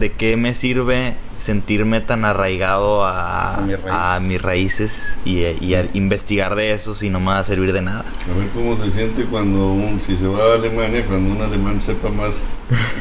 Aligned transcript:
¿de 0.00 0.10
qué 0.12 0.36
me 0.36 0.54
sirve 0.54 1.14
sentirme 1.38 2.00
tan 2.00 2.24
arraigado 2.24 3.04
a, 3.04 3.54
A 3.56 3.60
mis 3.60 3.80
raíces. 3.80 3.92
a 3.92 4.20
mis 4.20 4.42
raíces 4.42 5.18
y, 5.24 5.40
y 5.64 5.74
a 5.74 5.86
investigar 5.94 6.54
de 6.54 6.72
eso 6.72 6.94
si 6.94 7.08
no 7.10 7.20
me 7.20 7.26
va 7.26 7.38
a 7.38 7.44
servir 7.44 7.72
de 7.72 7.82
nada? 7.82 8.00
A 8.34 8.38
ver 8.38 8.48
cómo 8.54 8.76
se 8.76 8.90
siente 8.90 9.24
cuando 9.24 9.72
un, 9.72 10.00
si 10.00 10.16
se 10.16 10.26
va 10.26 10.52
a 10.52 10.54
Alemania, 10.54 11.04
cuando 11.06 11.34
un 11.34 11.42
alemán 11.42 11.80
sepa 11.80 12.08
más 12.08 12.46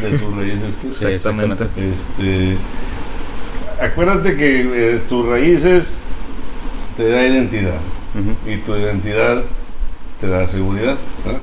de 0.01 0.19
sus 0.19 0.35
raíces 0.35 0.75
que 0.77 0.91
Sí, 0.91 1.05
Exactamente. 1.05 1.65
Este, 1.77 2.57
acuérdate 3.81 4.35
que 4.37 4.61
eh, 4.95 5.01
tus 5.09 5.25
raíces 5.25 5.95
te 6.97 7.09
da 7.09 7.25
identidad 7.25 7.79
y 8.45 8.57
tu 8.57 8.75
identidad 8.75 9.43
te 10.19 10.27
da 10.27 10.47
seguridad. 10.47 10.97
¿verdad? 11.25 11.41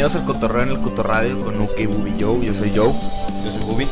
Bienvenidos 0.00 0.22
al 0.22 0.34
Cotorreo 0.34 0.62
en 0.62 0.70
el 0.70 0.80
Cotorradio 0.80 1.36
con 1.44 1.60
Uke 1.60 1.82
y 1.82 1.86
Bubi 1.86 2.14
Joe. 2.18 2.42
Yo 2.42 2.54
soy 2.54 2.72
Joe. 2.74 2.90
Yo 2.90 3.50
soy 3.50 3.62
Bubi. 3.66 3.86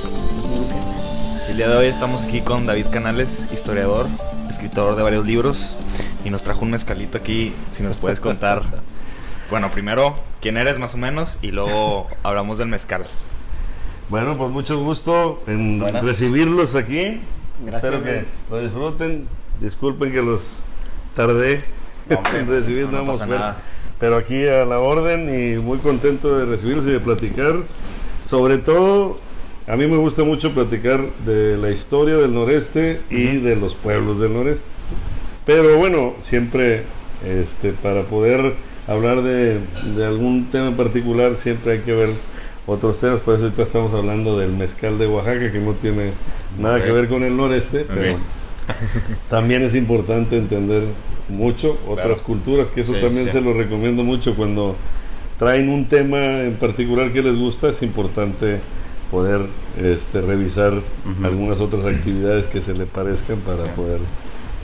El 1.51 1.57
día 1.59 1.69
de 1.69 1.77
hoy 1.77 1.85
estamos 1.85 2.25
aquí 2.25 2.41
con 2.41 2.65
David 2.65 2.87
Canales, 2.91 3.47
historiador, 3.53 4.07
escritor 4.49 4.97
de 4.97 5.03
varios 5.03 5.27
libros. 5.27 5.77
Y 6.25 6.31
nos 6.31 6.43
trajo 6.45 6.63
un 6.63 6.71
mezcalito 6.71 7.19
aquí, 7.19 7.53
si 7.73 7.83
nos 7.83 7.97
puedes 7.97 8.21
contar. 8.21 8.63
Bueno, 9.51 9.71
primero, 9.71 10.17
¿quién 10.41 10.57
eres 10.57 10.79
más 10.79 10.95
o 10.95 10.97
menos? 10.97 11.39
Y 11.43 11.51
luego 11.51 12.07
hablamos 12.23 12.57
del 12.57 12.69
mezcal. 12.69 13.05
Bueno, 14.09 14.39
pues 14.39 14.51
mucho 14.51 14.79
gusto 14.79 15.43
en 15.47 15.81
Buenas. 15.81 16.03
recibirlos 16.03 16.75
aquí. 16.75 17.21
Gracias, 17.63 17.93
Espero 17.93 18.03
que 18.03 18.25
lo 18.51 18.63
disfruten. 18.63 19.29
Disculpen 19.61 20.11
que 20.11 20.23
los 20.23 20.65
tardé 21.15 21.63
en 22.35 22.47
recibir. 22.49 22.89
no, 22.89 23.05
pasa 23.05 23.27
nada. 23.27 23.59
Pero 24.01 24.17
aquí 24.17 24.47
a 24.47 24.65
la 24.65 24.79
orden 24.79 25.29
y 25.29 25.59
muy 25.59 25.79
contento 25.79 26.39
de 26.39 26.47
recibirlos 26.47 26.87
y 26.87 26.91
de 26.93 27.01
platicar. 27.01 27.57
Sobre 28.25 28.59
todo, 28.59 29.19
a 29.67 29.77
mí 29.77 29.87
me 29.87 29.97
gusta 29.97 30.23
mucho 30.25 30.53
platicar 30.55 31.01
de 31.27 31.57
la 31.57 31.71
historia 31.71 32.17
del 32.17 32.33
noreste 32.35 33.01
y 33.11 33.39
de 33.39 33.57
los 33.57 33.75
pueblos 33.75 34.21
del 34.21 34.35
noreste. 34.35 34.69
Pero 35.45 35.77
bueno, 35.79 36.15
siempre 36.21 36.83
este, 37.25 37.73
para 37.73 38.03
poder 38.03 38.55
hablar 38.87 39.23
de, 39.23 39.59
de 39.97 40.05
algún 40.07 40.47
tema 40.47 40.69
en 40.69 40.77
particular, 40.77 41.35
siempre 41.37 41.73
hay 41.73 41.79
que 41.81 41.93
ver 41.93 42.11
otros 42.67 43.01
temas. 43.01 43.21
Por 43.21 43.35
eso 43.35 43.45
ahorita 43.45 43.63
estamos 43.63 43.95
hablando 43.95 44.39
del 44.39 44.53
mezcal 44.53 44.99
de 44.99 45.07
Oaxaca, 45.07 45.51
que 45.51 45.59
no 45.59 45.73
tiene 45.73 46.13
nada 46.59 46.85
que 46.85 46.93
ver 46.93 47.09
con 47.09 47.25
el 47.25 47.37
noreste, 47.37 47.85
pero 47.93 48.13
Ok. 48.15 48.19
también 49.31 49.63
es 49.63 49.75
importante 49.75 50.37
entender 50.37 50.83
mucho 51.29 51.79
otras 51.87 52.07
Claro. 52.07 52.23
culturas, 52.25 52.71
que 52.71 52.81
eso 52.83 52.95
Sí, 52.95 53.01
también 53.01 53.27
sí. 53.27 53.33
se 53.33 53.41
lo 53.41 53.53
recomiendo 53.53 54.03
mucho 54.05 54.35
cuando 54.35 54.77
traen 55.39 55.69
un 55.69 55.87
tema 55.89 56.41
en 56.43 56.55
particular 56.55 57.13
que 57.13 57.23
les 57.23 57.37
gusta, 57.37 57.69
es 57.69 57.83
importante 57.83 58.61
poder 59.11 59.41
este, 59.83 60.21
revisar 60.21 60.73
algunas 61.23 61.61
otras 61.61 61.85
actividades 61.85 62.47
que 62.49 62.61
se 62.61 62.75
le 62.75 62.87
parezcan 62.87 63.39
para 63.39 63.59
Sí. 63.59 63.71
poder 63.77 64.01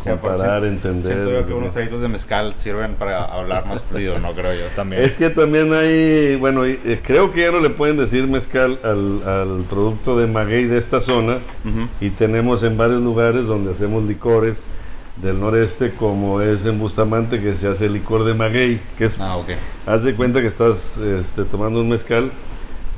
comparar, 0.04 0.64
entender. 0.64 1.02
Siento 1.14 1.30
yo 1.30 1.46
que 1.46 1.54
unos 1.54 1.70
traguitos 1.72 2.02
de 2.02 2.08
mezcal 2.08 2.54
sirven 2.56 2.92
para 2.94 3.24
hablar 3.24 3.64
más 3.66 3.82
fluido, 3.82 4.18
¿no? 4.18 4.32
Creo 4.34 4.52
yo 4.52 4.66
también. 4.76 5.02
Es 5.02 5.14
que 5.14 5.30
también 5.30 5.72
hay, 5.72 6.36
bueno, 6.36 6.66
eh, 6.66 7.00
creo 7.02 7.32
que 7.32 7.40
ya 7.40 7.50
no 7.50 7.60
le 7.60 7.70
pueden 7.70 7.96
decir 7.96 8.26
mezcal 8.26 8.78
al, 8.84 9.22
al 9.26 9.64
producto 9.70 10.18
de 10.18 10.26
maguey 10.26 10.64
de 10.66 10.76
esta 10.76 11.00
zona 11.00 11.38
y 12.02 12.10
tenemos 12.10 12.62
en 12.64 12.76
varios 12.76 13.00
lugares 13.02 13.46
donde 13.46 13.70
hacemos 13.72 14.04
licores 14.04 14.66
del 15.22 15.38
noreste 15.40 15.92
como 15.94 16.40
es 16.40 16.66
en 16.66 16.78
Bustamante 16.78 17.40
que 17.40 17.54
se 17.54 17.68
hace 17.68 17.88
licor 17.88 18.24
de 18.24 18.34
maguey, 18.34 18.80
que 18.98 19.04
es, 19.04 19.20
Ah, 19.20 19.36
ok. 19.36 19.50
haz 19.86 20.02
de 20.04 20.14
cuenta 20.14 20.40
que 20.40 20.48
estás 20.48 20.96
este, 20.98 21.44
tomando 21.44 21.80
un 21.80 21.88
mezcal 21.88 22.30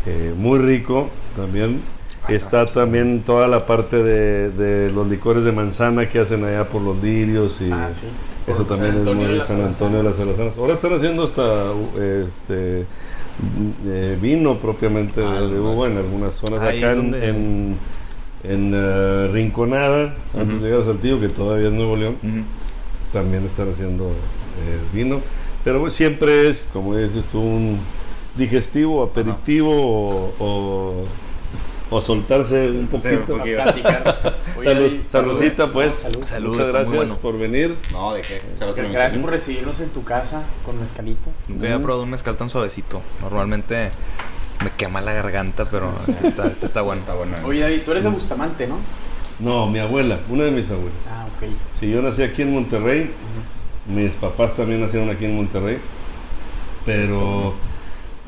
eh, 0.06 0.32
muy 0.36 0.58
rico 0.58 1.08
también. 1.36 1.80
Está 2.28 2.64
también 2.64 3.22
toda 3.24 3.46
la 3.46 3.66
parte 3.66 4.02
de, 4.02 4.50
de 4.50 4.90
los 4.90 5.06
licores 5.06 5.44
de 5.44 5.52
manzana 5.52 6.08
que 6.08 6.18
hacen 6.18 6.42
allá 6.44 6.64
por 6.68 6.82
los 6.82 7.00
lirios 7.00 7.60
y 7.60 7.70
Ah, 7.70 7.88
sí. 7.92 8.08
eso 8.48 8.66
Por 8.66 8.76
también 8.76 8.96
es 8.96 9.14
muy 9.14 9.40
San 9.42 9.60
Antonio 9.62 9.98
de 9.98 10.02
las 10.04 10.18
Alazanas. 10.18 10.58
Ahora 10.58 10.72
están 10.74 10.92
haciendo 10.94 11.22
hasta 11.22 11.44
este 12.26 12.84
mm, 13.38 13.70
eh, 13.86 14.18
vino 14.20 14.56
propiamente 14.58 15.22
Ah, 15.24 15.40
de, 15.40 15.60
uva 15.60 15.86
en 15.86 15.98
algunas 15.98 16.34
zonas 16.34 16.60
acá 16.62 16.72
es 16.92 16.98
en, 18.44 18.72
eh, 18.74 19.28
Rinconada, 19.32 20.14
antes 20.38 20.60
de 20.60 20.68
llegar 20.68 20.82
a 20.82 20.84
Saltillo, 20.84 21.20
que 21.20 21.28
todavía 21.28 21.68
es 21.68 21.72
Nuevo 21.74 21.96
León, 21.96 22.16
también 23.12 23.44
están 23.44 23.70
haciendo 23.70 24.06
eh, 24.06 24.78
vino. 24.92 25.20
Pero 25.64 25.80
pues, 25.80 25.94
siempre 25.94 26.48
es, 26.48 26.68
como 26.72 26.96
dices 26.96 27.26
tú, 27.26 27.40
un 27.40 27.78
digestivo, 28.36 29.02
aperitivo 29.02 29.72
o, 29.72 30.34
o, 30.38 31.04
o 31.90 32.00
soltarse 32.00 32.70
un 32.70 32.88
Sí, 33.00 33.08
poquito. 33.26 33.38
saludcita, 35.08 35.72
pues. 35.72 35.98
Salud. 36.00 36.24
Salud, 36.24 36.50
Muchas 36.50 36.70
gracias 36.70 36.94
bueno. 36.94 37.16
por 37.16 37.38
venir. 37.38 37.74
No, 37.92 38.14
¿de 38.14 38.20
qué? 38.22 38.38
Gracias 38.92 39.20
por 39.20 39.30
recibirnos 39.30 39.80
en 39.80 39.88
tu 39.90 40.04
casa 40.04 40.44
con 40.64 40.78
mezcalito. 40.78 41.30
Nunca 41.48 41.64
había 41.66 41.80
probado 41.80 42.02
un 42.04 42.10
mezcal 42.10 42.36
tan 42.36 42.50
suavecito. 42.50 43.00
Normalmente 43.22 43.90
me 44.62 44.70
quema 44.76 45.00
la 45.00 45.12
garganta, 45.12 45.64
pero 45.66 45.92
este 46.06 46.28
está, 46.28 46.46
este 46.46 46.66
está 46.66 46.82
bueno. 46.82 47.00
Está 47.00 47.14
bueno. 47.14 47.34
¿eh? 47.36 47.40
Oye, 47.44 47.60
David, 47.60 47.82
tú 47.84 47.90
eres 47.92 48.04
de 48.04 48.10
Bustamante, 48.10 48.66
¿no? 48.66 48.78
No, 49.38 49.66
mi 49.68 49.78
abuela, 49.78 50.18
una 50.30 50.44
de 50.44 50.50
mis 50.52 50.70
abuelas. 50.70 50.98
Ah, 51.10 51.26
ok. 51.36 51.50
Sí, 51.78 51.90
yo 51.90 52.00
nací 52.02 52.22
aquí 52.22 52.42
en 52.42 52.52
Monterrey. 52.54 53.10
Mis 53.86 54.12
papás 54.14 54.56
también 54.56 54.80
nacieron 54.80 55.10
aquí 55.10 55.26
en 55.26 55.36
Monterrey. 55.36 55.78
Pero 56.84 57.54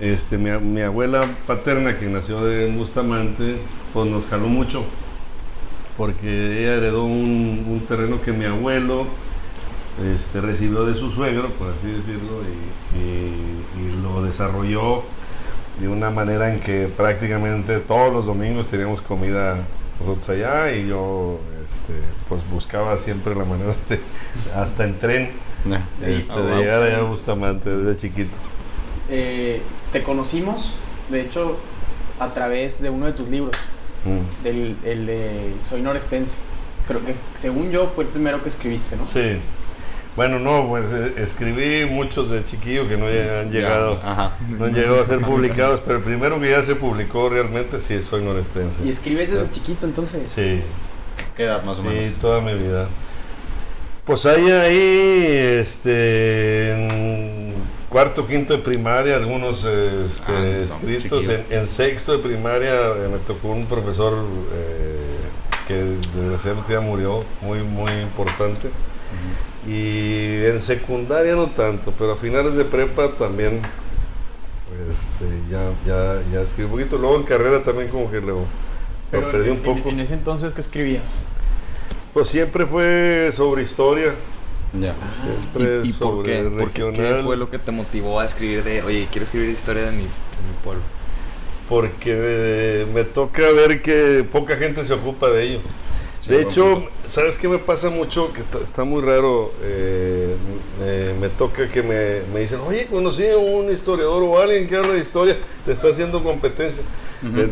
este, 0.01 0.37
mi, 0.39 0.81
abuela 0.81 1.23
paterna, 1.47 1.99
que 1.99 2.07
nació 2.07 2.45
de 2.45 2.71
Bustamante, 2.73 3.57
pues 3.95 4.09
nos 4.11 4.27
jaló 4.27 4.49
mucho. 4.49 4.85
Porque 5.97 6.29
ella 6.61 6.75
heredó 6.75 7.05
un, 7.05 7.65
un 7.69 7.81
terreno 7.89 8.21
que 8.21 8.33
mi 8.33 8.45
abuelo 8.45 9.07
este, 10.15 10.41
recibió 10.41 10.85
de 10.85 10.95
su 10.95 11.11
suegro, 11.11 11.51
por 11.55 11.73
así 11.73 11.89
decirlo, 11.91 12.43
y, 12.45 12.99
y- 12.99 13.85
y 13.89 14.03
lo 14.03 14.23
desarrolló 14.23 15.03
de 15.81 15.89
una 15.89 16.11
manera 16.11 16.53
en 16.53 16.61
que 16.61 16.89
prácticamente 16.89 17.79
todos 17.79 18.13
los 18.13 18.27
domingos 18.27 18.69
teníamos 18.69 19.01
comida 19.01 19.57
nosotros 20.01 20.29
allá 20.31 20.73
y 20.73 20.89
yo 20.89 21.41
este, 21.67 21.95
pues 22.29 22.41
buscaba 22.51 22.97
siempre 22.99 23.35
la 23.35 23.45
manera 23.45 23.75
de, 23.89 24.01
hasta 24.55 24.85
en 24.85 24.99
tren, 24.99 25.33
este, 26.03 26.33
de 26.33 26.43
wow. 26.43 26.59
llegar 26.59 26.83
allá 26.83 26.99
a 26.99 27.03
Bustamante 27.03 27.71
desde 27.71 28.01
chiquito. 28.01 28.37
Eh, 29.11 29.63
te 29.93 30.03
conocimos, 30.03 30.77
de 31.11 31.23
hecho, 31.23 31.59
a 32.21 32.33
través 32.33 32.81
de 32.81 32.91
uno 32.91 33.07
de 33.07 33.13
tus 33.13 33.29
libros, 33.29 33.57
Mm. 34.05 34.43
del 34.45 34.77
el 34.85 35.07
de 35.07 35.55
Soy 35.63 35.83
Norestense. 35.83 36.39
Creo 36.87 37.05
que, 37.05 37.15
según 37.35 37.71
yo, 37.71 37.87
fue 37.87 38.05
el 38.05 38.11
primero 38.11 38.43
que 38.43 38.49
escribiste, 38.49 38.97
¿no? 38.97 39.05
Sí. 39.05 39.39
Bueno, 40.17 40.41
no, 40.41 40.67
pues 40.69 40.85
eh, 40.93 41.15
escribí 41.19 41.87
muchos 41.89 42.31
de 42.31 42.45
chiquillo 42.45 42.89
que 42.89 42.97
no 42.97 43.07
han 43.07 43.53
llegado, 43.53 44.01
Ajá. 44.03 44.33
no 44.49 44.65
han 44.65 44.75
llegado 44.75 45.01
a 45.01 45.07
ser 45.07 45.21
publicados, 45.21 45.81
pero 45.81 45.99
el 45.99 46.05
primero 46.05 46.41
que 46.41 46.51
ya 46.51 46.63
se 46.63 46.75
publicó 46.75 47.29
realmente 47.29 47.81
sí 47.81 48.03
soy 48.03 48.23
norestense. 48.25 48.85
Y 48.85 48.89
escribes 48.89 49.31
desde 49.31 49.49
chiquito, 49.51 49.87
entonces. 49.87 50.29
Sí, 50.29 50.61
¿Qué 51.37 51.45
edad 51.45 51.63
más 51.63 51.79
o 51.79 51.83
sí, 51.83 51.89
menos? 51.89 52.15
toda 52.17 52.41
mi 52.41 52.55
vida. 52.55 52.89
Pues 54.05 54.27
hay 54.27 54.51
ahí, 54.51 55.27
este, 55.61 56.73
en 56.73 57.53
cuarto, 57.89 58.27
quinto 58.27 58.55
de 58.57 58.59
primaria, 58.63 59.17
algunos 59.17 59.65
eh, 59.69 60.07
este, 60.11 60.33
Ah, 60.33 60.41
no, 60.41 60.49
escritos. 60.49 61.27
en 61.51 61.69
sexto 61.69 62.13
de 62.17 62.19
primaria 62.19 62.73
eh, 62.75 63.09
me 63.13 63.19
tocó 63.19 63.49
un 63.49 63.67
profesor 63.67 64.15
eh, 64.55 65.19
que 65.69 65.75
desgraciadamente 65.75 66.73
ya 66.73 66.81
murió, 66.81 67.23
muy, 67.43 67.61
muy 67.63 67.93
importante. 68.01 68.69
Y 69.67 70.45
en 70.45 70.61
secundaria 70.61 71.35
no 71.35 71.49
tanto, 71.51 71.93
pero 71.99 72.13
a 72.13 72.17
finales 72.17 72.55
de 72.57 72.65
prepa 72.65 73.11
también 73.19 73.61
este, 74.91 75.25
ya, 75.51 75.73
ya, 75.87 76.21
ya 76.33 76.41
escribí 76.43 76.67
un 76.67 76.73
poquito. 76.79 76.99
Luego 76.99 77.17
en 77.17 77.23
carrera 77.25 77.63
también 77.63 77.89
como 77.89 78.11
que 78.11 78.21
lo, 78.21 78.45
Pero 79.11 79.27
lo 79.27 79.31
perdí 79.33 79.51
en, 79.51 79.57
un 79.57 79.63
poco. 79.63 79.89
en- 79.89 79.95
en 79.97 80.01
ese 80.01 80.15
entonces, 80.15 80.55
¿qué 80.55 80.61
escribías? 80.61 81.19
Pues 82.15 82.29
siempre 82.29 82.67
fue 82.67 83.31
sobre 83.33 83.63
historia. 83.63 84.15
Ya. 84.73 84.95
Siempre 85.23 85.81
¿Y, 85.85 85.89
y 85.89 85.93
por 85.93 86.23
qué? 86.23 86.43
¿Por 86.59 86.71
qué? 86.71 86.93
¿Qué 86.93 87.03
regional. 87.03 87.25
fue 87.25 87.37
lo 87.37 87.51
que 87.51 87.59
te 87.59 87.73
motivó 87.73 88.21
a 88.21 88.27
escribir 88.27 88.63
de, 88.65 88.83
oye, 88.83 89.09
quiero 89.11 89.25
escribir 89.25 89.49
historia 89.51 89.83
de 89.85 89.93
mi, 89.93 90.03
de 90.03 90.05
mi 90.07 90.55
pueblo? 90.63 90.83
Porque 91.69 92.13
eh, 92.15 92.87
me 92.95 93.05
toca 93.05 93.51
ver 93.53 93.83
que 93.83 94.25
poca 94.31 94.57
gente 94.57 94.85
se 94.85 94.93
ocupa 94.95 95.29
de 95.31 95.43
ello. 95.45 95.61
De 96.29 96.43
hecho. 96.43 96.85
¿sabes 97.07 97.39
qué 97.39 97.49
me 97.49 97.59
pasa 97.59 97.89
mucho? 97.91 98.33
Que 98.33 98.41
está, 98.41 98.59
está 98.59 98.85
muy 98.85 99.01
raro. 99.03 99.53
eh, 99.63 100.35
eh, 100.81 101.15
me 101.21 101.29
toca 101.29 101.69
que 101.69 101.83
me, 101.83 102.21
me 102.35 102.41
dicen, 102.41 102.61
oye, 102.67 102.87
conocí 102.87 103.27
a 103.27 103.37
un 103.39 103.71
historiador 103.71 104.23
o 104.23 104.39
alguien 104.39 104.69
que 104.69 104.77
habla 104.77 104.93
de 104.93 105.01
historia, 105.01 105.37
te 105.65 105.73
está 105.73 105.89
haciendo 105.89 106.23
competencia. 106.23 106.83
Eh, 107.25 107.49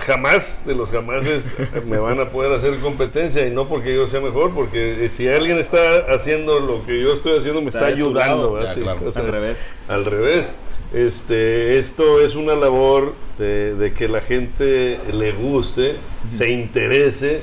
jamás, 0.00 0.62
de 0.66 0.74
los 0.74 0.90
jamases, 0.90 1.54
me 1.86 1.98
van 1.98 2.18
a 2.20 2.30
poder 2.30 2.52
hacer 2.52 2.76
competencia 2.80 3.46
y 3.46 3.50
no 3.50 3.68
porque 3.68 3.94
yo 3.94 4.06
sea 4.06 4.20
mejor, 4.20 4.52
porque 4.52 5.08
si 5.08 5.28
alguien 5.28 5.58
está 5.58 6.12
haciendo 6.12 6.60
lo 6.60 6.84
que 6.84 7.00
yo 7.00 7.12
estoy 7.12 7.38
haciendo, 7.38 7.62
me 7.62 7.68
está, 7.68 7.86
ayudando. 7.86 8.60
ya, 8.62 8.74
claro. 8.74 9.00
o 9.06 9.12
sea, 9.12 9.22
Al 9.22 9.28
revés. 9.30 9.72
al 9.88 10.04
revés. 10.04 10.52
Este, 10.92 11.78
esto 11.78 12.20
es 12.20 12.34
una 12.34 12.54
labor 12.54 13.14
de, 13.38 13.74
de 13.76 13.94
que 13.94 14.08
la 14.08 14.20
gente 14.20 14.98
le 15.14 15.32
guste, 15.32 15.94
se 16.34 16.50
interese, 16.50 17.40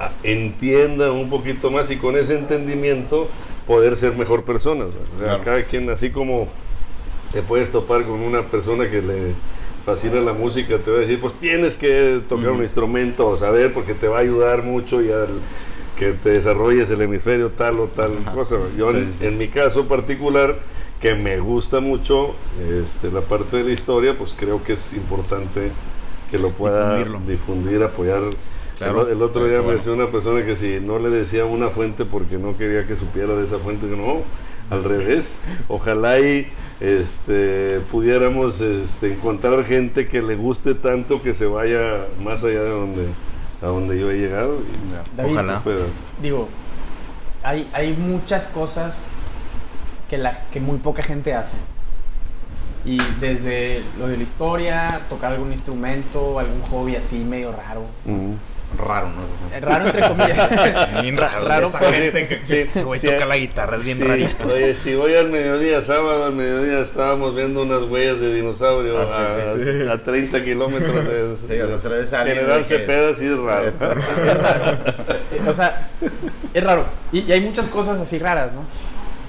a- 0.00 0.10
entienda 0.22 1.12
un 1.12 1.30
poquito 1.30 1.70
más 1.70 1.90
y 1.92 1.96
con 1.96 2.16
ese 2.16 2.36
entendimiento 2.38 3.28
poder 3.66 3.94
ser 3.96 4.16
mejor 4.16 4.44
persona. 4.44 4.86
¿verdad? 4.86 5.00
O 5.14 5.18
sea, 5.18 5.28
Claro. 5.28 5.44
Cada 5.44 5.62
quien, 5.64 5.88
así 5.90 6.10
como 6.10 6.48
te 7.32 7.42
puedes 7.42 7.70
topar 7.70 8.04
con 8.04 8.20
una 8.22 8.42
persona 8.42 8.90
que 8.90 9.02
le 9.02 9.34
fascina 9.86 10.16
la 10.20 10.32
música, 10.32 10.78
te 10.78 10.90
va 10.90 10.96
a 10.98 11.00
decir, 11.00 11.20
pues 11.20 11.34
tienes 11.34 11.76
que 11.76 12.20
tocar 12.28 12.50
un 12.50 12.62
instrumento 12.62 13.28
o 13.28 13.36
saber 13.36 13.72
porque 13.72 13.94
te 13.94 14.08
va 14.08 14.18
a 14.18 14.20
ayudar 14.20 14.62
mucho 14.64 15.00
y 15.02 15.10
al 15.12 15.28
que 15.96 16.12
te 16.14 16.30
desarrolles 16.30 16.90
el 16.90 17.02
hemisferio 17.02 17.50
tal 17.50 17.78
o 17.80 17.86
tal 17.86 18.12
cosa. 18.34 18.56
Yo 18.76 18.90
en, 18.90 19.06
Sí, 19.12 19.16
sí. 19.20 19.26
en 19.26 19.38
mi 19.38 19.48
caso 19.48 19.86
particular, 19.86 20.58
que 21.00 21.14
me 21.14 21.38
gusta 21.38 21.80
mucho 21.80 22.34
este, 22.84 23.10
la 23.10 23.20
parte 23.22 23.56
de 23.58 23.64
la 23.64 23.70
historia, 23.72 24.16
pues 24.18 24.34
creo 24.36 24.62
que 24.62 24.74
es 24.74 24.92
importante 24.94 25.70
que 26.30 26.38
lo 26.38 26.50
pueda 26.50 26.96
Difundirlo. 26.98 27.20
difundir, 27.26 27.82
apoyar. 27.82 28.22
Claro. 28.84 29.06
El, 29.06 29.12
el 29.16 29.22
otro 29.22 29.46
día 29.46 29.62
me 29.62 29.74
decía 29.74 29.92
una 29.92 30.06
persona 30.10 30.44
que 30.44 30.56
si 30.56 30.80
no 30.80 30.98
le 30.98 31.10
decía 31.10 31.44
una 31.44 31.68
fuente 31.68 32.04
porque 32.04 32.38
no 32.38 32.56
quería 32.56 32.86
que 32.86 32.96
supiera 32.96 33.34
de 33.34 33.44
esa 33.44 33.58
fuente, 33.58 33.86
no, 33.86 34.22
al 34.70 34.84
revés. 34.84 35.38
Ojalá 35.68 36.18
y 36.18 36.50
este, 36.80 37.80
pudiéramos 37.90 38.60
este, 38.62 39.12
encontrar 39.12 39.64
gente 39.64 40.08
que 40.08 40.22
le 40.22 40.34
guste 40.36 40.74
tanto 40.74 41.20
que 41.22 41.34
se 41.34 41.46
vaya 41.46 42.06
más 42.22 42.42
allá 42.42 42.62
de 42.62 42.70
donde, 42.70 43.06
a 43.62 43.66
donde 43.66 43.98
yo 44.00 44.10
he 44.10 44.18
llegado. 44.18 44.56
y- 44.60 44.92
Ya. 44.92 45.02
David, 45.16 45.32
Ojalá. 45.32 45.60
pero, 45.64 45.80
Digo, 46.22 46.48
hay, 47.42 47.68
hay 47.74 47.92
muchas 47.94 48.46
cosas 48.46 49.08
que, 50.08 50.16
la, 50.18 50.32
que 50.50 50.60
muy 50.60 50.78
poca 50.78 51.02
gente 51.02 51.34
hace. 51.34 51.58
Y 52.84 52.98
desde 53.20 53.82
lo 53.98 54.08
de 54.08 54.16
la 54.16 54.22
historia, 54.22 55.00
tocar 55.10 55.32
algún 55.34 55.52
instrumento, 55.52 56.38
algún 56.38 56.62
hobby 56.62 56.96
así 56.96 57.18
medio 57.18 57.52
raro. 57.52 57.82
Raro, 58.80 59.08
¿no? 59.08 59.56
Eh, 59.56 59.60
Raro 59.60 59.86
entre 59.86 60.08
comillas. 60.08 60.50
Bien 61.02 61.16
raro. 61.16 61.46
Raro, 61.46 61.66
esa 61.66 61.78
pues. 61.78 61.90
gente 61.92 62.28
que 62.28 62.40
Sí, 62.46 62.56
ese 62.56 62.84
güey 62.84 63.00
sí, 63.00 63.06
toca 63.06 63.26
la 63.26 63.36
guitarra, 63.36 63.76
es 63.76 63.84
bien 63.84 63.98
Sí, 63.98 64.04
rarito. 64.04 64.46
Oye, 64.46 64.74
si 64.74 64.94
voy 64.94 65.14
al 65.14 65.28
mediodía, 65.30 65.82
sábado 65.82 66.24
al 66.24 66.34
mediodía, 66.34 66.80
estábamos 66.80 67.34
viendo 67.34 67.62
unas 67.62 67.82
huellas 67.82 68.20
de 68.20 68.34
dinosaurio 68.34 68.98
Ah, 69.00 69.90
a, 69.90 69.92
a 69.94 69.98
30 69.98 70.44
kilómetros 70.44 70.94
de, 70.94 71.34
ese 72.02 72.16
alguien, 72.16 72.36
General 72.38 72.64
Cepeda, 72.64 73.14
sí 73.14 73.26
es 73.26 73.38
raro. 73.38 73.66
Es 73.68 73.78
raro. 73.78 74.00
Eh, 75.32 75.40
O 75.48 75.52
sea, 75.52 75.88
es 76.54 76.64
raro. 76.64 76.84
Y, 77.12 77.20
y 77.20 77.32
hay 77.32 77.40
muchas 77.40 77.66
cosas 77.66 78.00
así 78.00 78.18
raras, 78.18 78.52
¿no? 78.52 78.62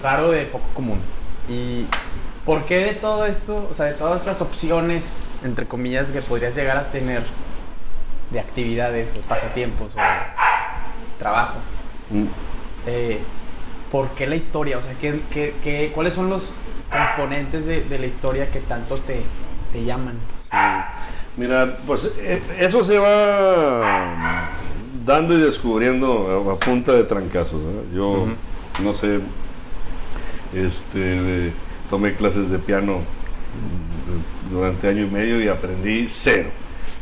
Raro 0.03 0.31
de 0.31 0.45
poco 0.45 0.68
común. 0.74 1.00
¿Y 1.50 1.86
por 2.45 2.65
qué 2.65 2.80
de 2.86 2.94
todo 2.94 3.25
esto, 3.25 3.68
o 3.69 3.74
sea, 3.74 3.86
de 3.88 3.94
todas 3.94 4.25
las 4.25 4.42
opciones, 4.42 5.18
entre 5.44 5.65
comillas, 5.68 6.12
que 6.12 6.21
podrías 6.21 6.56
llegar 6.56 6.77
a 6.77 6.92
tener 6.92 7.24
de 8.31 8.39
actividades 8.39 9.15
o 9.15 9.21
pasatiempos 9.27 9.93
o 9.95 9.99
trabajo? 11.19 11.55
Mm. 12.09 12.25
eh, 12.87 13.19
¿Por 13.91 14.09
qué 14.11 14.25
la 14.25 14.35
historia? 14.35 14.77
O 14.77 14.81
sea, 14.81 14.93
¿qué, 14.93 15.19
qué, 15.33 15.53
qué- 15.61 15.91
cuáles 15.93 16.13
son 16.13 16.29
los 16.29 16.53
componentes 16.89 17.65
de, 17.65 17.83
de 17.83 17.99
la 17.99 18.05
historia 18.05 18.49
que 18.49 18.59
tanto 18.61 18.97
te, 18.97 19.21
te 19.73 19.83
llaman? 19.83 20.17
Mira, 21.35 21.77
pues 21.85 22.13
eh, 22.19 22.41
eso 22.59 22.83
se 22.83 22.97
va 22.99 24.49
dando 25.05 25.33
y 25.33 25.41
descubriendo 25.41 26.51
a, 26.51 26.59
punta 26.59 26.93
de 26.93 27.03
trancazos. 27.03 27.61
Yo, 27.93 28.27
no 28.81 28.93
sé, 28.93 29.19
este, 30.53 31.47
eh, 31.47 31.53
tomé 31.89 32.13
clases 32.15 32.49
de 32.49 32.59
piano 32.59 32.99
durante 34.49 34.87
año 34.89 35.03
y 35.03 35.09
medio 35.09 35.41
y 35.41 35.47
aprendí 35.47 36.07
cero. 36.09 36.49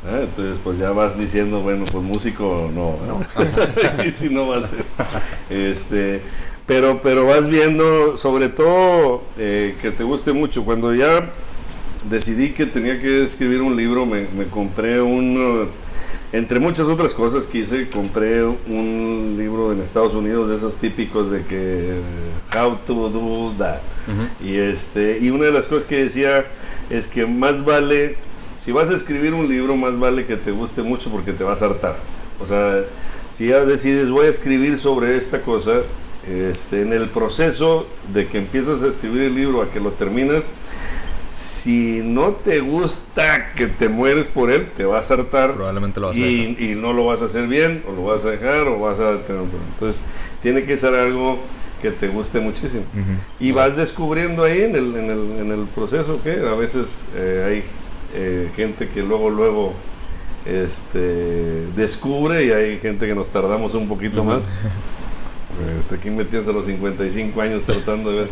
¿Verdad? 0.04 0.24
Entonces, 0.24 0.60
pues 0.64 0.78
ya 0.78 0.92
vas 0.92 1.18
diciendo, 1.18 1.62
bueno, 1.62 1.86
pues 1.92 2.04
músico 2.04 2.70
no, 2.74 2.98
y 4.06 4.12
si 4.12 4.30
no 4.30 4.48
va 4.48 4.58
a 4.58 4.62
ser. 4.62 4.86
Este, 5.50 6.22
pero, 6.66 7.02
pero 7.02 7.26
vas 7.26 7.48
viendo, 7.48 8.18
sobre 8.18 8.50
todo, 8.50 9.24
eh, 9.38 9.76
que 9.82 9.92
te 9.92 10.04
guste 10.04 10.34
mucho. 10.34 10.64
Cuando 10.66 10.94
ya 10.94 11.30
decidí 12.10 12.52
que 12.52 12.66
tenía 12.66 13.00
que 13.00 13.24
escribir 13.24 13.62
un 13.62 13.76
libro, 13.76 14.06
me, 14.06 14.28
me 14.36 14.46
compré 14.46 15.02
un, 15.02 15.70
entre 16.32 16.60
muchas 16.60 16.88
otras 16.88 17.16
cosas 17.16 17.48
que 17.48 17.60
hice, 17.60 17.90
compré 17.90 18.44
un 18.44 19.36
libro 19.38 19.72
en 19.72 19.82
Estados 19.82 20.14
Unidos 20.14 20.50
de 20.50 20.58
esos 20.58 20.76
típicos 20.76 21.32
de 21.32 21.44
que 21.44 22.02
How 22.56 22.78
to 22.86 23.10
do 23.10 23.54
that. 23.58 23.80
Y 24.44 24.56
este, 24.56 25.20
y 25.20 25.30
una 25.30 25.46
de 25.46 25.52
las 25.52 25.68
cosas 25.68 25.86
que 25.86 26.04
decía 26.04 26.46
es 26.90 27.08
que 27.08 27.26
más 27.26 27.66
vale, 27.66 28.16
si 28.60 28.72
vas 28.72 28.90
a 28.90 28.96
escribir 28.96 29.34
un 29.34 29.48
libro, 29.48 29.76
más 29.76 29.98
vale 29.98 30.26
que 30.26 30.38
te 30.38 30.52
guste 30.52 30.84
mucho 30.84 31.10
porque 31.10 31.32
te 31.32 31.44
vas 31.44 31.62
a 31.62 31.66
hartar. 31.66 31.96
O 32.42 32.46
sea, 32.46 32.84
si 33.34 33.48
ya 33.48 33.66
decides 33.66 34.10
voy 34.10 34.28
a 34.28 34.30
escribir 34.30 34.78
sobre 34.78 35.16
esta 35.16 35.42
cosa, 35.42 35.82
este, 36.28 36.82
en 36.82 36.94
el 36.94 37.08
proceso 37.08 37.88
de 38.14 38.28
que 38.28 38.38
empiezas 38.38 38.84
a 38.84 38.88
escribir 38.88 39.24
el 39.24 39.36
libro 39.36 39.62
a 39.62 39.70
que 39.70 39.80
lo 39.80 39.92
terminas, 39.92 40.52
si 41.32 42.02
no 42.04 42.34
te 42.34 42.60
gusta 42.60 43.54
que 43.54 43.68
te 43.68 43.88
mueres 43.88 44.28
por 44.28 44.52
él, 44.52 44.68
te 44.76 44.84
vas 44.84 45.10
a 45.12 45.14
hartar 45.14 45.54
Probablemente 45.54 46.00
lo 46.00 46.08
vas 46.08 46.18
a 46.18 46.20
y, 46.20 46.58
y 46.60 46.76
no 46.76 46.92
lo 46.92 47.06
vas 47.06 47.22
a 47.22 47.26
hacer 47.26 47.48
bien, 47.48 47.84
o 47.88 47.94
lo 47.94 48.06
vas 48.06 48.26
a 48.26 48.32
dejar, 48.32 48.68
o 48.68 48.80
vas 48.80 49.00
a 49.00 49.22
tener 49.22 49.42
un 49.42 49.50
problema. 49.50 49.72
Entonces, 49.74 50.04
tiene 50.42 50.66
que 50.66 50.76
ser 50.76 50.96
algo 50.96 51.40
que 51.82 51.92
te 51.92 52.10
guste 52.10 52.42
muchísimo. 52.42 52.84
Ujú. 52.94 53.14
Y 53.40 53.52
vas 53.54 53.78
descubriendo 53.78 54.44
ahí 54.44 54.64
en 54.64 54.76
el, 54.76 54.96
en 54.96 55.12
el, 55.12 55.32
en 55.40 55.52
el 55.52 55.66
proceso 55.68 56.22
que 56.22 56.32
a 56.32 56.56
veces 56.56 57.06
eh, 57.16 57.46
hay 57.48 57.64
eh, 58.14 58.50
gente 58.56 58.90
que 58.90 59.02
luego, 59.04 59.30
luego 59.30 59.74
este, 60.46 61.66
descubre 61.76 62.46
y 62.46 62.52
hay 62.52 62.80
gente 62.80 63.08
que 63.08 63.16
nos 63.16 63.30
tardamos 63.30 63.74
un 63.74 63.88
poquito 63.88 64.24
más. 64.24 64.50
Este, 65.78 65.96
aquí 65.96 66.10
metías 66.10 66.48
a 66.48 66.54
los 66.54 66.66
55 66.66 67.42
años 67.42 67.66
tratando 67.66 68.12
de 68.12 68.18
ver 68.20 68.30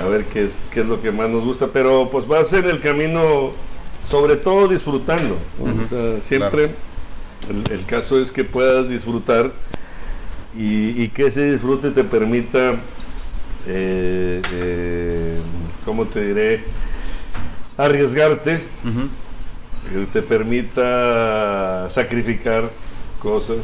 a 0.00 0.04
ver 0.04 0.24
qué 0.24 0.42
es, 0.42 0.66
qué 0.72 0.80
es 0.80 0.86
lo 0.86 1.02
que 1.02 1.12
más 1.12 1.28
nos 1.28 1.44
gusta, 1.44 1.68
pero 1.72 2.08
pues 2.10 2.26
vas 2.26 2.52
en 2.54 2.64
el 2.64 2.80
camino, 2.80 3.50
sobre 4.02 4.36
todo 4.36 4.66
disfrutando. 4.68 5.36
¿no? 5.58 5.84
O 5.84 5.86
sea, 5.86 6.20
siempre 6.20 6.70
el, 7.50 7.70
el 7.70 7.84
caso 7.84 8.18
es 8.20 8.32
que 8.32 8.44
puedas 8.44 8.88
disfrutar 8.88 9.52
y, 10.56 11.02
y 11.02 11.08
que 11.08 11.26
ese 11.26 11.50
disfrute 11.50 11.90
te 11.90 12.04
permita, 12.04 12.72
eh, 13.66 14.42
eh, 14.52 15.38
¿cómo 15.84 16.06
te 16.06 16.26
diré? 16.26 16.64
Arriesgarte, 17.82 18.60
que 19.90 20.06
te 20.12 20.22
permita 20.22 21.88
sacrificar 21.90 22.70
cosas, 23.18 23.58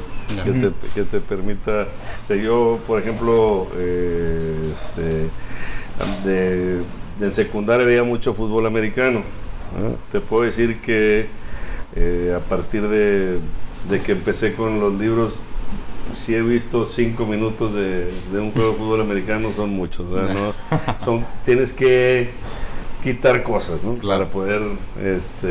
que 0.44 0.50
te, 0.50 0.72
que 0.94 1.04
te 1.04 1.20
permita, 1.20 1.86
o 2.24 2.26
sea, 2.26 2.36
yo, 2.36 2.80
por 2.86 3.00
ejemplo, 3.00 3.68
eh, 3.76 4.56
este, 4.72 5.28
de, 6.24 7.30
secundaria 7.30 7.86
veía 7.86 8.02
mucho 8.02 8.34
fútbol 8.34 8.66
americano. 8.66 9.22
¿no? 9.80 9.96
Te 10.10 10.20
puedo 10.20 10.42
decir 10.42 10.80
que 10.80 11.28
eh, 11.94 12.34
a 12.36 12.40
partir 12.40 12.88
de, 12.88 13.38
de 13.88 14.00
que 14.02 14.12
empecé 14.12 14.54
con 14.54 14.80
los 14.80 14.94
libros, 14.94 15.40
si 16.12 16.34
he 16.34 16.42
visto 16.42 16.86
cinco 16.86 17.24
minutos 17.24 17.72
de, 17.72 18.10
de 18.32 18.40
un 18.40 18.50
juego 18.50 18.72
de 18.72 18.78
fútbol 18.78 19.00
americano, 19.00 19.50
son 19.54 19.70
muchos. 19.70 20.10
¿verdad? 20.10 20.34
¿No? 20.70 21.04
Son, 21.04 21.26
tienes 21.44 21.72
que 21.72 22.30
quitar 23.12 23.42
cosas, 23.42 23.82
¿no? 23.84 23.94
Claro. 23.94 24.24
Para 24.24 24.30
poder 24.30 24.62
este, 25.02 25.46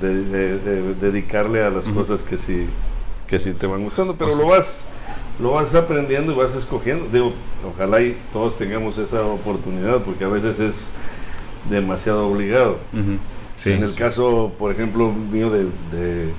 de- 0.00 0.24
de- 0.24 0.58
de- 0.58 0.94
dedicarle 0.94 1.62
a 1.64 1.70
las 1.70 1.86
cosas 1.88 2.22
que 2.22 2.36
sí, 2.38 2.66
que 3.26 3.38
sí 3.38 3.52
te 3.52 3.66
van 3.66 3.82
gustando. 3.84 4.16
Pero 4.16 4.34
lo 4.36 4.46
vas, 4.48 4.88
lo 5.40 5.52
vas 5.52 5.74
aprendiendo 5.74 6.32
y 6.32 6.34
vas 6.36 6.54
escogiendo. 6.54 7.06
Digo, 7.12 7.32
ojalá 7.74 8.00
y 8.02 8.16
todos 8.32 8.56
tengamos 8.56 8.98
esa 8.98 9.24
oportunidad, 9.24 10.02
porque 10.02 10.24
a 10.24 10.28
veces 10.28 10.60
es 10.60 10.90
demasiado 11.68 12.26
obligado. 12.28 12.78
Sí. 13.56 13.72
En 13.72 13.82
el 13.82 13.94
caso, 13.94 14.52
por 14.58 14.72
ejemplo, 14.72 15.12
mío 15.12 15.50
de, 15.50 15.64
de, 15.92 16.32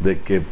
de 0.00 0.20
que 0.20 0.42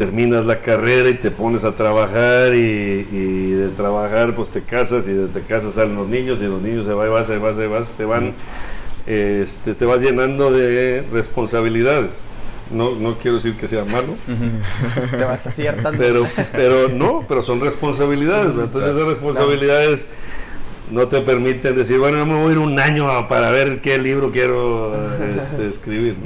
terminas 0.00 0.46
la 0.46 0.62
carrera 0.62 1.10
y 1.10 1.14
te 1.14 1.30
pones 1.30 1.62
a 1.64 1.72
trabajar 1.76 2.54
y, 2.54 3.06
y 3.12 3.50
de 3.50 3.68
trabajar 3.68 4.34
pues 4.34 4.48
te 4.48 4.62
casas 4.62 5.06
y 5.08 5.12
de 5.12 5.28
te 5.28 5.42
casas 5.42 5.74
salen 5.74 5.94
los 5.94 6.08
niños 6.08 6.40
y 6.40 6.46
los 6.46 6.62
niños 6.62 6.86
se 6.86 6.94
van 6.94 7.08
y 7.08 7.10
vas, 7.10 7.28
y 7.28 7.36
vas, 7.36 7.56
y 7.58 7.66
vas, 7.66 7.92
te 7.92 8.06
van, 8.06 8.32
este, 9.06 9.74
te 9.74 9.84
vas 9.84 10.00
llenando 10.00 10.50
de 10.50 11.04
responsabilidades. 11.12 12.22
No, 12.70 12.94
no 12.94 13.18
quiero 13.18 13.34
decir 13.36 13.56
que 13.58 13.68
sea 13.68 13.84
malo, 13.84 14.14
Te 15.10 15.22
vas 15.22 15.46
aciertando. 15.46 15.98
pero, 15.98 16.26
pero 16.52 16.88
no, 16.88 17.22
pero 17.28 17.42
son 17.42 17.60
responsabilidades. 17.60 18.52
Entonces 18.52 18.96
esas 18.96 19.06
responsabilidades 19.06 20.06
no 20.90 21.08
te 21.08 21.20
permiten 21.20 21.76
decir, 21.76 21.98
bueno, 21.98 22.24
me 22.26 22.34
voy 22.34 22.50
a 22.50 22.52
ir 22.52 22.58
un 22.58 22.78
año 22.78 23.28
para 23.28 23.50
ver 23.50 23.80
qué 23.80 23.98
libro 23.98 24.30
quiero 24.30 24.94
este, 25.36 25.68
escribir. 25.68 26.16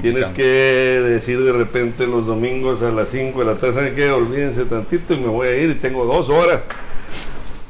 Tienes 0.00 0.30
que 0.30 0.42
decir 0.42 1.42
de 1.42 1.52
repente 1.52 2.06
los 2.06 2.26
domingos 2.26 2.82
a 2.82 2.90
las 2.90 3.08
5 3.10 3.38
de 3.38 3.44
la 3.44 3.54
tarde, 3.54 3.74
¿saben 3.74 3.94
qué? 3.94 4.10
Olvídense 4.10 4.64
tantito 4.64 5.14
y 5.14 5.18
me 5.18 5.28
voy 5.28 5.48
a 5.48 5.56
ir 5.56 5.70
y 5.70 5.74
tengo 5.74 6.04
dos 6.04 6.28
horas 6.28 6.66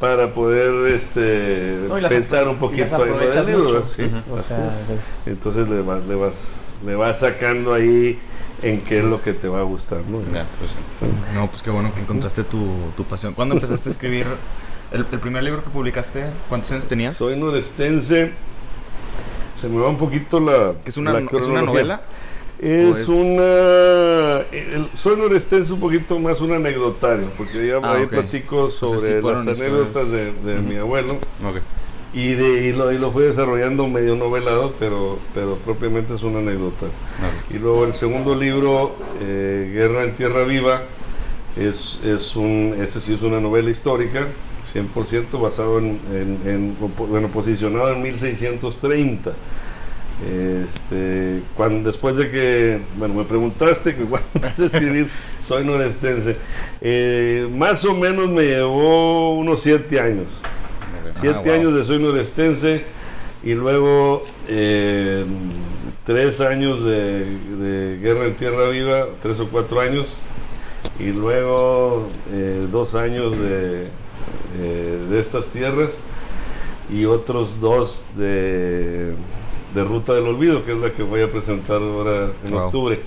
para 0.03 0.33
poder 0.33 0.93
este, 0.93 1.79
No, 1.89 1.97
y 1.97 2.01
las 2.01 2.12
pensar 2.12 2.49
un 2.49 2.57
poquito 2.57 3.07
en 3.07 3.15
el 3.23 3.47
libro. 3.47 3.85
O 4.33 4.41
sea, 4.41 4.71
es. 4.99 5.29
Entonces 5.29 5.69
le 5.69 5.81
vas, 5.81 6.05
le, 6.07 6.17
vas, 6.17 6.65
le 6.85 6.97
vas 6.97 7.21
sacando 7.21 7.73
ahí 7.73 8.19
en 8.62 8.81
qué 8.81 8.99
es 8.99 9.05
lo 9.05 9.23
que 9.23 9.33
te 9.33 9.47
va 9.47 9.61
a 9.61 9.62
gustar. 9.62 10.01
¿no? 10.09 10.21
Ya, 10.33 10.45
pues. 10.59 10.73
No, 11.35 11.49
pues 11.49 11.62
qué 11.62 11.71
bueno 11.71 11.95
que 11.95 12.01
encontraste 12.01 12.43
tu, 12.43 12.67
tu 12.97 13.05
pasión. 13.05 13.35
¿Cuándo 13.35 13.55
empezaste 13.55 13.91
a 13.91 13.93
escribir 13.93 14.27
el, 14.93 15.07
el 15.13 15.19
primer 15.19 15.43
libro 15.43 15.63
que 15.65 15.71
publicaste? 15.71 16.25
¿Cuántos 16.49 16.71
años 16.73 16.89
tenías? 16.89 17.17
Soy 17.17 17.37
norestense. 17.37 18.33
Se 19.55 19.69
me 19.69 19.81
va 19.81 19.89
un 19.89 19.99
poquito 19.99 20.41
la. 20.41 20.75
¿Es 20.85 20.97
una, 20.97 21.13
la 21.13 21.21
¿Es 21.21 21.47
una 21.47 21.63
novela? 21.63 22.03
Es, 22.61 22.85
¿O 22.93 22.97
es- 22.97 23.09
una. 23.09 24.41
el- 24.53 24.89
soy 24.97 25.17
norestense 25.17 25.73
un 25.73 25.81
poquito 25.81 26.19
más 26.19 26.41
un 26.41 26.53
anecdotario, 26.53 27.27
porque 27.37 27.67
ya 27.67 27.79
Ah, 27.83 27.95
ahí 27.95 28.05
ok. 28.05 28.11
platico 28.11 28.71
sea, 28.71 28.89
sobre 28.89 29.01
sí 29.21 29.27
las 29.27 29.47
anécdotas 29.47 30.11
de, 30.11 30.33
de 30.33 30.55
mi 30.61 30.77
abuelo. 30.77 31.15
Ok. 31.15 31.57
Y, 32.15 32.35
de, 32.35 32.69
y, 32.69 32.73
lo, 32.75 32.93
y 32.93 32.99
lo 32.99 33.11
fui 33.11 33.23
desarrollando 33.25 33.89
medio 33.89 34.15
novelado, 34.17 34.75
pero, 34.79 35.19
pero 35.35 35.57
propiamente 35.57 36.15
es 36.15 36.23
una 36.23 36.41
anécdota. 36.41 36.87
Ok. 36.87 37.55
Y 37.55 37.59
luego 37.59 37.85
el 37.85 37.95
segundo 37.95 38.35
libro, 38.35 38.95
eh, 39.23 39.71
Guerra 39.73 40.05
en 40.05 40.15
Tierra 40.15 40.45
Viva, 40.45 40.83
es, 41.57 42.01
es 42.05 42.37
un, 42.37 42.75
ese 42.79 43.01
sí 43.01 43.15
es 43.15 43.23
una 43.23 43.41
novela 43.41 43.71
histórica, 43.71 44.27
100% 44.73 45.41
basado 45.41 45.79
en, 45.79 46.00
en- 46.12 46.41
en- 46.47 46.76
bueno, 47.09 47.29
posicionado 47.29 47.93
en 47.93 48.02
1630. 48.02 49.33
Este, 50.64 51.43
cuando, 51.57 51.91
después 51.91 52.17
de 52.17 52.31
que, 52.31 52.79
bueno, 52.97 53.14
me 53.14 53.25
preguntaste 53.25 53.97
que 53.97 54.05
cuando 54.05 54.26
empecé 54.35 54.62
a 54.62 54.67
escribir, 54.67 55.09
soy 55.45 55.64
norestense, 55.64 56.37
Eh, 56.81 57.49
más 57.57 57.85
o 57.85 57.95
menos 57.95 58.29
me 58.29 58.43
llevó 58.43 59.35
unos 59.37 59.61
siete 59.62 60.00
años. 60.00 60.38
Siete 61.14 61.50
wow. 61.50 61.52
años 61.52 61.75
de 61.75 61.85
soy 61.85 61.99
norestense 62.02 62.85
y 63.43 63.55
luego 63.55 64.23
eh, 64.49 65.25
tres 66.05 66.41
años 66.41 66.85
de, 66.85 67.25
de 67.59 67.99
guerra 68.00 68.26
en 68.26 68.35
tierra 68.35 68.69
viva, 68.69 69.07
tres 69.21 69.41
o 69.41 69.49
cuatro 69.49 69.81
años, 69.81 70.19
y 71.00 71.07
luego 71.12 72.09
eh, 72.31 72.67
dos 72.71 72.95
años 72.95 73.33
de, 73.38 73.88
eh, 74.59 75.07
de 75.11 75.21
estas 75.21 75.50
tierras 75.50 76.00
y 76.91 77.05
otros 77.07 77.61
dos 77.61 78.05
de, 78.17 79.14
de 79.75 79.85
Ruta 79.85 80.12
del 80.14 80.26
Olvido, 80.26 80.64
que 80.64 80.73
es 80.73 80.79
la 80.79 80.91
que 80.93 81.02
voy 81.02 81.23
a 81.23 81.31
presentar 81.31 81.76
ahora 81.81 82.31
en 82.45 82.52
Wow. 82.52 82.64
octubre. 82.67 83.00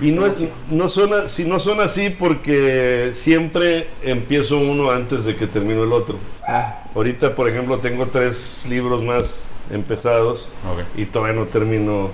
Y 0.00 0.10
no, 0.10 0.26
es, 0.26 0.48
no, 0.70 0.88
son, 0.88 1.28
si 1.28 1.44
no 1.44 1.60
son 1.60 1.80
así 1.80 2.10
porque 2.10 3.10
siempre 3.14 3.88
empiezo 4.02 4.58
uno 4.58 4.90
antes 4.90 5.24
de 5.24 5.36
que 5.36 5.46
termino 5.46 5.84
el 5.84 5.92
otro. 5.92 6.16
ah, 6.46 6.82
Ahorita, 6.94 7.34
por 7.34 7.48
ejemplo, 7.48 7.78
tengo 7.78 8.06
tres 8.06 8.66
libros 8.68 9.02
más 9.02 9.48
empezados 9.70 10.48
y 10.96 11.04
todavía 11.06 11.38
no 11.40 11.46
termino 11.46 12.10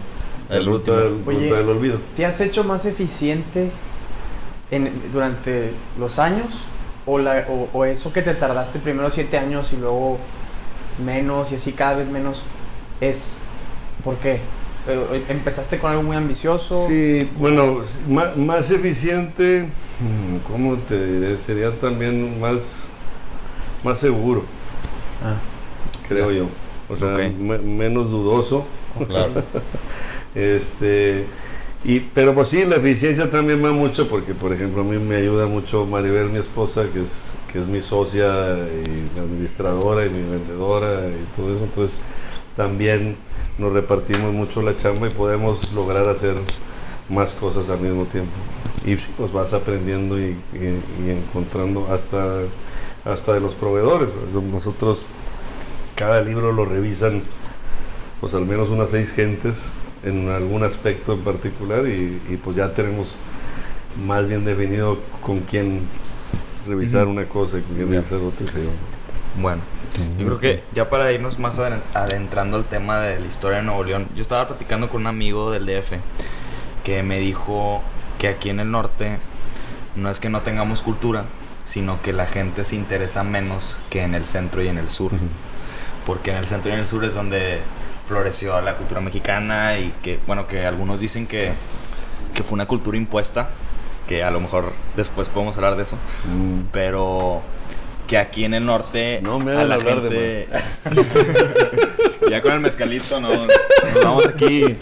El 0.50 0.58
el 0.58 0.66
Ruta, 0.66 0.96
del. 1.00 1.22
Oye. 1.26 1.44
Ruta 1.46 1.56
del 1.58 1.68
Olvido. 1.70 1.98
¿Te 2.16 2.26
has 2.26 2.40
hecho 2.42 2.62
más 2.64 2.84
eficiente 2.86 3.70
en- 4.70 4.92
durante 5.12 5.72
los 5.98 6.18
años? 6.18 6.64
O, 7.10 7.18
la- 7.18 7.46
o- 7.48 7.68
o 7.72 7.84
eso 7.86 8.12
que 8.12 8.20
te 8.22 8.34
tardaste 8.34 8.78
primero 8.80 9.08
siete 9.10 9.38
años 9.38 9.72
y 9.72 9.76
luego 9.78 10.18
menos 11.04 11.52
y 11.52 11.54
así 11.54 11.72
cada 11.72 11.94
vez 11.96 12.08
menos? 12.08 12.42
¿Es 13.00 13.42
por 14.04 14.16
qué? 14.16 14.40
Eh, 14.86 15.24
¿Empezaste 15.30 15.78
con 15.78 15.90
algo 15.90 16.02
muy 16.02 16.16
ambicioso? 16.16 16.86
Sí, 16.86 17.30
bueno, 17.38 17.78
más, 18.08 18.36
más 18.36 18.70
eficiente, 18.70 19.68
¿cómo 20.50 20.76
te 20.76 21.06
diré? 21.06 21.38
Sería 21.38 21.72
también 21.78 22.38
más, 22.40 22.88
más 23.84 23.98
seguro, 23.98 24.44
Ah, 25.24 25.36
creo 26.08 26.30
yo. 26.30 26.46
O 26.90 26.96
sea, 26.96 27.08
menos 27.38 28.10
dudoso. 28.10 28.64
Claro. 29.06 29.32
Este, 30.34 31.26
y, 31.84 32.00
pero 32.00 32.34
pues 32.34 32.48
sí, 32.48 32.64
la 32.64 32.76
eficiencia 32.76 33.30
también 33.30 33.64
va 33.64 33.72
mucho 33.72 34.08
porque, 34.08 34.34
por 34.34 34.52
ejemplo, 34.52 34.82
a 34.82 34.84
mí 34.84 34.98
me 34.98 35.16
ayuda 35.16 35.46
mucho 35.46 35.86
Maribel, 35.86 36.28
mi 36.28 36.38
esposa, 36.38 36.86
que 36.92 37.02
es, 37.02 37.34
que 37.52 37.60
es 37.60 37.66
mi 37.68 37.80
socia 37.80 38.26
y 38.84 39.14
mi 39.14 39.20
administradora 39.20 40.04
y 40.04 40.10
mi 40.10 40.22
vendedora 40.28 41.02
y 41.08 41.36
todo 41.36 41.54
eso. 41.54 41.64
Entonces, 41.64 42.00
también 42.56 43.16
nos 43.58 43.72
repartimos 43.72 44.32
mucho 44.32 44.60
la 44.62 44.74
chamba 44.74 45.06
y 45.06 45.10
podemos 45.10 45.72
lograr 45.72 46.08
hacer 46.08 46.34
más 47.08 47.32
cosas 47.34 47.70
al 47.70 47.80
mismo 47.80 48.04
tiempo. 48.06 48.32
Y 48.84 48.96
pues 48.96 49.32
vas 49.32 49.54
aprendiendo 49.54 50.18
y, 50.18 50.36
y- 50.54 51.06
y 51.06 51.10
encontrando 51.10 51.86
hasta, 51.92 52.40
hasta 53.04 53.34
de 53.34 53.40
los 53.40 53.54
proveedores. 53.54 54.10
Nosotros 54.52 55.06
cada 55.96 56.22
libro 56.22 56.52
lo 56.52 56.64
revisan 56.64 57.22
pues 58.20 58.34
al 58.34 58.46
menos 58.46 58.68
unas 58.68 58.90
seis 58.90 59.12
gentes 59.12 59.70
en 60.04 60.28
algún 60.28 60.62
aspecto 60.64 61.12
en 61.14 61.20
particular 61.20 61.86
y, 61.86 62.20
y, 62.28 62.36
pues 62.42 62.56
ya 62.56 62.72
tenemos 62.74 63.18
más 64.06 64.26
bien 64.28 64.44
definido 64.44 64.98
con 65.22 65.40
quién 65.40 65.80
revisar 66.66 67.06
una 67.06 67.24
cosa 67.26 67.58
y 67.58 67.62
con 67.62 67.74
quién 67.76 67.88
Ya. 67.88 67.94
revisar 67.96 68.20
otra. 68.20 68.46
sí. 68.46 68.60
Bueno, 69.40 69.60
yo 70.18 70.26
creo 70.26 70.40
que 70.40 70.64
ya 70.72 70.88
para 70.90 71.12
irnos 71.12 71.38
más 71.38 71.58
aden- 71.58 71.80
adentrando 71.94 72.56
al 72.56 72.64
tema 72.64 72.98
de 73.00 73.20
la 73.20 73.26
historia 73.26 73.58
de 73.58 73.64
Nuevo 73.64 73.84
León, 73.84 74.08
yo 74.16 74.22
estaba 74.22 74.46
platicando 74.48 74.88
con 74.88 75.02
un 75.02 75.06
amigo 75.06 75.50
del 75.50 75.66
DF 75.66 75.94
que 76.84 77.02
me 77.02 77.18
dijo 77.18 77.82
que 78.18 78.28
aquí 78.28 78.50
en 78.50 78.58
el 78.60 78.70
norte 78.70 79.18
no 79.96 80.10
es 80.10 80.18
que 80.20 80.28
no 80.28 80.42
tengamos 80.42 80.82
cultura, 80.82 81.24
sino 81.64 82.00
que 82.02 82.12
la 82.12 82.26
gente 82.26 82.64
se 82.64 82.76
interesa 82.76 83.22
menos 83.24 83.80
que 83.90 84.02
en 84.02 84.14
el 84.14 84.24
centro 84.24 84.62
y 84.62 84.68
en 84.68 84.78
el 84.78 84.88
sur. 84.88 85.12
Porque 86.06 86.30
en 86.30 86.36
el 86.38 86.46
centro 86.46 86.70
y 86.70 86.74
en 86.74 86.80
el 86.80 86.86
sur 86.86 87.04
es 87.04 87.14
donde 87.14 87.60
floreció 88.08 88.58
la 88.62 88.74
cultura 88.76 89.02
mexicana 89.02 89.78
y 89.78 89.92
que, 90.02 90.18
bueno, 90.26 90.46
que 90.46 90.64
algunos 90.64 91.00
dicen 91.00 91.26
que, 91.26 91.52
que 92.34 92.42
fue 92.42 92.54
una 92.54 92.66
cultura 92.66 92.96
impuesta, 92.96 93.50
que 94.08 94.24
a 94.24 94.30
lo 94.30 94.40
mejor 94.40 94.72
después 94.96 95.28
podemos 95.28 95.56
hablar 95.58 95.76
de 95.76 95.82
eso, 95.82 95.98
Mm, 96.26 96.62
pero 96.72 97.42
que 98.06 98.16
aquí 98.16 98.46
en 98.46 98.54
el 98.54 98.64
norte 98.64 99.20
No 99.22 99.38
me 99.38 99.52
a 99.52 99.64
la 99.64 99.74
hablar 99.74 100.00
gente 100.00 100.48
ya 102.30 102.40
con 102.40 102.52
el 102.52 102.60
mezcalito 102.60 103.20
no 103.20 103.28
nos 103.28 104.02
vamos 104.02 104.26
aquí 104.26 104.78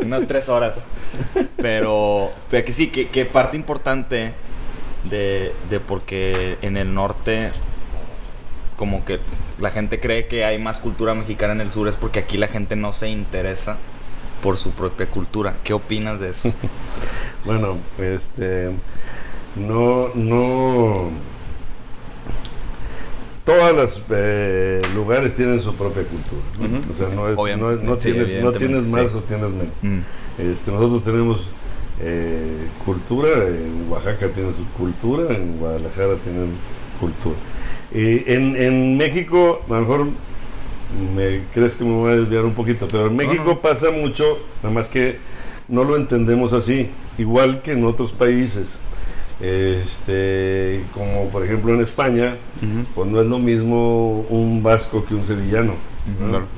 unas 0.00 0.26
tres 0.28 0.48
horas. 0.48 0.86
Pero, 1.56 2.30
pero 2.48 2.64
que 2.64 2.72
sí 2.72 2.88
que, 2.88 3.08
que 3.08 3.24
parte 3.24 3.56
importante 3.56 4.32
de, 5.10 5.52
de 5.68 5.80
porque 5.80 6.56
en 6.62 6.76
el 6.76 6.94
norte 6.94 7.50
como 8.76 9.04
que 9.04 9.18
la 9.58 9.70
gente 9.70 10.00
cree 10.00 10.26
que 10.26 10.44
hay 10.44 10.58
más 10.58 10.78
cultura 10.78 11.14
mexicana 11.14 11.52
en 11.52 11.60
el 11.60 11.70
sur 11.70 11.88
es 11.88 11.96
porque 11.96 12.20
aquí 12.20 12.36
la 12.36 12.48
gente 12.48 12.76
no 12.76 12.92
se 12.92 13.08
interesa 13.08 13.76
por 14.42 14.56
su 14.56 14.70
propia 14.70 15.06
cultura 15.06 15.56
¿qué 15.64 15.72
opinas 15.72 16.20
de 16.20 16.30
eso? 16.30 16.52
Bueno, 17.44 17.76
este 17.98 18.70
no, 19.56 20.08
no 20.14 21.10
todas 23.48 23.74
las 23.74 24.02
eh, 24.10 24.82
lugares 24.94 25.34
tienen 25.34 25.58
su 25.62 25.74
propia 25.74 26.02
cultura. 26.02 26.82
O 26.92 26.94
sea, 26.94 27.08
no, 27.08 27.28
es, 27.28 27.36
no, 27.36 27.42
Obviamente, 27.42 27.86
no 27.86 27.98
sí, 27.98 28.12
tienes, 28.12 28.44
no 28.44 28.52
tienes 28.52 28.82
más 28.88 29.10
sí. 29.10 29.16
o 29.16 29.20
tienes 29.20 29.50
menos. 29.50 29.74
Mm, 29.80 30.00
Este, 30.38 30.70
nosotros 30.70 31.02
tenemos 31.02 31.48
eh, 32.00 32.68
cultura, 32.84 33.30
en 33.46 33.86
Oaxaca 33.90 34.28
tienen 34.28 34.52
su 34.52 34.66
cultura, 34.76 35.34
en 35.34 35.56
Guadalajara 35.56 36.16
tienen 36.16 36.50
cultura. 37.00 37.36
Y 37.92 38.30
en, 38.30 38.56
en 38.56 38.98
México, 38.98 39.62
a 39.68 39.74
lo 39.74 39.80
mejor 39.80 40.06
me 41.14 41.42
crees 41.52 41.74
que 41.74 41.84
me 41.84 41.92
voy 41.92 42.12
a 42.12 42.16
desviar 42.16 42.44
un 42.44 42.54
poquito, 42.54 42.86
pero 42.88 43.06
en 43.06 43.16
México 43.16 43.44
no. 43.46 43.60
pasa 43.60 43.90
mucho, 43.90 44.38
nada 44.62 44.74
más 44.74 44.88
que 44.88 45.18
no 45.68 45.84
lo 45.84 45.96
entendemos 45.96 46.52
así, 46.52 46.90
igual 47.18 47.62
que 47.62 47.72
en 47.72 47.84
otros 47.84 48.12
países. 48.12 48.80
Este, 49.40 50.82
como 50.92 51.28
por 51.28 51.44
ejemplo 51.44 51.72
en 51.72 51.80
España, 51.80 52.36
pues 52.94 53.08
no 53.08 53.20
es 53.20 53.26
lo 53.28 53.38
mismo 53.38 54.26
un 54.28 54.62
vasco 54.62 55.04
que 55.04 55.14
un 55.14 55.24
sevillano. 55.24 55.74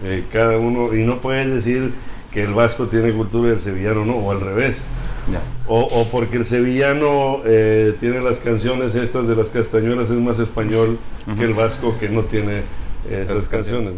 Eh, 0.05 0.25
cada 0.33 0.57
uno, 0.59 0.95
y 0.95 1.03
no 1.05 1.21
puedes 1.21 1.53
decir 1.53 1.93
que 2.33 2.45
el 2.45 2.55
vasco 2.55 2.87
tiene 2.87 3.13
cultura 3.13 3.49
y 3.49 3.53
el 3.53 3.61
sevillano 3.61 4.05
no, 4.05 4.15
o 4.15 4.31
al 4.31 4.41
revés. 4.41 4.87
Ya. 5.31 5.41
O, 5.67 5.81
o 5.81 6.05
porque 6.09 6.39
el 6.39 6.47
sevillano 6.47 7.41
eh, 7.45 7.95
tiene 8.01 8.21
las 8.21 8.41
canciones 8.41 8.95
estas 8.95 9.29
de 9.29 9.37
las 9.37 9.51
castañuelas, 9.51 10.11
es 10.11 10.19
más 10.19 10.39
español 10.39 10.99
que 11.39 11.45
el 11.45 11.55
vasco 11.55 11.97
que 11.99 12.09
no 12.09 12.23
tiene 12.23 12.63
esas 13.09 13.31
Esas 13.31 13.49
canciones. 13.49 13.93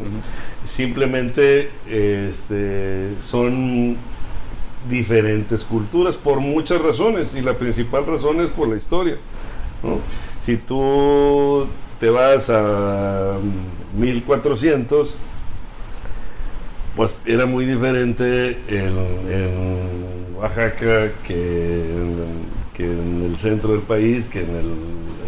Simplemente 0.64 1.70
este, 1.88 3.08
son 3.20 3.96
diferentes 4.88 5.64
culturas 5.64 6.16
por 6.16 6.40
muchas 6.40 6.80
razones 6.80 7.34
y 7.34 7.42
la 7.42 7.54
principal 7.54 8.06
razón 8.06 8.40
es 8.40 8.48
por 8.48 8.68
la 8.68 8.76
historia. 8.76 9.16
¿no? 9.82 9.98
si 10.42 10.56
tú 10.56 11.66
te 12.00 12.10
vas 12.10 12.50
a 12.50 13.38
1400, 13.96 15.14
pues 16.96 17.14
era 17.26 17.46
muy 17.46 17.64
diferente 17.64 18.58
en, 18.68 18.98
en 19.30 20.11
Oaxaca 20.42 21.12
que 21.26 21.94
en, 21.94 22.16
que 22.74 22.84
en 22.84 23.22
el 23.22 23.36
centro 23.38 23.72
del 23.72 23.82
país, 23.82 24.26
que 24.26 24.40
en 24.40 24.50
el, 24.50 24.74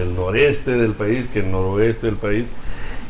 el 0.09 0.15
noreste 0.17 0.73
del 0.73 0.93
país, 0.93 1.29
que 1.29 1.39
en 1.39 1.47
el 1.47 1.53
noroeste 1.53 2.07
del 2.07 2.17
país. 2.17 2.49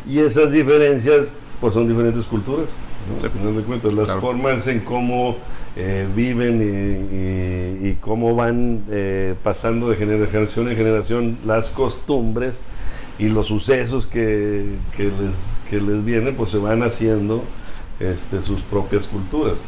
Y 0.06 0.18
esas 0.18 0.52
diferencias, 0.52 1.34
pues 1.62 1.72
son 1.72 1.88
diferentes 1.88 2.26
culturas. 2.26 2.66
¿no? 3.08 3.20
Sí. 3.20 3.26
Al 3.26 3.32
final 3.32 3.56
de 3.56 3.62
cuentas, 3.62 3.92
las 3.94 4.06
Claro. 4.06 4.20
formas 4.20 4.66
en 4.66 4.80
cómo 4.80 5.36
eh, 5.76 6.06
viven 6.14 6.60
y, 6.60 7.86
y- 7.86 7.88
y 7.90 7.94
cómo 8.00 8.34
van 8.34 8.82
eh, 8.90 9.34
pasando 9.42 9.88
de 9.88 9.96
generación 9.96 10.68
en 10.68 10.76
generación 10.76 11.38
las 11.46 11.70
costumbres 11.70 12.60
y 13.18 13.28
los 13.28 13.46
sucesos 13.48 14.06
que, 14.06 14.66
que 14.96 15.04
les, 15.04 15.58
que 15.70 15.80
les 15.80 16.04
vienen, 16.04 16.34
pues 16.36 16.50
se 16.50 16.58
van 16.58 16.82
haciendo 16.82 17.42
este, 17.98 18.42
sus 18.42 18.60
propias 18.60 19.06
culturas. 19.06 19.58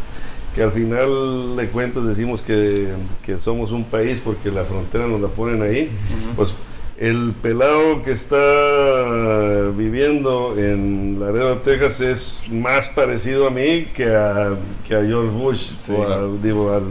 Que 0.57 0.63
al 0.63 0.73
final 0.73 1.55
de 1.57 1.69
cuentas 1.69 2.07
decimos 2.07 2.41
que, 2.43 2.89
que 3.25 3.39
somos 3.39 3.71
un 3.73 3.85
país 3.85 4.21
porque 4.25 4.51
la 4.51 4.65
frontera 4.65 5.07
nos 5.07 5.21
la 5.21 5.29
ponen 5.29 5.61
ahí, 5.63 5.91
pues 6.35 6.55
el 6.99 7.35
pelado 7.43 8.03
que 8.03 8.13
está 8.13 9.71
viviendo 9.77 10.55
en 10.57 11.19
Laredo, 11.21 11.59
Texas 11.59 12.01
es 12.01 12.45
más 12.51 12.89
parecido 12.89 13.47
a 13.47 13.51
mí 13.51 13.87
que 13.95 14.07
a, 14.07 14.55
que 14.89 14.95
a 14.95 15.03
George 15.05 15.31
Bush 15.31 15.73
Sí, 15.79 15.93
o 15.93 16.03
a- 16.03 16.07
claro. 16.07 16.39
digo, 16.43 16.73
al 16.73 16.85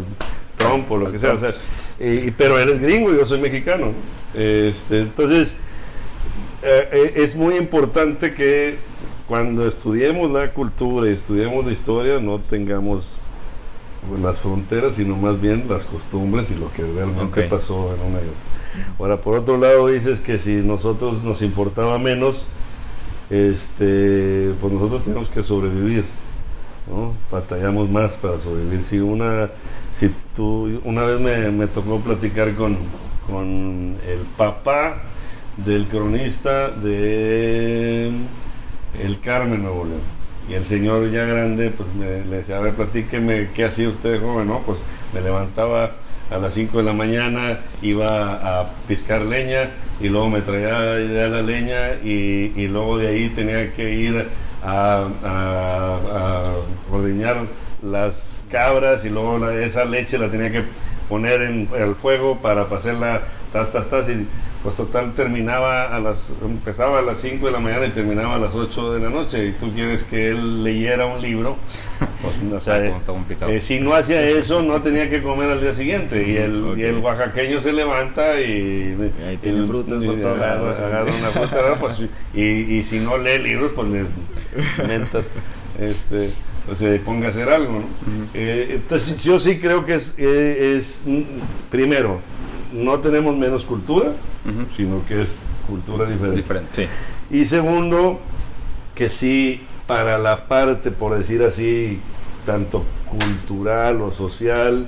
Trump 0.57 0.91
o 0.91 0.97
lo 0.97 1.11
que 1.11 1.17
sea. 1.17 1.33
o 1.33 1.39
sea, 1.39 1.49
y- 1.99 2.29
pero 2.37 2.59
él 2.59 2.69
es 2.69 2.79
gringo 2.81 3.11
y 3.13 3.17
yo 3.17 3.25
soy 3.25 3.39
mexicano. 3.41 3.93
Este, 4.35 5.01
entonces, 5.01 5.55
eh, 6.61 6.87
eh, 6.91 7.13
es 7.15 7.35
muy 7.35 7.55
importante 7.55 8.33
que 8.35 8.75
cuando 9.27 9.65
estudiemos 9.65 10.29
la 10.31 10.53
cultura 10.53 11.09
y 11.09 11.13
estudiemos 11.13 11.65
la 11.65 11.71
historia 11.71 12.19
no 12.19 12.39
tengamos 12.39 13.14
las 14.21 14.39
fronteras, 14.39 14.95
sino 14.95 15.15
más 15.17 15.39
bien 15.41 15.65
las 15.69 15.85
costumbres 15.85 16.51
y 16.51 16.55
lo 16.55 16.71
que 16.73 16.83
realmente 16.83 17.43
pasó 17.43 17.93
en 17.95 18.01
una 18.01 18.19
y 18.19 18.27
otra. 18.27 18.55
Ahora, 18.99 19.21
por 19.21 19.35
otro 19.35 19.57
lado, 19.57 19.87
dices 19.87 20.21
que 20.21 20.37
si 20.37 20.55
nosotros 20.55 21.23
nos 21.23 21.41
importaba 21.41 21.97
menos, 21.97 22.45
este, 23.29 24.53
pues 24.61 24.73
nosotros 24.73 25.03
tenemos 25.03 25.29
que 25.29 25.43
sobrevivir, 25.43 26.05
¿no? 26.89 27.13
Batallamos 27.31 27.89
más 27.89 28.15
para 28.17 28.39
sobrevivir. 28.39 28.83
Si 28.83 28.99
una, 28.99 29.49
si 29.93 30.11
tú, 30.35 30.81
una 30.83 31.03
vez 31.03 31.19
me, 31.19 31.51
me 31.51 31.67
tocó 31.67 31.99
platicar 31.99 32.53
con, 32.55 32.77
con 33.27 33.95
el 34.07 34.19
papá 34.37 34.97
del 35.57 35.87
cronista 35.87 36.69
de 36.69 38.11
El 39.01 39.19
Carmen, 39.21 39.63
Nuevo 39.63 39.85
León. 39.85 40.14
Y 40.47 40.53
el 40.53 40.65
señor 40.65 41.09
ya 41.11 41.25
grande, 41.25 41.71
pues 41.71 41.93
me, 41.95 42.23
le 42.25 42.37
decía, 42.37 42.57
a 42.57 42.59
ver, 42.61 42.73
platíqueme, 42.73 43.49
¿qué 43.55 43.65
hacía 43.65 43.89
usted 43.89 44.21
joven? 44.21 44.47
No, 44.47 44.61
pues 44.61 44.77
me 45.13 45.21
levantaba 45.21 45.91
a 46.29 46.37
las 46.37 46.53
5 46.53 46.77
de 46.79 46.83
la 46.83 46.93
mañana, 46.93 47.59
iba 47.81 48.59
a 48.61 48.69
piscar 48.87 49.21
leña 49.21 49.69
y 49.99 50.09
luego 50.09 50.29
me 50.29 50.41
traía 50.41 50.79
la 51.29 51.41
leña 51.41 51.93
y, 52.03 52.51
y 52.55 52.67
luego 52.67 52.97
de 52.97 53.07
ahí 53.07 53.29
tenía 53.29 53.73
que 53.73 53.91
ir 53.93 54.27
a, 54.63 55.07
a- 55.23 56.53
ordeñar 56.91 57.37
las 57.81 58.43
cabras 58.49 59.05
y 59.05 59.09
luego 59.09 59.37
la- 59.39 59.53
esa 59.63 59.85
leche 59.85 60.17
la 60.17 60.29
tenía 60.29 60.51
que 60.51 60.63
poner 61.09 61.41
en 61.41 61.69
el 61.77 61.95
fuego 61.95 62.39
para 62.41 62.63
hacerla 62.63 63.21
tas, 63.53 63.71
tas, 63.71 63.89
tas 63.89 64.07
pues 64.65 64.75
total 64.75 65.13
terminaba 65.13 65.95
a 65.95 65.99
las, 65.99 66.33
empezaba 66.43 66.97
a 66.97 67.01
las 67.03 67.19
5 67.19 67.45
de 67.45 67.51
la 67.51 67.59
mañana 67.59 67.85
y 67.85 67.91
terminaba 67.91 68.33
a 68.33 68.39
las 68.39 68.55
8 68.55 68.93
de 68.93 68.99
la 68.99 69.11
noche 69.11 69.45
y 69.45 69.51
tú 69.51 69.71
quieres 69.71 70.03
que 70.03 70.29
él 70.29 70.63
leyera 70.63 71.05
un 71.05 71.21
libro, 71.21 71.55
pues 72.23 72.51
o 72.51 72.59
sea, 72.59 72.83
eh, 72.83 73.61
si 73.61 73.79
no 73.79 73.93
hacía 73.93 74.21
eso 74.27 74.63
no 74.63 74.81
tenía 74.81 75.07
que 75.07 75.21
comer 75.21 75.51
al 75.51 75.61
día 75.61 75.71
siguiente 75.71 76.27
y 76.27 76.37
el, 76.37 76.73
y 76.77 76.81
el 76.81 76.97
oaxaqueño 76.97 77.61
se 77.61 77.73
levanta 77.73 78.41
y, 78.41 78.97
Y 79.21 79.23
ahí 79.27 79.37
tiene 79.37 79.63
y- 79.63 79.67
frutas 79.67 80.03
por 80.03 80.19
todos 80.19 80.39
lados. 80.39 80.79
agarra 80.79 81.11
una 81.13 81.29
fruta. 81.29 81.75
Pues, 81.79 82.01
y, 82.33 82.41
y 82.41 82.83
si 82.83 82.97
no 83.01 83.19
lee 83.19 83.37
libros 83.37 83.71
pues 83.75 83.87
le 83.89 84.05
mentas 84.87 85.27
este 85.79 86.31
o 86.71 86.75
se 86.75 86.97
ponga 87.01 87.27
a 87.27 87.29
hacer 87.29 87.49
algo 87.49 87.73
¿no? 87.73 87.85
Eh, 88.33 88.71
entonces 88.77 89.23
yo 89.23 89.37
sí 89.37 89.59
creo 89.59 89.85
que 89.85 89.93
es, 89.93 90.15
eh, 90.17 90.73
es 90.75 91.03
mm, 91.05 91.21
primero 91.69 92.19
no 92.75 92.99
tenemos 92.99 93.35
menos 93.37 93.63
cultura 93.65 94.11
sino 94.71 95.03
que 95.07 95.21
es 95.21 95.41
cultura 95.67 96.05
diferente 96.05 96.37
Diferente. 96.37 96.69
Sí. 96.71 96.87
y 97.35 97.45
segundo, 97.45 98.19
que 98.93 99.09
sí, 99.09 99.61
para 99.87 100.19
la 100.19 100.47
parte, 100.47 100.91
por 100.91 101.15
decir 101.17 101.41
así, 101.41 101.99
tanto 102.45 102.83
cultural 103.09 104.01
o 104.03 104.11
social, 104.11 104.87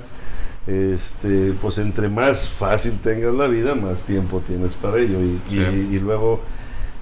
este, 0.68 1.54
pues 1.60 1.78
entre 1.78 2.08
más 2.08 2.48
fácil 2.50 2.98
tengas 3.02 3.34
la 3.34 3.46
vida, 3.48 3.74
más 3.74 4.04
tiempo 4.04 4.42
tienes 4.46 4.74
para 4.76 4.98
ello. 4.98 5.20
Y, 5.20 5.40
Sí. 5.46 5.58
y- 5.58 5.96
y 5.96 5.98
luego, 5.98 6.40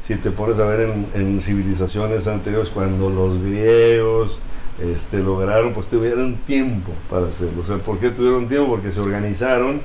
si 0.01 0.15
te 0.15 0.31
pones 0.31 0.59
a 0.59 0.65
ver 0.65 0.89
en, 0.89 1.07
en 1.15 1.41
civilizaciones 1.41 2.27
anteriores, 2.29 2.69
cuando 2.71 3.11
los 3.11 3.43
griegos 3.43 4.41
este, 4.83 5.19
lograron, 5.19 5.73
pues 5.73 5.89
tuvieron 5.89 6.37
tiempo 6.37 6.93
para 7.11 7.27
hacerlo. 7.27 7.63
O 7.63 7.67
sea, 7.67 7.79
¿por 7.79 7.99
qué 7.99 8.11
tuvieron 8.11 8.47
tiempo? 8.49 8.69
Porque 8.69 8.93
se 8.93 9.01
organizaron 9.01 9.81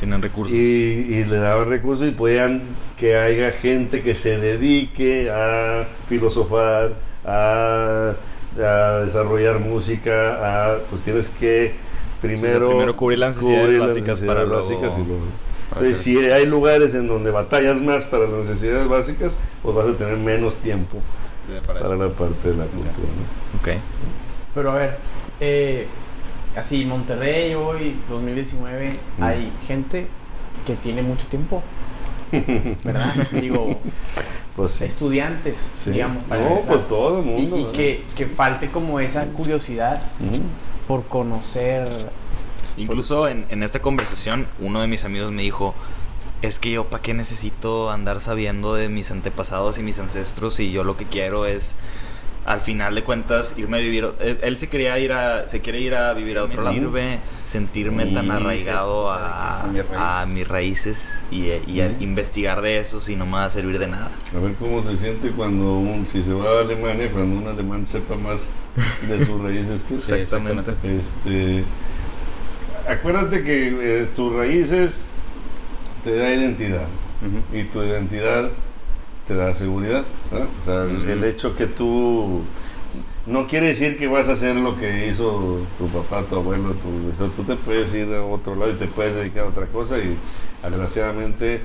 Tienen 0.00 0.20
recursos. 0.22 0.52
y, 0.54 0.58
y 0.58 1.24
le 1.24 1.36
daban 1.36 1.68
recursos 1.68 2.08
y 2.08 2.10
podían 2.10 2.62
que 2.98 3.16
haya 3.16 3.52
gente 3.52 4.02
que 4.02 4.14
se 4.14 4.38
dedique 4.38 5.30
a 5.30 5.86
filosofar, 6.08 6.94
a, 7.24 8.14
a 8.58 8.98
desarrollar 9.04 9.60
música, 9.60 10.72
a, 10.72 10.78
pues 10.88 11.02
tienes 11.02 11.30
que 11.30 11.74
primero, 12.20 12.68
primero 12.70 12.96
cubrir 12.96 13.18
las 13.18 13.36
necesidades 13.36 13.62
cubrir 13.66 13.78
las 13.78 13.88
básicas 13.88 14.18
para 14.20 14.44
necesidades 14.44 14.48
luego- 14.48 14.80
básicas 14.82 15.04
y 15.04 15.08
luego- 15.08 15.24
Entonces, 15.72 15.98
si 15.98 16.16
hay 16.18 16.46
lugares 16.46 16.94
en 16.94 17.06
donde 17.06 17.30
batallas 17.30 17.80
más 17.80 18.04
para 18.06 18.24
las 18.26 18.48
necesidades 18.48 18.88
básicas, 18.88 19.36
pues 19.62 19.76
vas 19.76 19.86
a 19.86 19.96
tener 19.96 20.16
menos 20.16 20.56
tiempo 20.56 20.98
Para 21.66 21.80
la 21.96 22.08
parte 22.08 22.48
de 22.50 22.56
la 22.56 22.64
cultura. 22.64 22.88
¿no? 22.96 23.60
Ok. 23.60 23.78
Pero 24.54 24.72
a 24.72 24.74
ver, 24.76 24.96
eh, 25.40 25.86
así, 26.56 26.84
Monterrey 26.84 27.54
hoy, 27.54 27.96
2019, 28.08 28.96
Mm. 29.18 29.22
hay 29.22 29.52
gente 29.66 30.06
que 30.66 30.76
tiene 30.76 31.02
mucho 31.02 31.26
tiempo. 31.28 31.62
¿Verdad? 32.84 33.14
Digo, 33.32 33.76
Pues 34.56 34.72
sí. 34.72 34.84
estudiantes, 34.84 35.70
Sí. 35.74 35.90
digamos. 35.90 36.22
para 36.24 36.48
no, 36.48 36.60
pues 36.66 36.86
todo 36.86 37.20
el 37.20 37.26
Y, 37.26 37.30
mundo. 37.46 37.58
y 37.58 37.64
que, 37.72 38.04
que 38.16 38.26
falte 38.26 38.68
como 38.70 39.00
esa 39.00 39.24
curiosidad 39.26 40.02
Ujú. 40.20 40.42
por 40.86 41.04
conocer. 41.06 42.10
Incluso 42.76 43.26
en, 43.28 43.46
en 43.50 43.62
esta 43.62 43.80
conversación, 43.80 44.46
uno 44.60 44.80
de 44.80 44.86
mis 44.86 45.04
amigos 45.04 45.32
me 45.32 45.42
dijo, 45.42 45.74
es 46.42 46.58
que 46.58 46.70
yo 46.70 46.84
para 46.86 47.02
qué 47.02 47.14
necesito 47.14 47.90
andar 47.90 48.20
sabiendo 48.20 48.74
de 48.74 48.88
mis 48.88 49.10
antepasados 49.10 49.78
y 49.78 49.82
mis 49.82 49.98
ancestros 49.98 50.58
y 50.60 50.70
yo 50.70 50.84
lo 50.84 50.96
que 50.96 51.04
quiero 51.04 51.46
es, 51.46 51.76
al 52.46 52.60
final 52.60 52.94
de 52.94 53.04
cuentas, 53.04 53.54
irme 53.58 53.76
a 53.76 53.80
vivir, 53.80 54.08
él, 54.18 54.38
él 54.42 54.56
se 54.56 54.68
quería 54.68 54.98
ir 54.98 55.12
a, 55.12 55.46
se 55.46 55.60
quiere 55.60 55.80
ir 55.80 55.94
a 55.94 56.12
vivir 56.14 56.38
a 56.38 56.44
otro 56.44 56.62
lado, 56.62 56.72
sirve 56.74 57.20
sentirme 57.44 58.06
tan 58.06 58.30
arraigado 58.30 59.08
se- 59.08 59.14
a, 59.94 60.22
a 60.22 60.26
mis 60.26 60.48
raíces. 60.48 61.22
y, 61.30 61.50
y 61.70 61.80
a 61.80 61.92
investigar 62.00 62.62
de 62.62 62.78
eso 62.78 62.98
si 63.00 63.14
no 63.16 63.26
me 63.26 63.32
va 63.32 63.44
a 63.44 63.50
servir 63.50 63.78
de 63.78 63.86
nada. 63.88 64.10
A 64.34 64.38
ver 64.40 64.54
cómo 64.54 64.82
se 64.82 64.96
siente 64.96 65.30
cuando 65.32 65.74
un, 65.74 66.06
si 66.06 66.22
se 66.24 66.32
va 66.32 66.58
a 66.58 66.60
Alemania, 66.62 67.10
cuando 67.12 67.40
un 67.40 67.46
alemán 67.46 67.86
sepa 67.86 68.16
más 68.16 68.52
de 69.08 69.24
sus 69.26 69.40
raíces 69.42 69.84
que 69.84 69.98
Sí, 70.00 70.12
exactamente. 70.12 70.72
Este, 70.82 71.62
acuérdate 72.88 73.44
que 73.44 73.68
eh, 74.02 74.08
tus 74.16 74.34
raíces 74.34 75.02
te 76.04 76.16
da 76.16 76.32
identidad. 76.34 76.88
Y 77.52 77.64
tu 77.64 77.82
identidad 77.82 78.48
te 79.30 79.36
da 79.36 79.54
seguridad. 79.54 80.02
¿verdad? 80.32 80.48
O 80.60 80.64
sea, 80.64 80.82
el- 81.12 81.22
hecho 81.22 81.54
que 81.54 81.66
tú 81.68 82.42
no 83.26 83.46
quiere 83.46 83.68
decir 83.68 83.96
que 83.96 84.08
vas 84.08 84.28
a 84.28 84.32
hacer 84.32 84.56
lo 84.56 84.76
que 84.76 85.06
hizo 85.06 85.60
tu 85.78 85.86
papá, 85.86 86.24
tu 86.28 86.34
abuelo, 86.34 86.70
tu, 86.74 87.12
eso, 87.12 87.30
tú 87.36 87.44
te 87.44 87.54
puedes 87.54 87.94
ir 87.94 88.12
a 88.12 88.24
otro 88.24 88.56
lado 88.56 88.72
y 88.72 88.74
te 88.74 88.86
puedes 88.88 89.14
dedicar 89.14 89.44
a 89.44 89.48
otra 89.48 89.66
cosa 89.66 89.98
y 89.98 90.16
desgraciadamente 90.64 91.60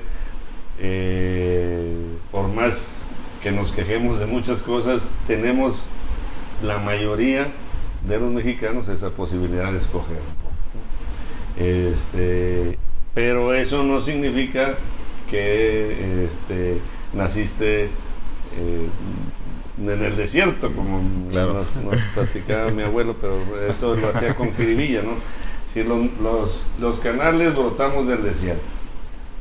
eh, 0.78 1.92
por 2.30 2.46
más 2.54 3.04
que 3.42 3.50
nos 3.50 3.72
quejemos 3.72 4.20
de 4.20 4.26
muchas 4.26 4.62
cosas, 4.62 5.10
tenemos 5.26 5.88
la 6.62 6.78
mayoría 6.78 7.48
de 8.06 8.20
los 8.20 8.30
mexicanos 8.30 8.86
esa 8.88 9.10
posibilidad 9.10 9.72
de 9.72 9.78
escoger. 9.78 10.20
Este, 11.58 12.78
pero 13.12 13.54
eso 13.54 13.82
no 13.82 14.00
significa 14.02 14.74
que 15.28 16.24
este, 16.26 16.78
naciste 17.16 17.84
eh, 17.84 18.88
en 19.78 19.90
el 19.90 20.16
desierto, 20.16 20.72
como 20.72 21.00
Claro. 21.30 21.54
nos, 21.54 21.76
nos 21.76 21.96
platicaba 22.14 22.70
mi 22.70 22.82
abuelo, 22.82 23.16
pero 23.20 23.38
eso 23.68 23.94
lo 23.94 24.08
hacía 24.08 24.34
con 24.34 24.54
jiribilla, 24.54 25.02
¿no? 25.02 25.12
Si 25.72 25.82
lo- 25.82 26.08
los, 26.22 26.68
los 26.80 26.98
canales 27.00 27.54
brotamos 27.54 28.06
del 28.08 28.22
desierto. 28.22 28.62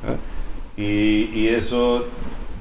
¿ah? 0.05 0.15
Y, 0.77 1.29
y 1.33 1.47
eso 1.49 2.05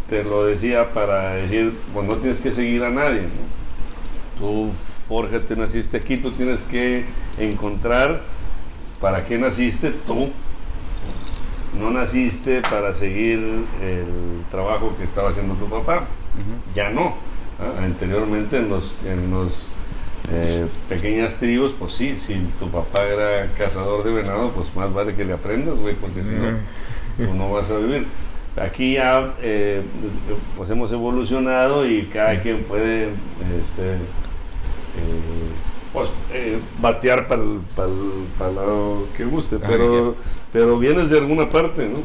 te 0.08 0.22
lo 0.22 0.44
decía 0.46 0.92
para 0.92 1.34
decir, 1.34 1.72
pues 1.92 2.06
no 2.06 2.16
tienes 2.16 2.40
que 2.40 2.52
seguir 2.52 2.84
a 2.84 2.90
nadie. 2.90 3.22
¿no? 3.22 4.38
Tú, 4.38 4.70
Jorge, 5.08 5.40
te 5.40 5.56
naciste 5.56 5.96
aquí, 5.96 6.16
tú 6.18 6.30
tienes 6.30 6.60
que 6.62 7.04
encontrar 7.38 8.22
para 9.00 9.24
qué 9.24 9.38
naciste 9.38 9.90
tú. 9.90 10.30
No 11.78 11.90
naciste 11.90 12.62
para 12.62 12.94
seguir 12.94 13.38
el 13.82 14.44
trabajo 14.50 14.94
que 14.98 15.04
estaba 15.04 15.30
haciendo 15.30 15.54
tu 15.54 15.66
papá. 15.66 16.04
Ya 16.74 16.90
no. 16.90 17.14
¿ah? 17.60 17.82
Anteriormente 17.84 18.58
en 18.58 18.68
los, 18.68 18.98
en 19.04 19.30
los 19.30 19.68
eh, 20.30 20.66
pequeñas 20.88 21.36
tribus, 21.36 21.74
pues 21.78 21.92
sí, 21.92 22.18
si 22.18 22.34
tu 22.58 22.68
papá 22.70 23.02
era 23.04 23.50
cazador 23.58 24.04
de 24.04 24.12
venado, 24.12 24.50
pues 24.52 24.74
más 24.76 24.92
vale 24.92 25.14
que 25.14 25.24
le 25.24 25.32
aprendas, 25.32 25.76
güey, 25.78 25.94
porque 25.96 26.22
si 26.22 26.30
no, 26.30 27.26
tú 27.26 27.34
no 27.34 27.50
vas 27.52 27.70
a 27.70 27.78
vivir. 27.78 28.06
Aquí 28.56 28.94
ya 28.94 29.34
eh, 29.42 29.82
pues 30.56 30.70
hemos 30.70 30.92
evolucionado 30.92 31.86
y 31.88 32.02
cada 32.04 32.40
quien 32.40 32.62
puede 32.62 33.08
este, 33.60 33.94
eh, 33.94 33.96
pues, 35.92 36.08
eh, 36.32 36.58
batear 36.80 37.26
para 37.28 37.42
el, 37.42 37.60
para 37.74 37.88
el- 37.88 38.26
para 38.38 38.50
el 38.50 38.56
lado 38.56 39.06
que 39.16 39.24
guste, 39.24 39.56
Ah, 39.62 39.66
pero, 40.54 40.78
vienes 40.78 41.10
de 41.10 41.18
alguna 41.18 41.50
parte, 41.50 41.88
¿no? 41.88 41.98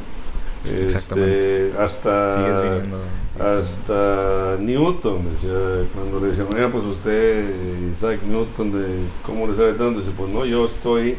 Este, 0.66 0.84
Exactamente. 0.84 1.74
hasta 1.80 2.34
Sigues 2.34 2.62
viniendo. 2.62 2.98
sí, 3.34 3.40
hasta 3.40 4.58
Newton, 4.60 5.32
decía, 5.32 5.88
cuando 5.94 6.20
le 6.20 6.28
decían, 6.28 6.48
oiga, 6.54 6.68
pues 6.70 6.84
usted, 6.84 7.48
Isaac 7.94 8.20
Newton, 8.28 8.72
de 8.74 8.88
¿cómo 9.26 9.48
le 9.48 9.56
sabe 9.56 9.74
tanto? 9.74 10.00
Dice, 10.02 10.12
pues 10.18 10.30
no, 10.34 10.46
yo 10.46 10.66
estoy 10.66 11.16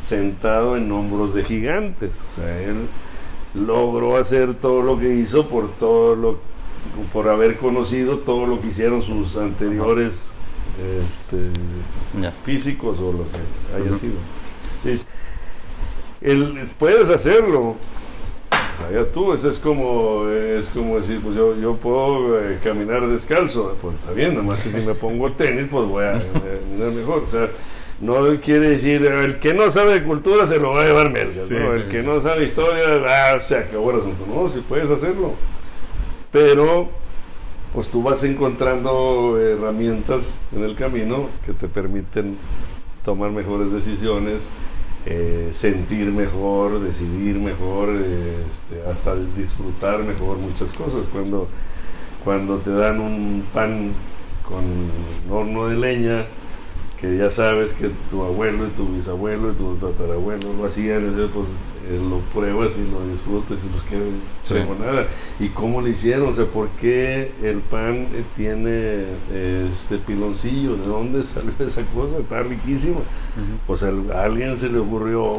sentado 0.00 0.76
en 0.76 0.90
hombros 0.90 1.34
de 1.34 1.44
gigantes. 1.44 2.24
O 2.32 2.40
sea, 2.40 2.60
él 2.62 2.88
logró 3.54 4.16
hacer 4.16 4.54
todo 4.54 4.82
lo 4.82 4.98
que 4.98 5.14
hizo 5.14 5.46
por 5.48 5.70
todo 5.70 6.16
lo 6.16 6.52
por 7.12 7.28
haber 7.28 7.58
conocido 7.58 8.18
todo 8.18 8.46
lo 8.46 8.60
que 8.60 8.68
hicieron 8.68 9.02
sus 9.02 9.36
anteriores 9.36 10.32
este, 11.04 11.50
físicos 12.44 12.98
o 12.98 13.12
lo 13.12 13.24
que 13.30 13.76
haya 13.76 13.94
sido. 13.94 14.14
Entonces, 14.78 15.06
el- 16.24 16.70
puedes 16.78 17.10
hacerlo. 17.10 17.76
Ya 18.92 19.04
tú, 19.04 19.32
eso 19.32 19.48
es 19.48 19.58
como, 19.60 20.28
es 20.28 20.66
como 20.68 20.98
decir, 20.98 21.20
pues 21.22 21.36
yo, 21.36 21.56
yo 21.56 21.76
puedo 21.76 22.40
eh, 22.40 22.58
caminar 22.64 23.06
descalzo. 23.06 23.76
Pues 23.80 23.94
está 23.96 24.12
bien, 24.12 24.30
nada 24.30 24.42
más 24.42 24.60
que 24.60 24.70
si 24.70 24.78
me 24.84 24.94
pongo 24.94 25.30
tenis, 25.32 25.68
pues 25.70 25.86
voy 25.86 26.04
a 26.04 26.12
caminar 26.20 26.90
mejor. 26.92 27.22
O 27.24 27.28
sea, 27.28 27.48
no 28.00 28.16
quiere 28.40 28.70
decir, 28.70 29.04
el 29.06 29.38
que 29.38 29.54
no 29.54 29.70
sabe 29.70 29.94
de 29.94 30.02
cultura 30.02 30.46
se 30.48 30.58
lo 30.58 30.70
va 30.70 30.82
a 30.82 30.86
llevar 30.86 31.10
mergas, 31.10 31.46
Sí, 31.48 31.54
¿no? 31.54 31.72
El 31.74 31.82
sí, 31.82 31.88
que 31.90 32.00
sí. 32.00 32.06
no 32.06 32.20
sabe 32.20 32.44
historia, 32.44 32.84
ah, 33.06 33.38
se 33.40 33.56
acabó 33.58 33.92
el 33.92 34.00
asunto. 34.00 34.26
No, 34.28 34.48
si 34.48 34.60
puedes 34.60 34.90
hacerlo. 34.90 35.32
Pero, 36.32 36.88
pues 37.72 37.88
tú 37.88 38.02
vas 38.02 38.24
encontrando 38.24 39.38
herramientas 39.40 40.40
en 40.56 40.64
el 40.64 40.74
camino 40.74 41.28
que 41.46 41.52
te 41.52 41.68
permiten 41.68 42.36
tomar 43.04 43.30
mejores 43.30 43.70
decisiones, 43.72 44.48
eh, 45.06 45.50
sentir 45.52 46.12
mejor, 46.12 46.80
decidir 46.80 47.38
mejor, 47.40 47.90
este, 47.90 48.82
hasta 48.90 49.16
disfrutar 49.16 50.04
mejor 50.04 50.38
muchas 50.38 50.72
cosas. 50.72 51.02
Cuando, 51.12 51.48
cuando 52.24 52.58
te 52.58 52.70
dan 52.70 53.00
un 53.00 53.44
pan 53.52 53.92
con 54.48 54.64
horno 55.34 55.66
de 55.68 55.76
leña, 55.76 56.26
que 57.02 57.16
ya 57.18 57.28
sabes 57.30 57.74
que 57.74 57.90
tu 58.10 58.22
abuelo 58.22 58.66
y 58.66 58.70
tu 58.70 58.86
bisabuelo 58.88 59.50
y 59.52 59.54
tu 59.56 59.74
tatarabuelo 59.74 60.52
lo 60.56 60.64
hacían, 60.64 61.04
entonces, 61.04 61.30
pues 61.34 61.46
eh, 61.90 62.00
lo 62.08 62.20
pruebas 62.32 62.78
y 62.78 62.88
lo 62.90 63.04
disfrutas 63.12 63.64
y 63.64 63.68
pues 63.68 63.82
qué 63.82 63.98
Sí. 64.44 64.54
nada. 64.80 65.06
¿Y 65.40 65.48
cómo 65.48 65.82
le 65.82 65.90
hicieron? 65.90 66.32
O 66.32 66.34
sea, 66.36 66.44
¿por 66.46 66.68
qué 66.80 67.32
el 67.42 67.58
pan 67.58 68.06
eh, 68.14 68.24
tiene 68.36 69.04
eh, 69.32 69.68
este 69.72 69.98
piloncillo? 69.98 70.76
¿De 70.76 70.84
dónde 70.86 71.24
salió 71.24 71.52
esa 71.58 71.82
cosa? 71.86 72.18
Está 72.18 72.44
riquísima. 72.44 73.00
Pues 73.66 73.82
al- 73.82 74.10
a 74.12 74.22
alguien 74.22 74.56
se 74.56 74.68
le 74.70 74.78
ocurrió 74.78 75.34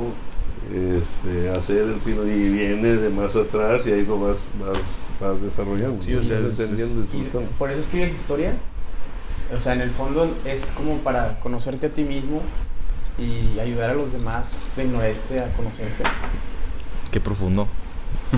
este, 0.74 1.50
hacer 1.50 1.84
el 1.88 1.94
pino 1.96 2.26
y 2.26 2.50
viene 2.50 2.96
de 2.96 3.10
más 3.10 3.36
atrás 3.36 3.86
y 3.88 3.92
ahí 3.92 4.06
lo 4.06 4.20
vas, 4.20 4.50
vas, 4.60 5.04
vas 5.22 5.42
desarrollando. 5.42 6.02
Sí, 6.02 6.14
o 6.16 6.24
sea, 6.24 6.40
Vas 6.40 6.50
es- 6.50 6.60
entendiendo, 6.60 7.02
es- 7.04 7.14
¿Y 7.14 7.18
disfrutando. 7.18 7.52
por 7.58 7.70
eso 7.72 7.80
escribes 7.80 8.14
historia? 8.14 8.54
O 9.56 9.60
sea, 9.60 9.74
en 9.74 9.82
el 9.82 9.92
fondo 9.92 10.36
es 10.46 10.74
como 10.76 10.98
para 11.00 11.40
conocerte 11.40 11.88
a 11.88 11.90
ti 11.90 12.04
mismo 12.04 12.42
y 13.18 13.60
ayudar 13.60 13.92
a 13.92 13.94
los 13.94 14.14
demás 14.14 14.64
del 14.76 14.92
noreste 14.92 15.40
a 15.40 15.48
conocerse. 15.54 16.04
Qué 17.12 17.20
profundo. 17.20 17.68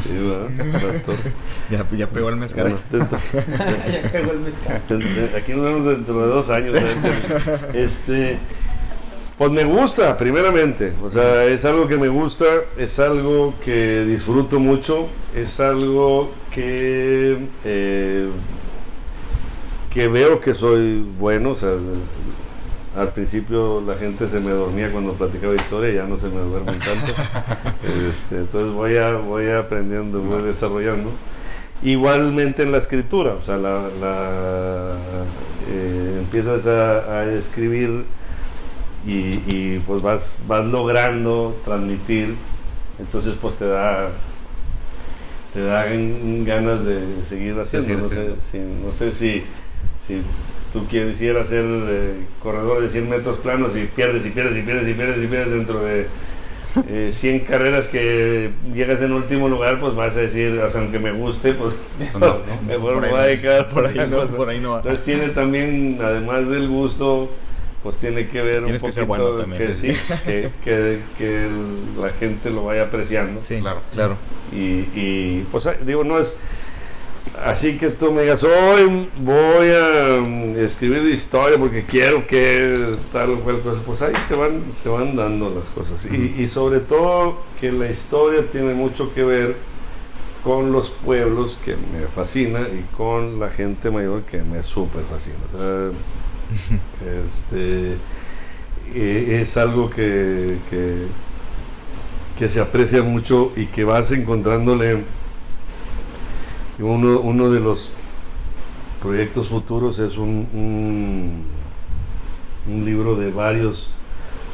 Sí. 0.03 0.09
Ya, 1.71 1.85
ya 1.97 2.07
pegó 2.07 2.29
el 2.29 2.35
mezcal. 2.35 2.63
Bueno, 2.63 2.79
dentro- 2.91 3.17
ya 3.91 4.11
pegó 4.11 4.31
el 4.33 4.39
mezcal. 4.39 4.81
Aquí 5.35 5.53
nos 5.53 5.63
vemos 5.63 5.85
dentro 5.87 6.21
de 6.21 6.27
dos 6.27 6.49
años. 6.49 6.75
Este, 7.73 8.37
pues 9.37 9.51
me 9.51 9.63
gusta, 9.63 10.17
primeramente. 10.17 10.93
O 11.03 11.09
sea, 11.09 11.45
es 11.45 11.65
algo 11.65 11.87
que 11.87 11.97
me 11.97 12.07
gusta, 12.09 12.45
es 12.77 12.99
algo 12.99 13.53
que 13.63 14.03
disfruto 14.05 14.59
mucho, 14.59 15.07
es 15.35 15.59
algo 15.59 16.31
que, 16.51 17.37
eh, 17.63 18.29
que 19.95 20.09
veo 20.09 20.41
que 20.41 20.53
soy 20.53 21.03
bueno. 21.17 21.51
O 21.51 21.55
sea, 21.55 21.71
al 22.97 23.13
principio 23.13 23.81
la 23.81 23.95
gente 23.95 24.27
se 24.27 24.41
me 24.41 24.51
dormía 24.51 24.91
cuando 24.91 25.13
platicaba 25.13 25.55
historia, 25.55 25.91
ya 25.91 26.05
no 26.05 26.17
se 26.17 26.27
me 26.27 26.41
duermen 26.41 26.75
tanto. 26.75 27.13
Este, 28.09 28.37
entonces 28.37 28.73
voy, 28.73 28.97
a, 28.97 29.13
voy 29.15 29.49
aprendiendo, 29.49 30.21
voy 30.21 30.43
desarrollando. 30.43 31.11
Igualmente 31.81 32.63
en 32.63 32.71
la 32.71 32.77
escritura, 32.77 33.33
o 33.33 33.41
sea, 33.41 33.57
la, 33.57 33.89
la, 34.01 34.95
eh, 35.69 36.17
empiezas 36.19 36.67
a, 36.67 37.19
a 37.19 37.25
escribir 37.33 38.05
y, 39.05 39.39
y, 39.45 39.83
pues 39.85 40.01
vas, 40.01 40.43
vas 40.47 40.65
logrando 40.65 41.55
transmitir, 41.63 42.35
entonces 42.97 43.35
pues 43.39 43.55
te 43.55 43.65
da 43.65 44.09
te 45.53 45.63
dan 45.63 46.43
ganas 46.43 46.83
de 46.83 47.01
seguir 47.29 47.57
haciendo. 47.57 48.09
sé, 48.09 48.59
no 48.83 48.91
sé 48.91 49.13
si, 49.13 49.41
si 50.05 50.21
tú 50.73 50.87
quisieras 50.87 51.47
ser 51.49 51.65
eh, 51.65 52.13
corredor 52.43 52.81
de 52.81 52.89
100 52.89 53.09
metros 53.09 53.37
planos 53.39 53.75
y 53.77 53.85
pierdes 53.85 54.25
y 54.25 54.29
pierdes 54.31 54.57
y 54.57 54.61
pierdes 54.61 54.87
y 54.87 54.93
pierdes 54.93 55.23
y 55.23 55.27
pierdes 55.27 55.51
dentro 55.51 55.81
de 55.83 56.07
eh, 56.89 57.11
100 57.13 57.39
carreras 57.41 57.87
que 57.87 58.49
llegas 58.73 59.01
en 59.01 59.13
último 59.13 59.47
lugar, 59.47 59.79
pues 59.79 59.95
vas 59.95 60.15
a 60.17 60.19
decir, 60.19 60.59
o 60.59 60.69
sea, 60.69 60.81
aunque 60.81 60.99
me 60.99 61.13
guste, 61.13 61.53
pues 61.53 61.77
No, 62.13 62.19
no, 62.19 62.37
mejor 62.67 62.93
Por 62.95 63.01
me 63.01 63.09
voy 63.09 63.19
a 63.19 63.23
dedicar 63.23 63.69
por 63.69 63.85
ahí 63.85 63.97
por 64.35 64.49
ahí 64.49 64.59
no 64.59 64.71
va. 64.71 64.77
Entonces 64.77 65.03
tiene 65.05 65.29
también, 65.29 65.97
además 66.03 66.49
del 66.49 66.67
gusto, 66.67 67.31
pues 67.81 67.95
tiene 67.95 68.27
que 68.27 68.41
ver 68.41 68.63
Tienes 68.63 68.83
un 68.83 68.87
que 68.89 68.91
ser 68.91 69.05
poquito 69.07 69.25
bueno 69.25 69.41
también, 69.41 69.61
que, 69.61 69.73
sí, 69.73 69.97
que, 70.25 70.49
que- 70.63 70.99
que 71.17 71.47
la 72.01 72.09
gente 72.11 72.49
lo 72.49 72.65
vaya 72.65 72.83
apreciando. 72.83 73.41
Sí, 73.41 73.59
Claro. 73.61 73.79
claro. 73.93 74.17
Y, 74.51 74.89
y, 74.99 75.47
pues 75.51 75.69
digo, 75.85 76.03
no 76.03 76.19
es 76.19 76.37
así 77.43 77.77
que 77.77 77.89
tú 77.89 78.11
me 78.11 78.21
digas, 78.21 78.43
hoy 78.43 79.09
voy 79.19 79.69
a 79.69 80.21
mm, 80.21 80.57
escribir 80.57 81.03
de 81.03 81.11
historia 81.11 81.57
porque 81.57 81.85
quiero 81.85 82.25
que 82.25 82.91
tal 83.11 83.31
o 83.31 83.39
cual 83.41 83.61
cosa, 83.61 83.81
pues 83.85 84.01
ahí 84.01 84.15
se 84.15 84.35
van, 84.35 84.71
se 84.71 84.89
van 84.89 85.15
dando 85.15 85.49
las 85.49 85.69
cosas. 85.69 86.05
Y, 86.05 86.41
y 86.41 86.47
sobre 86.47 86.79
todo 86.79 87.37
que 87.59 87.71
la 87.71 87.89
historia 87.89 88.49
tiene 88.49 88.73
mucho 88.73 89.13
que 89.13 89.23
ver 89.23 89.55
con 90.43 90.71
los 90.71 90.89
pueblos 90.89 91.57
que 91.65 91.75
me 91.75 92.05
fascina 92.07 92.59
y 92.59 92.85
con 92.95 93.39
la 93.39 93.49
gente 93.49 93.89
mayor 93.89 94.21
que 94.23 94.43
me 94.43 94.61
súper 94.61 95.01
fascina. 95.03 95.37
O 95.47 95.57
sea, 95.57 95.91
este, 97.25 97.97
eh, 98.93 99.39
es 99.41 99.57
algo 99.57 99.89
que, 99.89 100.59
que, 100.69 101.07
que 102.37 102.47
se 102.47 102.61
aprecia 102.61 103.01
mucho 103.01 103.51
y 103.55 103.65
que 103.65 103.83
vas 103.85 104.11
encontrándole 104.11 105.03
uno, 106.79 107.19
uno 107.19 107.49
de 107.49 107.59
los 107.59 107.91
proyectos 109.01 109.49
futuros 109.49 109.99
es 109.99 110.17
un, 110.17 110.47
un, 112.67 112.85
libro 112.85 113.15
de 113.15 113.31
varios 113.31 113.89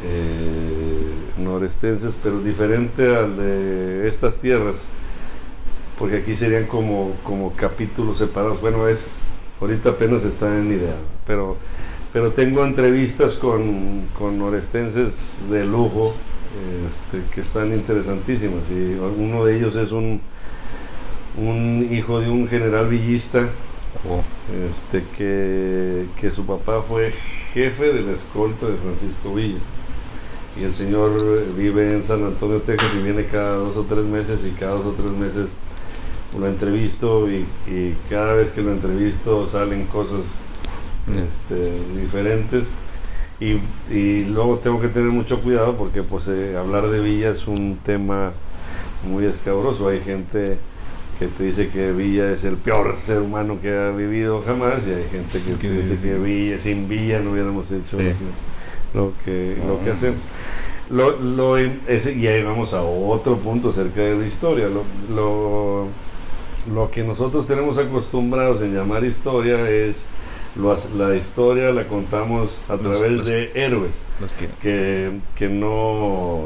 eh, 0.03 1.13
norestenses, 1.37 2.15
pero 2.21 2.39
diferente 2.41 3.15
al 3.15 3.37
de 3.37 4.07
estas 4.07 4.37
tierras, 4.39 4.89
porque 5.97 6.17
aquí 6.17 6.35
serían 6.35 6.65
como, 6.65 7.13
como 7.23 7.53
capítulos 7.53 8.17
separados. 8.17 8.61
Bueno, 8.61 8.87
es 8.87 9.23
ahorita 9.59 9.91
apenas 9.91 10.23
está 10.25 10.57
en 10.57 10.71
idea, 10.71 10.97
pero, 11.25 11.57
pero 12.11 12.31
tengo 12.31 12.65
entrevistas 12.65 13.35
con, 13.35 14.07
con 14.17 14.37
norestenses 14.37 15.39
de 15.49 15.65
lujo 15.65 16.13
este, 16.85 17.21
que 17.33 17.41
están 17.41 17.73
interesantísimas 17.73 18.69
y 18.71 18.97
uno 19.17 19.45
de 19.45 19.57
ellos 19.57 19.75
es 19.75 19.91
un, 19.91 20.21
un 21.37 21.87
hijo 21.91 22.19
de 22.19 22.29
un 22.29 22.47
general 22.47 22.89
villista 22.89 23.49
Oh, 24.09 24.23
este, 24.69 25.03
que, 25.17 26.05
que 26.19 26.31
su 26.31 26.45
papá 26.45 26.81
fue 26.81 27.11
jefe 27.11 27.93
de 27.93 28.01
la 28.01 28.13
escolta 28.13 28.67
de 28.67 28.77
Francisco 28.77 29.35
Villa. 29.35 29.59
Y 30.59 30.63
el 30.63 30.73
señor 30.73 31.45
vive 31.55 31.93
en 31.93 32.03
San 32.03 32.23
Antonio, 32.23 32.61
Texas 32.61 32.89
y 32.97 33.03
viene 33.03 33.25
cada 33.25 33.57
dos 33.57 33.77
o 33.77 33.83
tres 33.83 34.05
meses 34.05 34.45
y 34.45 34.51
cada 34.51 34.73
dos 34.73 34.85
o 34.85 34.91
tres 34.91 35.11
meses 35.11 35.51
lo 36.37 36.47
entrevisto 36.47 37.29
y, 37.29 37.45
y 37.67 37.95
cada 38.09 38.33
vez 38.33 38.53
que 38.53 38.61
lo 38.61 38.71
entrevisto 38.71 39.45
salen 39.47 39.85
cosas 39.87 40.43
este, 41.09 41.71
diferentes. 41.93 42.71
Y, 43.39 43.59
y 43.93 44.25
luego 44.25 44.57
tengo 44.57 44.79
que 44.79 44.87
tener 44.87 45.11
mucho 45.11 45.41
cuidado 45.41 45.75
porque 45.77 46.01
pues 46.01 46.27
eh, 46.27 46.55
hablar 46.57 46.87
de 46.89 47.01
Villa 47.01 47.29
es 47.29 47.47
un 47.47 47.77
tema 47.77 48.31
muy 49.03 49.25
escabroso. 49.25 49.89
Hay 49.89 49.99
gente 49.99 50.59
que 51.21 51.27
te 51.27 51.43
dice 51.43 51.69
que 51.69 51.91
Villa 51.91 52.31
es 52.31 52.43
el 52.45 52.55
peor 52.57 52.95
ser 52.97 53.21
humano 53.21 53.59
que 53.61 53.69
ha 53.77 53.91
vivido 53.91 54.41
jamás 54.43 54.87
y 54.87 54.91
hay 54.93 55.05
gente 55.11 55.39
que 55.39 55.53
te 55.55 55.69
dice 55.69 55.99
que 56.01 56.15
Villa, 56.17 56.57
sin 56.57 56.89
Villa 56.89 57.19
no 57.21 57.31
hubiéramos 57.33 57.71
hecho 57.71 57.99
Sí. 57.99 58.07
lo 58.95 59.13
que, 59.23 59.55
lo 59.67 59.79
que 59.83 59.91
hacemos. 59.91 60.21
Lo, 60.89 61.11
lo- 61.19 61.57
ese- 61.57 62.13
y 62.17 62.25
ahí 62.25 62.41
vamos 62.43 62.73
a 62.73 62.81
otro 62.81 63.37
punto 63.37 63.69
acerca 63.69 64.01
de 64.01 64.15
la 64.15 64.25
historia. 64.25 64.67
Lo, 64.67 64.83
lo, 65.15 65.87
lo 66.73 66.89
que 66.89 67.03
nosotros 67.03 67.45
tenemos 67.45 67.77
acostumbrados 67.77 68.61
en 68.63 68.73
llamar 68.75 69.03
historia 69.05 69.69
es 69.69 70.05
la 70.97 71.15
historia 71.15 71.71
la 71.71 71.87
contamos 71.87 72.59
a 72.67 72.73
Los- 72.77 72.81
través 72.99 73.17
los- 73.19 73.27
de 73.27 73.51
héroes 73.53 74.03
Los 74.19 74.33
que, 74.33 74.49
que, 74.61 75.11
que 75.35 75.47
no 75.49 76.45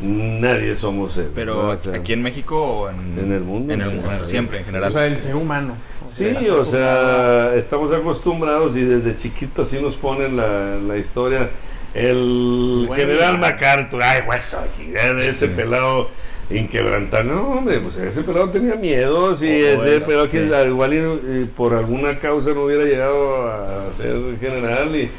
nadie 0.00 0.76
somos 0.76 1.16
héroes. 1.16 1.32
pero 1.34 1.62
¿no? 1.62 1.68
O 1.70 1.78
sea, 1.78 1.94
aquí 1.96 2.12
en 2.12 2.22
México 2.22 2.60
o 2.62 2.90
en, 2.90 3.18
En 3.18 3.32
el 3.32 3.44
mundo, 3.44 3.72
En 3.72 3.80
el 3.80 3.88
en 3.90 3.96
mundo, 3.96 4.12
el- 4.12 4.24
siempre, 4.24 4.58
en 4.58 4.64
general. 4.64 4.88
O 4.88 4.92
sea, 4.92 5.06
el 5.06 5.16
ser 5.18 5.34
humano. 5.36 5.74
O 6.06 6.10
Sí, 6.10 6.24
sea, 6.30 6.54
o 6.54 6.64
sea, 6.64 7.54
estamos 7.54 7.92
acostumbrados 7.92 8.76
y 8.76 8.82
desde 8.82 9.16
chiquitos 9.16 9.66
así 9.66 9.82
nos 9.82 9.96
ponen 9.96 10.36
la, 10.36 10.76
la 10.76 10.96
historia. 10.98 11.50
El 11.94 12.84
Bueno, 12.86 13.02
general. 13.02 13.38
MacArthur, 13.38 14.02
ay, 14.02 14.22
hueso, 14.28 14.58
aquí, 14.58 14.92
ese 15.26 15.48
pelado 15.48 16.08
inquebrantable. 16.50 17.32
No, 17.32 17.42
hombre, 17.52 17.80
pues 17.80 17.96
ese 17.96 18.22
pelado 18.22 18.50
tenía 18.50 18.74
miedos 18.76 19.42
y 19.42 19.46
Oh, 19.46 19.66
ese 19.82 19.96
es, 19.96 20.04
pelado 20.04 20.24
que 20.30 20.46
sí. 20.46 20.52
al 20.52 20.68
igual 20.68 20.92
y, 20.94 20.96
y 21.40 21.44
por 21.46 21.74
alguna 21.74 22.18
causa 22.18 22.50
no 22.52 22.64
hubiera 22.64 22.84
llegado 22.84 23.50
a 23.50 23.90
ser 23.92 24.16
general 24.38 24.94
y, 24.94 25.10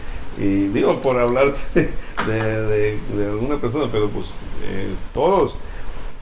y 0.41 0.67
digo, 0.67 1.01
por 1.01 1.19
hablar 1.19 1.51
de, 2.25 2.62
de- 2.65 2.99
de 3.15 3.25
alguna 3.30 3.58
persona, 3.58 3.86
pero 3.91 4.10
pues 4.10 4.36
eh, 4.63 4.93
todos, 5.13 5.56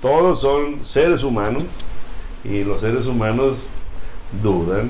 todos 0.02 0.40
son 0.42 0.84
seres 0.84 1.24
humanos 1.24 1.64
y 2.44 2.64
los 2.64 2.82
seres 2.82 3.08
humanos 3.08 3.68
dudan, 4.42 4.90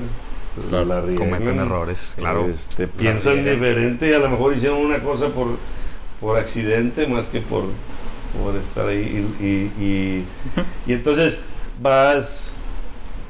Claro, 0.70 0.86
la 0.86 1.00
riegan, 1.02 1.30
cometen 1.30 1.58
errores, 1.58 2.14
claro. 2.18 2.46
este, 2.48 2.88
piensan 2.88 3.44
diferente 3.44 4.08
y 4.08 4.14
a 4.14 4.18
lo 4.18 4.30
mejor 4.30 4.54
hicieron 4.54 4.78
una 4.78 5.02
cosa 5.02 5.28
por, 5.28 5.48
por 6.18 6.38
accidente 6.38 7.06
más 7.06 7.28
que 7.28 7.40
por, 7.42 7.64
por 8.42 8.56
estar 8.56 8.88
ahí. 8.88 9.26
Y, 9.38 9.44
y- 9.44 9.84
y- 9.84 10.24
y 10.86 10.92
entonces 10.94 11.40
vas 11.82 12.56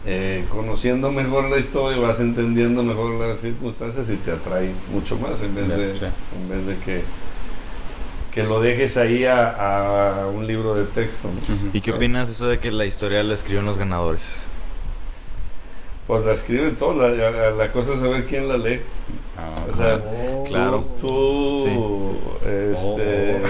eh, 0.07 0.45
conociendo 0.51 1.11
mejor 1.11 1.51
la 1.51 1.59
historia, 1.59 1.99
vas 2.01 2.21
entendiendo 2.21 2.85
mejor 2.85 3.15
las 3.15 3.41
circunstancias 3.41 4.09
y 4.09 4.17
te 4.19 4.31
atrae 4.31 4.71
mucho 4.93 5.19
más 5.19 5.43
en 5.43 5.53
vez 5.53 5.69
de, 5.69 5.97
sí. 5.97 6.05
en 6.41 6.49
vez 6.49 6.65
de 6.65 6.77
que, 6.85 7.03
que 8.37 8.43
lo 8.45 8.61
dejes 8.61 8.99
ahí 8.99 9.25
a, 9.25 10.21
a 10.21 10.27
un 10.27 10.47
libro 10.47 10.75
de 10.75 10.85
texto. 10.85 11.29
¿no? 11.29 11.71
¿Y 11.73 11.81
qué 11.81 11.91
opinas 11.93 12.29
eso 12.29 12.47
de 12.49 12.59
que 12.59 12.71
la 12.71 12.85
historia 12.85 13.23
la 13.23 13.33
escriben 13.33 13.65
los 13.65 13.79
ganadores? 13.79 14.47
Pues 16.07 16.23
la 16.27 16.35
escriben 16.35 16.77
todos, 16.77 16.97
la, 16.97 17.31
la- 17.31 17.51
la 17.53 17.73
cosa 17.73 17.95
es 17.95 18.01
saber 18.01 18.27
quién 18.27 18.47
la 18.47 18.59
lee. 18.59 18.81
Ah, 19.39 19.65
O 19.73 19.75
sea, 19.77 20.03
Oh. 20.05 20.45
Claro. 20.47 20.85
Tú, 21.01 22.15
este, 22.45 23.41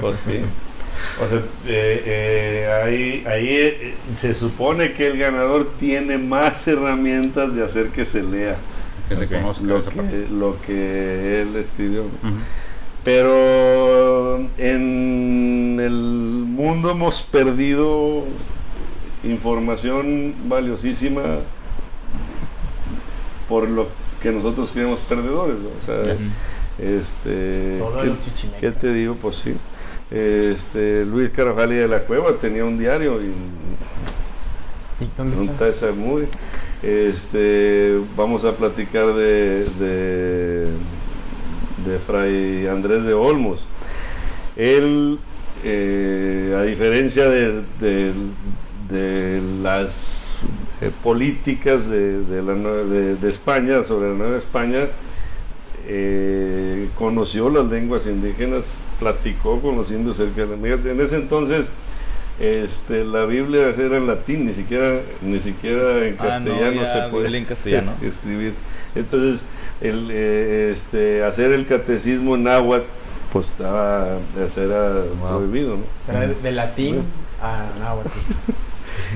pues 0.00 0.18
sí. 0.26 0.40
O 1.24 1.26
sea, 1.26 1.38
eh, 1.66 2.02
eh, 2.06 2.82
ahí, 2.84 3.24
ahí 3.26 3.48
eh, 3.50 3.94
se 4.14 4.34
supone 4.34 4.92
que 4.92 5.06
el 5.08 5.18
ganador 5.18 5.72
tiene 5.80 6.18
más 6.18 6.68
herramientas 6.68 7.54
de 7.54 7.64
hacer 7.64 7.88
que 7.88 8.04
se 8.04 8.22
lea 8.22 8.56
que 9.08 9.16
se 9.16 9.26
conozca 9.26 9.64
lo 9.64 9.78
esa 9.78 9.90
parte. 9.90 10.10
que, 10.28 10.34
lo 10.34 10.60
que 10.60 11.40
él 11.42 11.56
escribió. 11.56 12.00
Ujú. 12.00 12.36
Pero 13.08 14.36
en 14.58 15.78
el 15.80 15.92
mundo 16.46 16.90
hemos 16.90 17.22
perdido 17.22 18.24
información 19.24 20.34
valiosísima 20.46 21.22
por 23.48 23.66
lo 23.70 23.86
que 24.20 24.30
nosotros 24.30 24.68
creemos 24.74 25.00
perdedores. 25.00 25.56
¿no? 25.56 25.70
O 25.70 25.82
sea, 25.86 26.02
este, 26.78 27.78
¿qué- 28.02 28.06
los 28.08 28.20
chichimecas. 28.20 28.60
¿Qué 28.60 28.72
te 28.72 28.92
digo? 28.92 29.14
Pues 29.14 29.36
sí. 29.36 29.54
Este, 30.10 31.06
Luis 31.06 31.30
Carajali 31.30 31.76
de 31.76 31.88
la 31.88 32.00
Cueva 32.04 32.34
tenía 32.34 32.66
un 32.66 32.76
diario 32.78 33.22
y 33.22 33.32
¿Y 35.02 35.08
dónde 35.16 35.44
está? 35.44 35.66
esa 35.66 35.92
muy. 35.92 36.28
Este, 36.82 37.98
vamos 38.18 38.44
a 38.44 38.52
platicar 38.54 39.14
de, 39.14 39.64
de, 39.64 40.68
de 41.84 41.98
Fray 41.98 42.66
Andrés 42.66 43.04
de 43.04 43.14
Olmos. 43.14 43.64
Él, 44.56 45.18
eh, 45.64 46.56
a 46.58 46.62
diferencia 46.62 47.28
de, 47.28 47.62
de- 47.80 48.12
de 48.88 49.40
las 49.62 50.40
eh, 50.80 50.90
políticas 51.02 51.88
de, 51.90 52.22
de 52.24 52.42
la 52.42 53.28
España, 53.28 53.82
sobre 53.82 54.08
la 54.10 54.14
Nueva 54.14 54.38
España, 54.38 54.86
eh, 55.86 56.88
conoció 56.96 57.48
las 57.50 57.66
lenguas 57.66 58.06
indígenas, 58.06 58.84
platicó 58.98 59.60
con 59.60 59.76
los 59.76 59.90
indios 59.90 60.16
cerca 60.16 60.42
de 60.42 60.48
la 60.48 60.56
En 60.90 61.00
ese 61.00 61.16
entonces, 61.16 61.70
este, 62.40 63.04
la 63.04 63.24
Biblia 63.24 63.70
era 63.70 63.96
en 63.96 64.06
latín, 64.06 64.46
ni 64.46 64.52
siquiera, 64.52 65.00
ni 65.22 65.40
siquiera 65.40 66.04
en 66.06 66.16
Ah, 66.18 66.38
no, 66.40 66.46
castellano 66.50 66.86
se 66.86 67.08
puede 67.10 67.22
Biblia 67.24 67.38
en 67.40 67.44
castellano. 67.46 67.92
es- 68.02 68.08
escribir. 68.16 68.54
Entonces, 68.94 69.44
el, 69.80 70.08
eh, 70.10 70.70
este, 70.72 71.22
hacer 71.24 71.52
el 71.52 71.66
catecismo 71.66 72.34
en 72.34 72.44
náhuatl, 72.44 72.86
pues 73.32 73.48
estaba, 73.48 74.18
era 74.36 75.02
prohibido. 75.28 75.76
¿no? 75.76 75.82
Será 76.06 76.20
de, 76.20 76.34
de 76.34 76.52
latín 76.52 77.02
a 77.42 77.66
náhuatl. 77.78 78.08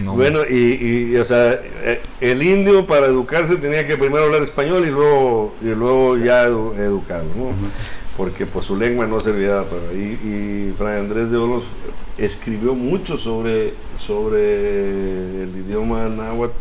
No. 0.05 0.15
Bueno, 0.15 0.41
y, 0.49 1.11
y, 1.13 1.17
o 1.17 1.25
sea, 1.25 1.53
eh, 1.53 2.01
el 2.21 2.43
indio 2.43 2.87
para 2.87 3.07
educarse 3.07 3.57
tenía 3.57 3.87
que 3.87 3.97
primero 3.99 4.25
hablar 4.25 4.41
español 4.43 4.85
y 4.87 4.91
luego, 4.91 5.55
y 5.61 5.67
luego 5.67 6.17
ya 6.17 6.47
edu- 6.49 6.75
educarlo, 6.79 7.29
¿no? 7.37 7.49
Porque 8.17 8.47
pues 8.47 8.67
su 8.67 8.77
lengua 8.77 9.07
no 9.07 9.21
servía 9.21 9.65
para... 9.65 9.93
Y, 9.93 10.69
y 10.71 10.75
Fray 10.79 11.01
Andrés 11.01 11.31
de 11.31 11.37
Olos 11.37 11.65
escribió 12.17 12.75
mucho 12.75 13.19
sobre, 13.19 13.75
sobre 13.99 15.43
el 15.43 15.51
idioma 15.67 16.09
náhuatl, 16.09 16.55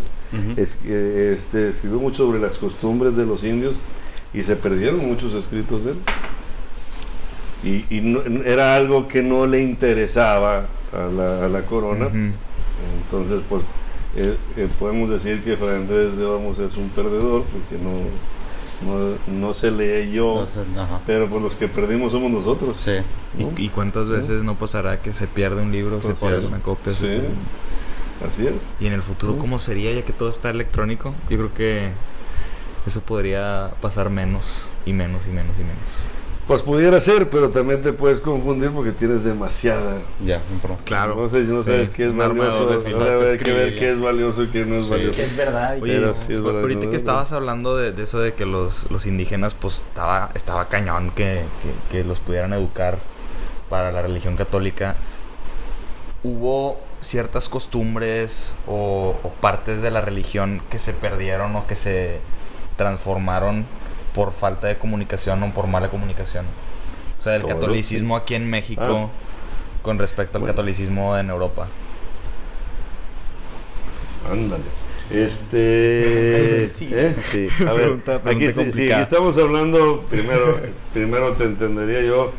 Es- 0.57 0.79
eh, 0.85 1.33
este, 1.35 1.69
escribió 1.69 1.99
mucho 1.99 2.25
sobre 2.25 2.39
las 2.39 2.57
costumbres 2.57 3.15
de 3.15 3.25
los 3.25 3.43
indios 3.43 3.75
y 4.33 4.43
se 4.43 4.55
perdieron 4.55 4.99
muchos 5.07 5.33
escritos 5.33 5.83
de 5.85 5.91
él. 5.91 5.97
Y, 7.63 7.85
y 7.95 8.01
no- 8.01 8.21
era 8.43 8.75
algo 8.75 9.07
que 9.07 9.21
no 9.21 9.45
le 9.45 9.61
interesaba 9.61 10.65
a 10.93 10.97
la, 11.15 11.45
a 11.45 11.49
la 11.49 11.61
corona. 11.65 12.09
Entonces, 13.03 13.41
pues 13.47 13.61
eh, 14.15 14.35
eh, 14.57 14.67
podemos 14.79 15.09
decir 15.09 15.43
que 15.43 15.55
Fray 15.55 15.75
Andrés 15.75 16.17
de 16.17 16.25
Olmos 16.25 16.59
es 16.59 16.75
un 16.77 16.89
perdedor 16.89 17.43
porque 17.43 17.81
no, 17.83 17.99
no, 18.91 19.15
no 19.39 19.53
se 19.53 19.69
leyó, 19.71 20.31
Entonces, 20.39 20.65
ajá. 20.77 20.99
pero 21.05 21.29
pues 21.29 21.41
los 21.41 21.55
que 21.55 21.67
perdimos 21.67 22.11
somos 22.13 22.31
nosotros. 22.31 22.81
Sí. 22.81 22.93
¿no? 23.37 23.51
¿Y, 23.57 23.65
y 23.65 23.69
cuántas 23.69 24.09
veces 24.09 24.43
no 24.43 24.55
pasará 24.55 25.01
que 25.01 25.13
se 25.13 25.27
pierde 25.27 25.61
un 25.61 25.71
libro, 25.71 26.01
se 26.01 26.09
Pues, 26.09 26.19
pierde 26.19 26.41
sí. 26.41 26.47
una 26.47 26.59
copia? 26.59 26.93
se 26.93 26.99
Sí. 26.99 27.05
pierde- 27.05 27.29
Así 28.27 28.47
es. 28.47 28.67
Y 28.79 28.87
en 28.87 28.93
el 28.93 29.01
futuro, 29.03 29.37
¿cómo 29.37 29.59
sería 29.59 29.91
ya 29.93 30.03
que 30.05 30.13
todo 30.13 30.29
está 30.29 30.49
electrónico? 30.49 31.13
Yo 31.29 31.37
creo 31.37 31.53
que 31.53 31.89
eso 32.85 33.01
podría 33.01 33.71
pasar 33.81 34.09
menos 34.09 34.69
y 34.85 34.93
menos 34.93 35.25
y 35.27 35.29
menos 35.29 35.57
y 35.57 35.61
menos. 35.63 36.09
Pues 36.47 36.63
pudiera 36.63 36.99
ser, 36.99 37.29
pero 37.29 37.49
también 37.49 37.81
te 37.81 37.93
puedes 37.93 38.19
confundir 38.19 38.71
porque 38.71 38.91
tienes 38.91 39.23
demasiada. 39.23 39.99
Ya. 40.25 40.41
Claro. 40.85 41.15
No 41.15 41.29
sé 41.29 41.45
si 41.45 41.51
no 41.51 41.59
Sí, 41.59 41.65
sabes 41.65 41.91
qué 41.91 42.07
es 42.07 42.15
valioso. 42.15 42.67
Ahora 42.97 43.29
hay 43.31 43.37
que 43.37 43.43
que 43.45 43.53
ver 43.53 43.77
qué 43.79 43.91
es 43.91 44.01
valioso 44.01 44.43
y 44.43 44.47
qué 44.47 44.65
no 44.65 44.75
es 44.75 44.85
Sí. 44.85 44.89
valioso. 44.91 45.15
Que 45.17 45.23
es 45.27 45.37
verdad. 45.37 45.77
y 45.77 45.81
Oye, 45.81 45.93
Pero 45.93 46.13
sí 46.15 46.33
es 46.33 46.41
verdad, 46.43 46.61
ahorita 46.61 46.83
no 46.85 46.89
que 46.89 46.95
es 46.97 47.01
estabas 47.03 47.31
hablando 47.31 47.77
de, 47.77 47.91
de 47.93 48.03
eso 48.03 48.19
de 48.19 48.33
que 48.33 48.45
los, 48.45 48.89
los 48.91 49.05
indígenas, 49.05 49.53
pues 49.53 49.79
estaba, 49.87 50.29
estaba 50.33 50.67
cañón 50.67 51.11
que, 51.11 51.43
que- 51.89 51.97
que 51.99 52.03
los 52.03 52.19
pudieran 52.19 52.51
educar 52.53 52.97
para 53.69 53.91
la 53.93 54.01
religión 54.01 54.35
católica, 54.35 54.95
hubo 56.23 56.79
ciertas 57.01 57.49
costumbres 57.49 58.53
o, 58.67 59.15
o 59.23 59.29
partes 59.41 59.81
de 59.81 59.91
la 59.91 60.01
religión 60.01 60.61
que 60.69 60.79
se 60.79 60.93
perdieron 60.93 61.55
o 61.55 61.67
que 61.67 61.75
se 61.75 62.19
transformaron 62.77 63.65
por 64.15 64.31
falta 64.31 64.67
de 64.67 64.77
comunicación 64.77 65.41
o 65.43 65.51
por 65.53 65.67
mala 65.67 65.89
comunicación. 65.89 66.45
O 67.19 67.21
sea, 67.21 67.35
el 67.35 67.41
Todo, 67.43 67.53
catolicismo 67.55 68.15
aquí 68.15 68.35
en 68.35 68.49
México 68.49 69.09
Ah. 69.11 69.81
con 69.83 69.97
respecto 69.99 70.37
al 70.37 70.41
Bueno. 70.41 70.53
catolicismo 70.53 71.17
en 71.17 71.29
Europa. 71.29 71.67
Ándale. 74.31 74.63
Este. 75.09 76.67
Sí. 76.71 76.89
¿eh? 76.93 77.15
Sí. 77.21 77.47
A 77.67 77.73
ver, 77.73 77.81
Pregunta- 77.81 78.21
pregunta 78.21 78.29
aquí, 78.31 78.47
sí- 78.47 78.53
sí, 78.53 78.55
complicada. 78.63 78.95
aquí 79.01 79.03
estamos 79.03 79.37
hablando. 79.37 80.01
Primero, 80.09 80.59
primero 80.93 81.33
te 81.33 81.43
entendería 81.45 82.01
yo. 82.03 82.31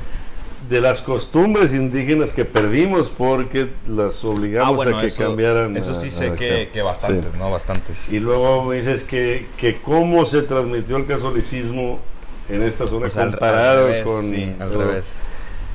De 0.68 0.80
las 0.80 1.02
costumbres 1.02 1.74
indígenas 1.74 2.32
que 2.32 2.44
perdimos 2.44 3.10
porque 3.10 3.68
las 3.86 4.24
obligamos 4.24 4.86
a 4.86 4.90
que 4.90 4.96
Ah, 4.96 5.04
eso, 5.04 5.24
cambiaran. 5.24 5.76
Eso 5.76 5.94
sí 5.94 6.08
a- 6.08 6.10
sé 6.10 6.28
a- 6.30 6.36
que, 6.36 6.70
que 6.72 6.82
bastantes, 6.82 7.32
Sí. 7.32 7.38
¿no? 7.38 7.50
Bastantes. 7.50 8.12
Y 8.12 8.20
luego 8.20 8.64
me 8.64 8.76
dices 8.76 9.02
que, 9.02 9.46
que 9.56 9.80
cómo 9.80 10.24
se 10.24 10.42
transmitió 10.42 10.96
el 10.96 11.06
catolicismo 11.06 12.00
en 12.48 12.62
esta 12.62 12.86
zona 12.86 13.06
O 13.06 13.08
sea, 13.08 13.22
al- 13.22 13.28
al 13.28 13.34
comparado 13.34 13.86
revés, 13.88 14.04
con. 14.06 14.22
Sí, 14.22 14.52
al 14.60 14.68
con- 14.72 14.78
revés. 14.80 15.20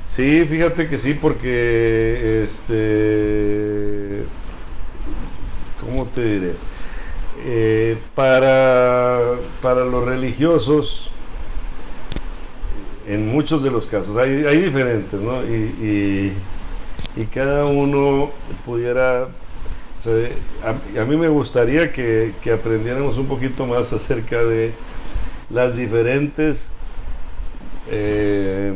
Sí, 0.08 0.44
fíjate 0.48 0.88
que 0.88 0.98
sí, 0.98 1.14
porque 1.14 2.42
este. 2.44 4.24
¿Cómo 5.80 6.04
te 6.06 6.22
diré? 6.24 6.54
Eh, 7.44 7.96
para, 8.14 9.20
para 9.62 9.84
los 9.84 10.04
religiosos, 10.04 11.10
en 13.08 13.28
muchos 13.28 13.64
de 13.64 13.70
los 13.70 13.86
casos, 13.86 14.16
hay, 14.16 14.44
diferentes, 14.60 15.18
¿no? 15.20 15.42
Y, 15.44 16.32
y- 17.16 17.26
cada 17.26 17.64
uno 17.64 18.30
pudiera. 18.64 19.28
a 20.62 21.04
mí 21.04 21.16
me 21.16 21.28
gustaría 21.28 21.90
que, 21.90 22.32
que 22.42 22.52
aprendiéramos 22.52 23.16
un 23.18 23.26
poquito 23.26 23.66
más 23.66 23.92
acerca 23.92 24.44
de 24.44 24.72
las 25.50 25.76
diferentes 25.76 26.72
eh, 27.90 28.72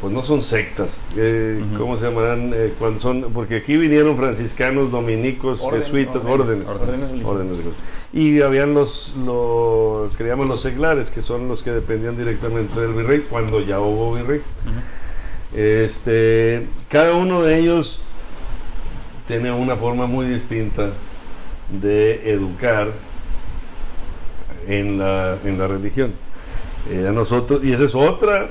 pues 0.00 0.14
no 0.14 0.24
son 0.24 0.40
sectas, 0.40 1.02
eh. 1.14 1.62
¿cómo 1.76 1.98
se 1.98 2.08
llamarán? 2.08 2.52
Eh, 2.54 2.72
cuando 2.78 2.98
son, 3.00 3.32
porque 3.34 3.56
aquí 3.56 3.76
vinieron 3.76 4.16
franciscanos, 4.16 4.90
dominicos, 4.90 5.60
Órdenes, 5.60 5.86
jesuitas, 5.86 6.24
órdenes, 6.24 6.66
órdenes. 7.22 7.58
Y 8.10 8.40
habían 8.40 8.72
los, 8.72 9.14
lo 9.26 10.10
que 10.16 10.24
llaman 10.24 10.48
los 10.48 10.62
seglares, 10.62 11.10
que 11.10 11.20
son 11.20 11.48
los 11.48 11.62
que 11.62 11.70
dependían 11.70 12.16
directamente 12.16 12.80
del 12.80 12.94
virrey, 12.94 13.26
cuando 13.28 13.60
ya 13.60 13.80
hubo 13.80 14.14
virrey. 14.14 14.40
Este, 15.54 16.66
cada 16.88 17.14
uno 17.14 17.42
de 17.42 17.58
ellos 17.58 18.00
tiene 19.28 19.52
una 19.52 19.76
forma 19.76 20.06
muy 20.06 20.24
distinta 20.24 20.92
de 21.68 22.32
educar 22.32 22.88
en 24.66 24.98
la, 24.98 25.36
en 25.44 25.58
la 25.58 25.68
religión. 25.68 26.14
Eh, 26.90 27.06
a 27.06 27.12
nosotros, 27.12 27.60
y 27.62 27.74
esa 27.74 27.84
es 27.84 27.94
otra 27.94 28.50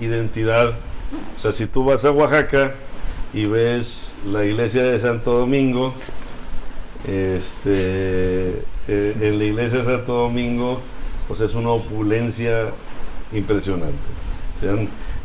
identidad. 0.00 0.74
O 1.36 1.40
sea, 1.40 1.52
si 1.52 1.66
tú 1.66 1.84
vas 1.84 2.04
a 2.04 2.10
Oaxaca 2.10 2.74
y 3.32 3.46
ves 3.46 4.16
la 4.26 4.44
iglesia 4.44 4.82
de 4.82 4.98
Santo 4.98 5.32
Domingo, 5.32 5.94
este, 7.06 8.62
eh, 8.88 9.16
en 9.20 9.38
la 9.38 9.44
iglesia 9.44 9.78
de 9.78 9.84
Santo 9.84 10.14
Domingo, 10.14 10.80
pues 11.26 11.40
es 11.40 11.54
una 11.54 11.70
opulencia 11.70 12.70
impresionante. 13.32 13.96
O 14.56 14.60
sea, 14.60 14.74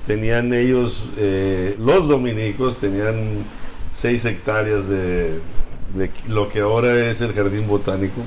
tenían 0.06 0.54
ellos, 0.54 1.06
eh, 1.18 1.76
los 1.80 2.08
dominicos, 2.08 2.78
tenían 2.78 3.44
seis 3.90 4.26
hectáreas 4.26 4.88
de, 4.88 5.40
de 5.96 6.12
lo 6.28 6.50
que 6.50 6.62
ahora 6.62 7.10
es 7.10 7.22
el 7.22 7.34
jardín 7.34 7.68
botánico. 7.68 8.22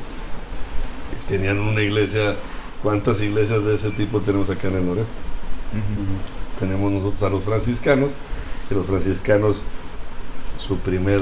Tenían 1.29 1.59
una 1.59 1.83
iglesia, 1.83 2.37
¿cuántas 2.83 3.21
iglesias 3.21 3.65
de 3.65 3.75
ese 3.75 3.91
tipo 3.91 4.21
tenemos 4.21 4.51
acá 4.51 4.69
en 4.69 4.77
el 4.77 4.87
noreste? 4.87 5.34
Tenemos 6.59 6.93
nosotros 6.93 7.23
a 7.25 7.29
los 7.31 7.43
franciscanos, 7.43 8.13
y 8.71 8.75
los 8.75 8.87
franciscanos, 8.87 9.63
su 10.59 10.79
primer 10.79 11.21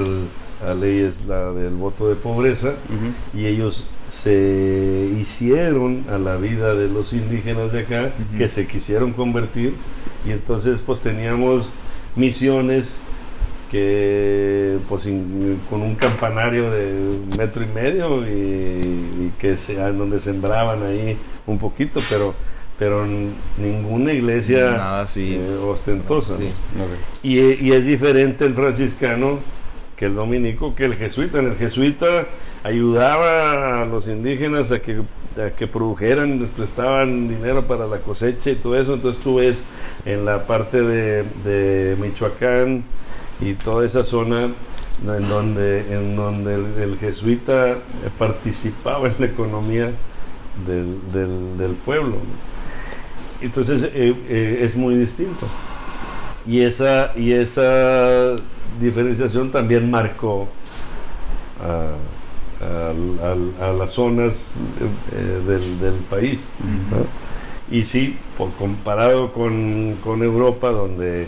la 0.63 0.73
ley 0.75 0.99
es 0.99 1.25
la 1.25 1.51
del 1.51 1.73
voto 1.73 2.07
de 2.07 2.15
pobreza, 2.15 2.73
y 3.33 3.47
ellos 3.47 3.85
se 4.07 5.09
hicieron 5.19 6.05
a 6.09 6.17
la 6.17 6.37
vida 6.37 6.73
de 6.75 6.87
los 6.87 7.11
indígenas 7.13 7.73
de 7.73 7.81
acá, 7.81 8.11
que 8.37 8.47
se 8.47 8.65
quisieron 8.67 9.11
convertir, 9.11 9.75
y 10.25 10.31
entonces 10.31 10.81
pues 10.85 11.01
teníamos 11.01 11.67
misiones 12.15 13.01
que 13.71 14.77
pues 14.87 15.07
in- 15.07 15.59
con 15.69 15.81
un 15.81 15.95
campanario 15.95 16.69
de 16.71 17.17
metro 17.37 17.63
y 17.63 17.67
medio 17.67 18.21
y, 18.25 18.31
y 18.31 19.33
que 19.39 19.57
sea 19.57 19.91
donde 19.91 20.19
sembraban 20.19 20.83
ahí 20.83 21.17
un 21.47 21.57
poquito, 21.57 21.99
pero 22.09 22.33
pero 22.83 23.05
ninguna 23.57 24.11
iglesia 24.11 24.71
Nada 24.71 25.01
así. 25.03 25.35
eh, 25.35 25.57
ostentosa. 25.61 26.35
Sí. 26.35 26.49
Y, 27.23 27.39
y 27.39 27.71
es 27.71 27.85
diferente 27.85 28.43
el 28.45 28.53
franciscano 28.55 29.39
que 29.95 30.07
el 30.07 30.15
dominico, 30.15 30.75
que 30.75 30.83
el 30.83 30.95
jesuita. 30.95 31.39
En 31.39 31.45
el 31.51 31.55
jesuita 31.55 32.25
ayudaba 32.63 33.83
a 33.83 33.85
los 33.85 34.09
indígenas 34.09 34.73
a 34.73 34.81
que, 34.81 35.01
a 35.41 35.51
que 35.51 35.65
produjeran, 35.67 36.41
les 36.41 36.51
prestaban 36.51 37.29
dinero 37.29 37.63
para 37.63 37.87
la 37.87 37.99
cosecha 37.99 38.49
y 38.49 38.55
todo 38.55 38.75
eso. 38.77 38.95
Entonces 38.95 39.23
tú 39.23 39.35
ves 39.35 39.63
en 40.05 40.25
la 40.25 40.45
parte 40.45 40.81
de, 40.81 41.23
de 41.45 41.95
Michoacán 42.01 42.83
y 43.39 43.53
toda 43.53 43.85
esa 43.85 44.03
zona 44.03 44.49
en 45.07 45.29
donde, 45.29 45.79
en 45.95 46.17
donde 46.17 46.55
el, 46.55 46.65
el 46.81 46.97
jesuita 46.97 47.77
participaba 48.17 49.07
en 49.07 49.15
la 49.19 49.25
economía 49.27 49.89
del, 50.67 50.97
del- 51.13 51.57
del 51.57 51.71
pueblo. 51.71 52.17
Entonces 53.43 53.83
eh, 53.93 54.15
eh, 54.29 54.59
es 54.61 54.75
muy 54.75 54.95
distinto. 54.95 55.45
Y 56.47 56.61
esa, 56.61 57.11
y 57.15 57.33
esa 57.33 58.35
diferenciación 58.79 59.51
también 59.51 59.91
marcó 59.91 60.47
a, 61.61 61.91
a- 63.65 63.73
las 63.73 63.91
zonas 63.91 64.57
eh, 65.11 65.41
del, 65.47 65.79
del 65.79 65.93
país. 66.09 66.49
¿no? 66.91 67.05
Y 67.77 67.83
sí, 67.83 68.17
por 68.37 68.51
comparado 68.53 69.31
con, 69.31 69.95
con 70.03 70.21
Europa, 70.21 70.69
donde, 70.71 71.27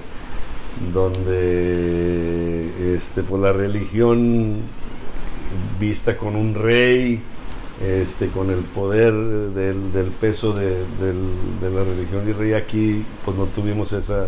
donde 0.94 2.96
este, 2.96 3.24
pues 3.24 3.42
la 3.42 3.54
religión 3.54 4.58
vista 5.80 6.18
con 6.18 6.36
un 6.36 6.54
rey, 6.56 7.22
este, 7.82 8.28
con 8.30 8.50
el 8.50 8.60
poder 8.60 9.14
del, 9.14 9.92
del 9.92 10.08
peso 10.08 10.54
de, 10.54 10.70
del- 11.00 11.60
de 11.62 11.70
la 11.72 11.84
religión 11.84 12.28
y 12.28 12.32
rey 12.34 12.54
aquí, 12.54 13.06
pues 13.24 13.36
no 13.38 13.46
tuvimos 13.48 13.92
esa, 13.94 14.26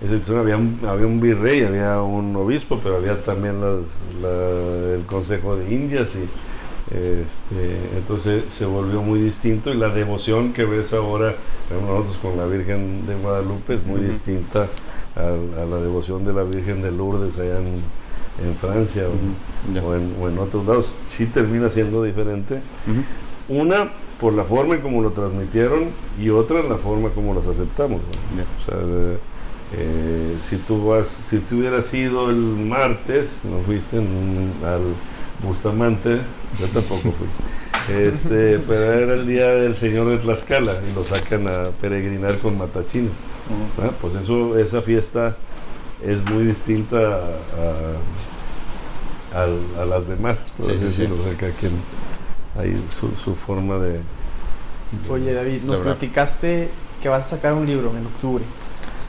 esa 0.00 0.10
situación. 0.12 0.38
había, 0.40 0.56
un, 0.56 0.80
había 0.86 1.06
un 1.06 1.20
virrey, 1.20 1.62
había 1.64 2.02
un 2.02 2.34
obispo, 2.36 2.80
pero 2.82 2.96
había 2.96 3.22
también 3.22 3.60
las, 3.60 4.04
la- 4.20 4.94
el 4.94 5.04
Consejo 5.06 5.56
de 5.56 5.72
Indias 5.74 6.16
y 6.16 6.28
este, 6.90 7.78
entonces 7.96 8.44
se 8.48 8.66
volvió 8.66 9.02
muy 9.02 9.20
distinto 9.20 9.72
y 9.72 9.76
la 9.78 9.88
devoción 9.88 10.52
que 10.52 10.64
ves 10.64 10.92
ahora 10.92 11.34
nosotros 11.70 12.18
con 12.18 12.36
la 12.36 12.44
Virgen 12.46 13.06
de 13.06 13.14
Guadalupe 13.14 13.74
es 13.74 13.86
muy 13.86 14.00
distinta 14.00 14.68
a, 15.16 15.20
a 15.62 15.64
la 15.66 15.76
devoción 15.78 16.24
de 16.24 16.34
la 16.34 16.42
Virgen 16.42 16.82
de 16.82 16.90
Lourdes 16.90 17.38
allá 17.38 17.58
en, 17.58 17.82
en 18.44 18.56
Francia 18.56 19.04
o- 19.08 19.72
Ya. 19.74 19.82
o, 19.82 19.94
en, 19.94 20.14
o 20.20 20.28
en 20.28 20.38
otros 20.38 20.66
lados. 20.66 20.94
Sí 21.04 21.26
termina 21.26 21.68
siendo 21.70 22.02
diferente. 22.02 22.60
Una 23.48 23.90
por 24.20 24.32
la 24.34 24.44
forma 24.44 24.76
en 24.76 24.80
cómo 24.82 25.02
lo 25.02 25.10
transmitieron 25.12 25.90
y 26.20 26.30
otra 26.30 26.60
en 26.60 26.68
la 26.68 26.76
forma 26.76 27.10
como 27.10 27.34
los 27.34 27.46
aceptamos. 27.48 28.00
¿no? 28.36 28.42
O 28.42 28.64
sea, 28.64 28.86
de- 28.86 29.18
eh, 29.74 30.36
si 30.40 30.56
tú 30.58 30.84
vas, 30.86 31.06
si 31.08 31.38
tú 31.38 31.56
hubieras 31.58 31.92
ido 31.94 32.28
el 32.30 32.36
martes, 32.36 33.40
no 33.44 33.58
fuiste 33.60 33.96
en- 33.98 34.52
al 34.64 34.82
Bustamante, 35.46 36.20
yo 36.60 36.66
tampoco 36.68 37.10
fui. 37.12 37.26
Este, 37.92 38.60
pero 38.60 38.92
era 38.92 39.14
el 39.14 39.26
día 39.26 39.48
del 39.48 39.74
Señor 39.74 40.06
de 40.08 40.18
Tlaxcala 40.18 40.74
y 40.88 40.94
lo 40.94 41.04
sacan 41.04 41.48
a 41.48 41.70
peregrinar 41.80 42.38
con 42.38 42.56
matachines. 42.56 43.10
¿ah? 43.82 43.90
Pues 44.00 44.14
eso, 44.14 44.56
esa 44.56 44.82
fiesta 44.82 45.36
es 46.04 46.28
muy 46.30 46.44
distinta 46.44 46.98
a, 46.98 47.96
a- 49.34 49.82
a 49.82 49.84
las 49.86 50.08
demás. 50.08 50.52
por 50.56 50.66
Sí, 50.66 50.72
así 50.72 50.80
sí, 50.80 50.86
sí. 50.92 51.02
decirlo. 51.02 51.16
O 51.20 51.24
sea, 51.24 51.34
cada 51.36 51.52
quien 51.52 51.72
hay 52.58 52.84
su, 52.90 53.10
su 53.16 53.34
forma 53.34 53.78
de, 53.78 54.00
Oye, 55.08 55.32
David, 55.32 55.62
nos 55.62 55.78
platicaste 55.78 56.68
que 57.02 57.08
vas 57.08 57.26
a 57.32 57.36
sacar 57.36 57.54
un 57.54 57.66
libro 57.66 57.90
en 57.96 58.04
octubre 58.06 58.44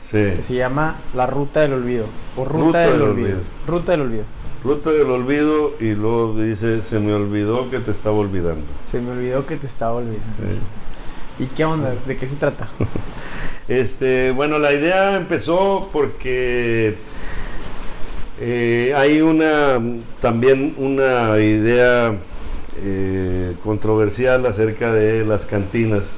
sí. 0.02 0.18
que 0.38 0.42
se 0.42 0.56
llama 0.56 0.96
La 1.14 1.28
Ruta 1.28 1.60
del 1.60 1.74
Olvido 1.74 2.06
o 2.38 2.46
Ruta, 2.46 2.64
Ruta 2.66 2.80
del, 2.80 2.92
del 2.94 3.02
olvido. 3.02 3.28
Olvido. 3.28 3.42
Ruta 3.68 3.92
del 3.92 4.02
Olvido. 4.02 4.24
Ruta 4.64 4.92
del 4.92 5.10
olvido 5.10 5.72
y 5.82 5.92
luego 5.94 6.42
dice, 6.42 6.82
se 6.84 7.02
me 7.02 7.14
olvidó 7.14 7.70
que 7.70 7.80
te 7.80 7.92
estaba 7.92 8.16
olvidando. 8.16 8.64
Se 8.90 9.02
me 9.02 9.12
olvidó 9.12 9.46
que 9.46 9.58
te 9.58 9.68
estaba 9.68 9.92
olvidando. 9.96 10.24
¿Y 11.38 11.48
qué 11.48 11.66
onda? 11.66 11.94
¿De 12.08 12.16
qué 12.16 12.26
se 12.28 12.38
trata? 12.38 12.70
Este, 13.68 14.32
bueno, 14.32 14.60
la 14.60 14.74
idea 14.74 15.16
empezó 15.16 15.90
porque 15.94 16.96
eh, 18.40 18.94
hay 18.96 19.22
una 19.22 19.80
también 20.20 20.74
una 20.78 21.38
idea 21.40 22.14
eh, 22.82 23.56
controversial 23.64 24.46
acerca 24.46 24.92
de 24.92 25.26
las 25.26 25.46
cantinas 25.46 26.18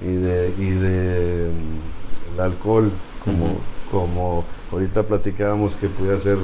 y 0.00 0.12
de, 0.12 0.52
y 0.58 0.70
de 0.70 1.50
mm, 1.50 2.34
el 2.34 2.40
alcohol 2.40 2.90
como, 3.24 3.56
como 3.90 4.44
ahorita 4.70 5.04
platicábamos 5.04 5.76
que 5.76 5.88
pudiera 5.88 6.18
ser 6.18 6.38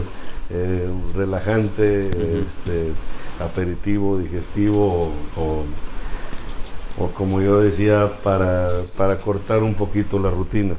eh, 0.51 0.89
relajante, 1.15 2.11
este, 2.45 2.93
aperitivo, 3.39 4.19
digestivo 4.19 5.13
o, 5.37 5.41
o- 5.41 5.65
o 7.01 7.09
como 7.09 7.41
yo 7.41 7.61
decía, 7.61 8.11
para, 8.23 8.71
para 8.97 9.19
cortar 9.19 9.63
un 9.63 9.75
poquito 9.75 10.19
la 10.19 10.31
rutina. 10.31 10.75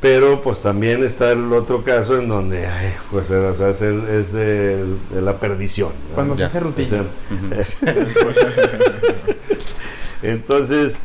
Pero 0.00 0.40
pues 0.40 0.60
también 0.60 1.04
está 1.04 1.30
el 1.30 1.52
otro 1.52 1.84
caso 1.84 2.18
en 2.18 2.26
donde, 2.26 2.66
ay, 2.66 2.92
pues 3.12 3.30
o 3.30 3.54
sea, 3.54 3.68
es, 3.68 3.82
el- 3.82 4.08
es 4.08 4.32
de, 4.32 4.84
de 5.10 5.22
la 5.22 5.38
perdición. 5.38 5.90
¿no? 6.08 6.14
Cuando 6.16 6.36
se 6.36 6.44
hace 6.44 6.58
O 6.58 6.62
rutina. 6.62 7.04
Entonces, 10.22 11.00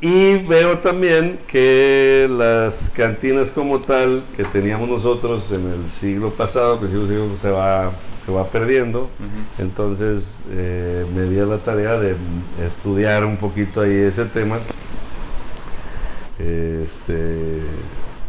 y 0.00 0.36
veo 0.38 0.78
también 0.78 1.40
que 1.48 2.28
las 2.30 2.90
cantinas 2.90 3.50
como 3.50 3.80
tal 3.80 4.22
que 4.36 4.44
teníamos 4.44 4.88
nosotros 4.88 5.50
en 5.50 5.72
el 5.72 5.88
siglo 5.88 6.30
pasado, 6.30 6.78
principio 6.78 7.06
siglo, 7.06 7.36
se 7.36 7.50
va, 7.50 7.90
se 8.24 8.30
va 8.30 8.46
perdiendo. 8.46 9.10
Entonces 9.58 10.44
eh, 10.50 11.04
me 11.14 11.22
di 11.22 11.40
a 11.40 11.46
la 11.46 11.58
tarea 11.58 11.98
de 11.98 12.14
estudiar 12.64 13.24
un 13.24 13.38
poquito 13.38 13.80
ahí 13.80 13.92
ese 13.92 14.26
tema. 14.26 14.60
Este, 16.38 17.60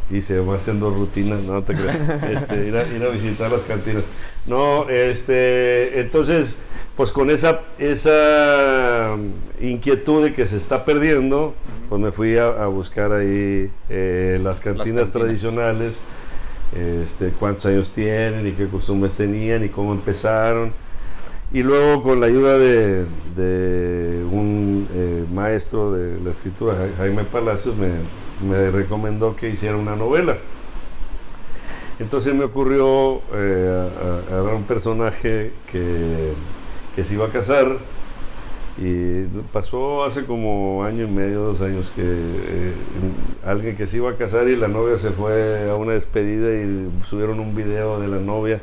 y 0.09 0.21
se 0.21 0.39
va 0.39 0.55
haciendo 0.55 0.89
rutina, 0.89 1.35
no 1.35 1.63
te 1.63 1.75
creas. 1.75 1.97
Este, 2.31 2.67
ir, 2.67 2.75
a, 2.75 2.87
ir 2.87 3.03
a 3.03 3.09
visitar 3.09 3.51
las 3.51 3.65
cantinas. 3.65 4.05
No, 4.47 4.89
este, 4.89 5.99
entonces, 5.99 6.63
pues 6.99 7.13
con 7.13 7.29
esa, 7.29 7.61
esa 7.77 9.15
inquietud 9.61 10.21
de 10.21 10.33
que 10.33 10.45
se 10.45 10.57
está 10.57 10.83
perdiendo, 10.83 11.53
pues 11.87 12.01
me 12.01 12.11
fui 12.11 12.35
a, 12.37 12.47
a 12.47 12.67
buscar 12.67 13.13
ahí 13.13 13.71
eh, 13.87 14.37
las 14.43 14.59
cantinas 14.59 15.09
cantinas. 15.09 15.11
tradicionales, 15.11 16.01
este, 16.75 17.29
cuántos 17.29 17.67
años 17.67 17.91
tienen 17.91 18.45
y 18.45 18.51
qué 18.51 18.67
costumbres 18.67 19.13
tenían 19.13 19.63
y 19.63 19.69
cómo 19.69 19.93
empezaron. 19.93 20.73
Y 21.53 21.63
luego 21.63 22.01
con 22.01 22.19
la 22.19 22.25
ayuda 22.25 22.57
de, 22.57 23.05
de 23.33 24.25
un 24.29 24.85
eh, 24.93 25.23
maestro 25.33 25.93
de 25.93 26.19
la 26.19 26.31
escritura, 26.31 26.75
Ja- 26.75 26.97
Jaime 26.97 27.23
Palacios, 27.23 27.75
me, 27.77 27.91
me 28.45 28.71
recomendó 28.71 29.37
que 29.37 29.47
hiciera 29.47 29.77
una 29.77 29.95
novela. 29.95 30.35
Entonces 31.97 32.33
me 32.35 32.43
ocurrió 32.43 33.21
eh, 33.33 33.89
agarrar 34.31 34.55
un 34.55 34.63
personaje 34.63 35.53
que, 35.71 36.33
que 36.99 37.05
se 37.05 37.13
iba 37.13 37.27
a 37.27 37.29
casar 37.29 37.77
y 38.77 39.23
pasó 39.53 40.03
hace 40.03 40.25
como 40.25 40.83
año 40.83 41.05
y 41.05 41.07
medio, 41.09 41.39
dos 41.39 41.61
años 41.61 41.89
que 41.95 42.01
eh, 42.03 42.73
alguien 43.45 43.77
que 43.77 43.87
se 43.87 43.95
iba 43.97 44.09
a 44.09 44.15
casar 44.15 44.49
y 44.49 44.57
la 44.57 44.67
novia 44.67 44.97
se 44.97 45.11
fue 45.11 45.69
a 45.69 45.75
una 45.75 45.93
despedida 45.93 46.51
y 46.61 46.89
subieron 47.07 47.39
un 47.39 47.55
video 47.55 48.01
de 48.01 48.09
la 48.09 48.17
novia. 48.17 48.59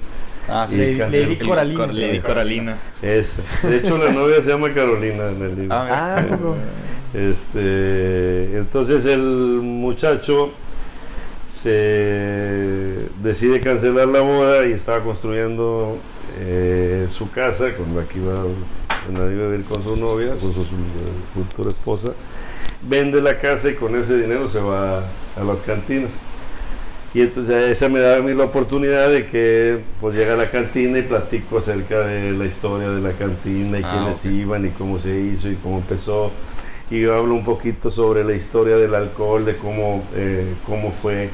Ah, 0.50 0.66
sí. 0.68 0.76
Lady, 0.76 0.96
Lady 0.98 1.36
Coralina. 1.38 1.78
Cor- 1.86 1.94
Lady 1.94 2.18
Coralina. 2.20 2.78
Esa. 3.00 3.40
De 3.66 3.78
hecho 3.78 3.96
la 3.96 4.12
novia 4.12 4.42
se 4.42 4.50
llama 4.50 4.72
Carolina 4.74 5.30
en 5.30 5.42
el 5.42 5.56
libro. 5.56 5.74
Ah. 5.74 6.16
Ah. 6.18 6.26
Este, 7.14 8.58
entonces 8.58 9.06
el 9.06 9.22
muchacho 9.62 10.50
se 11.48 12.98
decide 13.22 13.60
cancelar 13.62 14.08
la 14.08 14.20
boda 14.20 14.66
y 14.66 14.72
estaba 14.72 15.02
construyendo 15.02 15.96
eh, 16.36 17.06
su 17.10 17.30
casa 17.30 17.74
con 17.74 17.96
la 17.96 18.04
que 18.04 18.18
iba, 18.18 18.44
en 19.08 19.14
la 19.14 19.28
que 19.28 19.34
iba 19.34 19.44
a 19.46 19.48
vivir 19.48 19.64
con 19.64 19.82
su 19.82 19.96
novia, 19.96 20.36
con 20.38 20.52
su, 20.52 20.64
su, 20.64 20.74
eh, 20.74 20.78
futura 21.34 21.70
esposa. 21.70 22.12
Vende 22.82 23.20
la 23.22 23.38
casa 23.38 23.70
y 23.70 23.74
con 23.74 23.96
ese 23.96 24.18
dinero 24.20 24.48
se 24.48 24.60
va 24.60 24.98
a 25.36 25.44
las 25.44 25.62
cantinas. 25.62 26.20
Y 27.14 27.22
entonces 27.22 27.70
esa 27.70 27.88
me 27.88 27.98
da 27.98 28.18
a 28.18 28.20
mí 28.20 28.34
la 28.34 28.44
oportunidad 28.44 29.08
de 29.08 29.24
que 29.24 29.78
pues 30.00 30.14
llega 30.14 30.34
a 30.34 30.36
la 30.36 30.50
cantina 30.50 30.98
y 30.98 31.02
platico 31.02 31.56
acerca 31.56 32.00
de 32.00 32.32
la 32.32 32.44
historia 32.44 32.90
de 32.90 33.00
la 33.00 33.12
cantina 33.12 33.78
y 33.78 33.82
Ah, 33.82 33.90
quiénes 33.90 34.24
iban 34.26 34.66
y 34.66 34.70
cómo 34.70 34.98
se 34.98 35.18
hizo 35.18 35.48
y 35.48 35.54
cómo 35.54 35.78
empezó. 35.78 36.30
Y 36.90 37.00
yo 37.00 37.14
hablo 37.14 37.34
un 37.34 37.42
poquito 37.42 37.90
sobre 37.90 38.22
la 38.22 38.34
historia 38.34 38.76
del 38.76 38.94
alcohol, 38.94 39.46
de 39.46 39.56
cómo, 39.56 40.04
eh, 40.14 40.54
cómo 40.66 40.92
fue. 40.92 41.30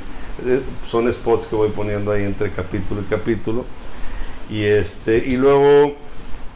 Eh, 0.46 0.60
son 0.86 1.12
spots 1.12 1.46
que 1.46 1.56
voy 1.56 1.70
poniendo 1.70 2.12
ahí 2.12 2.22
entre 2.22 2.50
capítulo 2.50 3.00
y 3.00 3.04
capítulo. 3.04 3.64
Y, 4.52 4.64
este, 4.64 5.18
y 5.18 5.36
luego 5.36 5.94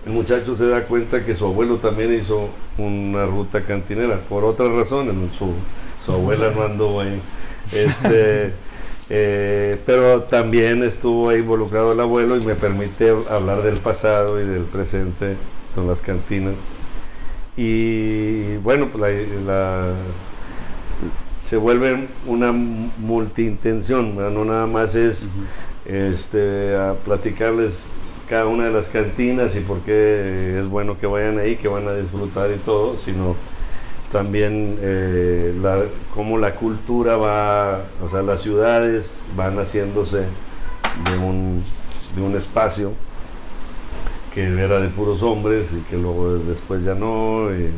el 0.07 0.13
muchacho 0.13 0.55
se 0.55 0.69
da 0.69 0.87
cuenta 0.87 1.25
que 1.25 1.35
su 1.35 1.47
abuelo 1.47 1.77
también 1.79 2.15
hizo 2.15 2.51
una 2.79 3.27
ruta 3.27 3.63
cantinera, 3.65 4.21
por 4.29 4.45
otras 4.45 4.71
razones. 4.73 5.15
Su, 5.37 5.55
su 6.05 6.13
abuela 6.13 6.51
no 6.51 6.63
anduvo 6.65 7.01
ahí. 7.01 7.21
Este, 7.73 8.53
eh, 9.11 9.81
pero 9.87 10.25
también 10.25 10.83
estuvo 10.83 11.31
ahí 11.31 11.39
involucrado 11.41 11.93
el 11.93 12.01
abuelo 12.01 12.37
y 12.37 12.41
me 12.45 12.55
permite 12.57 13.11
hablar 13.31 13.63
del 13.63 13.79
pasado 13.79 14.41
y 14.41 14.47
del 14.47 14.65
presente 14.65 15.37
con 15.75 15.87
las 15.87 16.03
cantinas. 16.03 16.65
Y 17.57 18.57
bueno, 18.59 18.89
pues 18.91 19.03
la, 19.03 19.53
la- 19.53 19.95
se 21.39 21.57
vuelve 21.57 22.09
una 22.27 22.53
multiintención, 22.53 24.17
no 24.17 24.45
nada 24.45 24.67
más 24.67 24.95
es 24.97 25.29
este, 25.89 26.77
a 26.77 26.95
platicarles 26.95 27.95
cada 28.29 28.47
una 28.47 28.65
de 28.65 28.71
las 28.71 28.89
cantinas 28.89 29.55
y 29.57 29.61
por 29.61 29.81
qué 29.81 30.59
es 30.59 30.67
bueno 30.67 30.99
que 30.99 31.07
vayan 31.07 31.39
ahí, 31.39 31.57
que 31.57 31.69
van 31.69 31.87
a 31.87 31.95
disfrutar 31.95 32.51
y 32.51 32.57
todo, 32.57 32.97
sino 32.97 33.37
también 34.11 34.79
eh, 34.81 35.55
la, 35.61 35.85
cómo 36.15 36.39
la 36.39 36.55
cultura 36.55 37.17
va, 37.17 37.85
o 38.03 38.09
sea, 38.09 38.23
las 38.23 38.41
ciudades 38.41 39.27
van 39.37 39.59
haciéndose 39.59 40.25
de 41.11 41.19
un, 41.19 41.63
de 42.15 42.23
un 42.23 42.35
espacio 42.35 42.95
que 44.35 44.45
era 44.45 44.81
de 44.81 44.89
puros 44.89 45.23
hombres 45.23 45.73
y 45.73 45.81
que 45.89 45.97
luego 45.97 46.39
después 46.39 46.85
ya 46.85 46.95
no. 46.95 47.51
Y, 47.55 47.71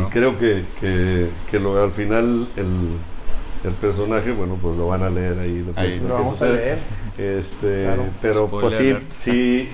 y 0.00 0.04
creo 0.10 0.38
que, 0.38 0.64
que, 0.80 1.30
que 1.50 1.60
lo, 1.60 1.80
al 1.82 1.92
final 1.92 2.48
el, 2.56 2.96
el 3.64 3.72
personaje, 3.74 4.32
bueno, 4.32 4.56
pues 4.60 4.76
lo 4.76 4.86
van 4.88 5.02
a 5.02 5.10
leer 5.10 5.38
ahí. 5.38 5.64
Lo, 5.66 5.78
Ahí. 5.80 6.00
lo 6.00 6.14
vamos 6.14 6.40
a 6.42 6.46
sucede. 6.46 6.56
leer. 6.56 6.78
Este, 7.38 7.84
Claro. 7.84 8.04
pero 8.22 8.46
Spoiler 8.46 8.60
pues 8.60 8.74
sí, 8.74 8.90
alert. 8.90 9.12
sí, 9.12 9.68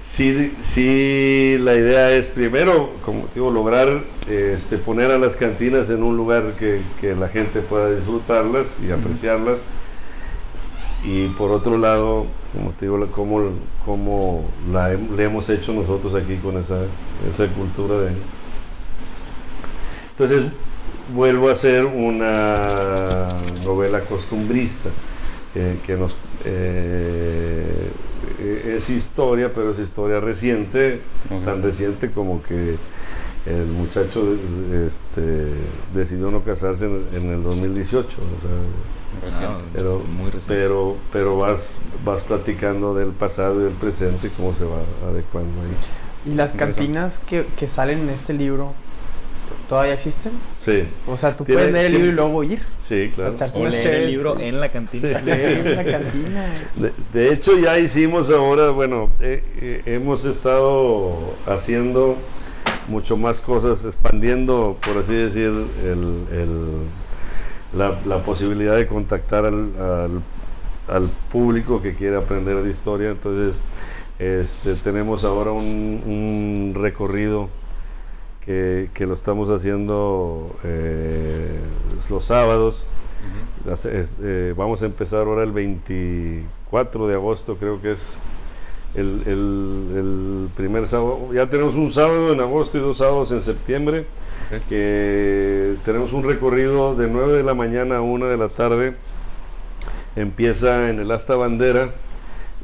sí, 0.00 0.54
sí, 0.60 1.56
la 1.60 1.74
idea 1.74 2.10
es 2.12 2.30
primero, 2.30 2.90
como 3.04 3.24
te 3.24 3.34
digo, 3.34 3.50
lograr 3.50 4.02
este, 4.28 4.78
poner 4.78 5.10
a 5.10 5.18
las 5.18 5.36
cantinas 5.36 5.90
en 5.90 6.02
un 6.02 6.16
lugar 6.16 6.52
que, 6.58 6.80
que 7.00 7.14
la 7.14 7.28
gente 7.28 7.60
pueda 7.60 7.90
disfrutarlas 7.94 8.78
y 8.80 8.90
apreciarlas. 8.90 9.60
Y 11.04 11.28
por 11.28 11.52
otro 11.52 11.78
lado, 11.78 12.26
como 12.52 12.70
te 12.72 12.86
digo, 12.86 13.06
cómo, 13.12 13.50
cómo 13.84 14.44
la, 14.72 14.88
le 14.94 15.24
hemos 15.24 15.48
hecho 15.50 15.72
nosotros 15.72 16.14
aquí 16.14 16.36
con 16.36 16.56
esa, 16.58 16.80
esa 17.28 17.46
cultura 17.48 18.00
de... 18.00 18.12
Entonces, 20.10 20.44
vuelvo 21.14 21.48
a 21.48 21.52
hacer 21.52 21.84
una 21.86 23.28
novela 23.64 24.00
costumbrista 24.00 24.90
que, 25.54 25.76
que 25.86 25.96
nos 25.96 26.16
eh, 26.44 27.90
es 28.66 28.90
historia, 28.90 29.52
pero 29.52 29.72
es 29.72 29.78
historia 29.78 30.20
reciente, 30.20 31.00
tan 31.44 31.62
reciente 31.62 32.10
como 32.10 32.42
que 32.42 32.76
el 33.46 33.66
muchacho 33.66 34.36
este, 34.84 35.52
decidió 35.94 36.30
no 36.30 36.44
casarse 36.44 36.86
en, 36.86 37.04
en 37.14 37.30
el 37.32 37.42
2018, 37.42 38.06
o 38.06 38.40
sea, 38.40 38.50
Reciente. 39.22 39.64
Ah, 39.64 39.70
pero, 39.72 40.00
muy 40.00 40.30
reciente. 40.30 40.62
pero, 40.62 40.96
pero 41.12 41.38
vas, 41.38 41.78
vas 42.04 42.22
platicando 42.22 42.94
del 42.94 43.08
pasado 43.08 43.60
y 43.60 43.64
del 43.64 43.72
presente 43.72 44.30
cómo 44.36 44.54
se 44.54 44.64
va 44.64 44.78
adecuando 45.08 45.60
ahí. 45.62 46.32
¿Y 46.32 46.34
las 46.34 46.52
cantinas 46.52 47.18
que, 47.18 47.46
que 47.56 47.66
salen 47.66 48.00
en 48.00 48.10
este 48.10 48.32
libro 48.34 48.74
todavía 49.68 49.92
existen? 49.94 50.32
Sí, 50.56 50.84
O 51.06 51.16
sea, 51.16 51.36
tú 51.36 51.44
puedes 51.44 51.72
leer 51.72 51.86
el 51.86 51.92
libro 51.92 52.08
y 52.08 52.12
luego 52.12 52.42
ir. 52.44 52.62
sí, 52.78 53.12
claro. 53.14 53.36
O 53.54 53.66
leer 53.66 53.94
el 53.94 54.10
libro 54.10 54.38
en 54.40 54.60
la 54.60 54.70
cantina. 54.70 55.20
Leer 55.24 55.66
en 55.66 55.76
la 55.76 55.84
cantina. 55.84 56.44
De, 56.76 56.92
de 57.12 57.32
hecho, 57.32 57.58
ya 57.58 57.78
hicimos 57.78 58.30
ahora, 58.30 58.70
bueno, 58.70 59.10
eh, 59.20 59.42
eh, 59.60 59.82
hemos 59.86 60.24
estado 60.24 61.34
haciendo 61.46 62.16
mucho 62.88 63.16
más 63.16 63.40
cosas, 63.40 63.84
expandiendo, 63.84 64.76
por 64.84 64.96
así 64.98 65.14
decir, 65.14 65.52
el, 65.84 66.24
el- 66.32 66.82
la, 67.78 67.98
la 68.06 68.22
posibilidad 68.22 68.74
de 68.76 68.86
contactar 68.86 69.44
al, 69.44 69.72
al- 69.78 70.22
al 70.88 71.10
público 71.30 71.82
que 71.82 71.94
quiere 71.94 72.16
aprender 72.16 72.62
de 72.62 72.70
historia. 72.70 73.10
Entonces, 73.10 73.60
este, 74.18 74.74
tenemos 74.76 75.24
ahora 75.24 75.52
un, 75.52 75.64
un 75.64 76.72
recorrido 76.74 77.50
que, 78.48 78.88
que 78.94 79.04
lo 79.06 79.12
estamos 79.12 79.50
haciendo 79.50 80.56
eh, 80.64 81.60
los 82.08 82.24
sábados. 82.24 82.86
Es- 83.66 84.14
eh, 84.22 84.54
vamos 84.56 84.82
a 84.82 84.86
empezar 84.86 85.26
ahora 85.26 85.42
el 85.44 85.52
24 85.52 87.06
de 87.08 87.14
agosto, 87.14 87.56
creo 87.58 87.82
que 87.82 87.92
es 87.92 88.20
el, 88.94 89.20
el- 89.26 89.96
el 89.96 90.48
primer 90.56 90.86
sábado. 90.86 91.28
Ya 91.34 91.50
tenemos 91.50 91.74
un 91.74 91.90
sábado 91.90 92.32
en 92.32 92.40
agosto 92.40 92.78
y 92.78 92.80
dos 92.80 92.96
sábados 92.96 93.32
en 93.32 93.42
septiembre. 93.42 94.06
Que 94.70 95.74
tenemos 95.84 96.14
un 96.14 96.24
recorrido 96.24 96.94
de 96.94 97.06
9 97.06 97.34
de 97.34 97.42
la 97.42 97.52
mañana 97.52 97.96
a 97.98 98.00
1 98.00 98.26
de 98.28 98.36
la 98.38 98.48
tarde. 98.48 98.94
Empieza 100.16 100.88
en 100.88 101.00
el 101.00 101.10
Asta 101.10 101.36
Bandera 101.36 101.90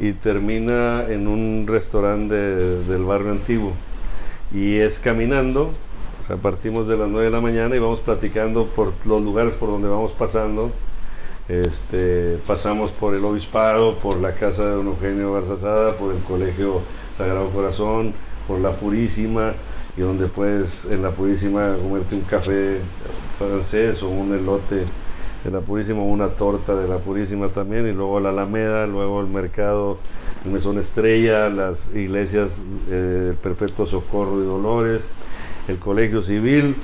y 0.01 0.13
termina 0.13 1.05
en 1.11 1.29
un 1.29 1.67
restaurante 1.69 2.35
de- 2.35 2.85
del 2.85 3.05
barrio 3.05 3.33
antiguo. 3.33 3.73
Y 4.55 4.79
es 4.79 5.01
caminando, 5.01 5.73
O 6.21 6.25
sea, 6.25 6.37
partimos 6.37 6.87
de 6.87 6.97
las 6.97 7.09
9 7.09 7.27
de 7.27 7.31
la 7.33 7.41
mañana 7.41 7.75
y 7.75 7.81
vamos 7.81 8.01
platicando 8.01 8.67
por 8.67 8.93
los 9.05 9.21
lugares 9.21 9.55
por 9.55 9.69
donde 9.69 9.89
vamos 9.89 10.13
pasando. 10.13 10.71
Este, 11.49 12.39
pasamos 12.47 12.93
por 12.93 13.15
el 13.15 13.25
obispado, 13.25 13.99
por 13.99 14.17
la 14.19 14.35
casa 14.35 14.65
de 14.65 14.77
don 14.77 14.87
Eugenio 14.87 15.33
Barzazada, 15.33 15.97
por 15.97 16.15
el 16.15 16.23
colegio 16.23 16.81
Sagrado 17.19 17.51
Corazón, 17.51 18.15
por 18.47 18.61
la 18.61 18.77
Purísima, 18.77 19.55
y 19.97 20.03
donde 20.03 20.29
puedes 20.29 20.85
en 20.87 21.03
la 21.03 21.11
Purísima 21.11 21.77
comerte 21.77 22.15
un 22.15 22.23
café 22.23 22.79
francés 23.37 24.03
o 24.05 24.09
un 24.09 24.35
elote 24.35 24.85
de 25.45 25.51
la 25.51 25.61
Purísima, 25.61 26.01
una 26.01 26.29
torta 26.29 26.77
de 26.77 26.89
la 26.89 26.99
Purísima 26.99 27.49
también, 27.49 27.89
y 27.89 27.93
luego 27.93 28.21
la 28.21 28.31
Alameda, 28.31 28.87
luego 28.87 29.21
el 29.21 29.27
mercado, 29.27 29.99
el 30.45 30.51
Mesón 30.51 30.79
Estrella, 30.79 31.49
las 31.49 31.95
iglesias 31.95 32.63
eh, 32.89 32.93
del 32.93 33.37
Perpetuo 33.37 33.87
Socorro 33.87 34.43
y 34.43 34.47
Dolores, 34.47 35.09
el 35.69 35.79
Colegio 35.79 36.21
Civil, 36.21 36.77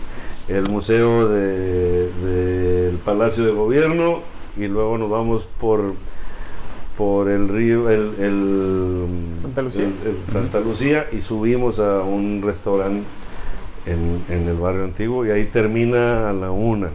el 0.48 0.68
Museo 0.68 1.28
de- 1.28 2.10
del 2.24 2.98
Palacio 2.98 3.44
de 3.44 3.52
Gobierno, 3.52 4.22
y 4.56 4.66
luego 4.66 4.98
nos 4.98 5.10
vamos 5.10 5.46
por 5.58 5.94
por 6.96 7.30
el 7.30 7.48
río, 7.48 7.88
el, 7.88 8.12
el- 8.18 9.06
Santa 9.40 9.62
Lucía. 9.62 9.84
el- 9.84 10.10
el 10.10 10.26
Santa 10.26 10.60
Lucía 10.60 11.06
y 11.12 11.22
subimos 11.22 11.78
a 11.78 12.00
un 12.02 12.42
restaurante 12.44 13.04
en, 13.86 14.22
en 14.28 14.46
el 14.48 14.56
barrio 14.58 14.84
antiguo 14.84 15.24
y 15.24 15.30
ahí 15.30 15.46
termina 15.46 16.28
a 16.28 16.34
la 16.34 16.50
una. 16.50 16.90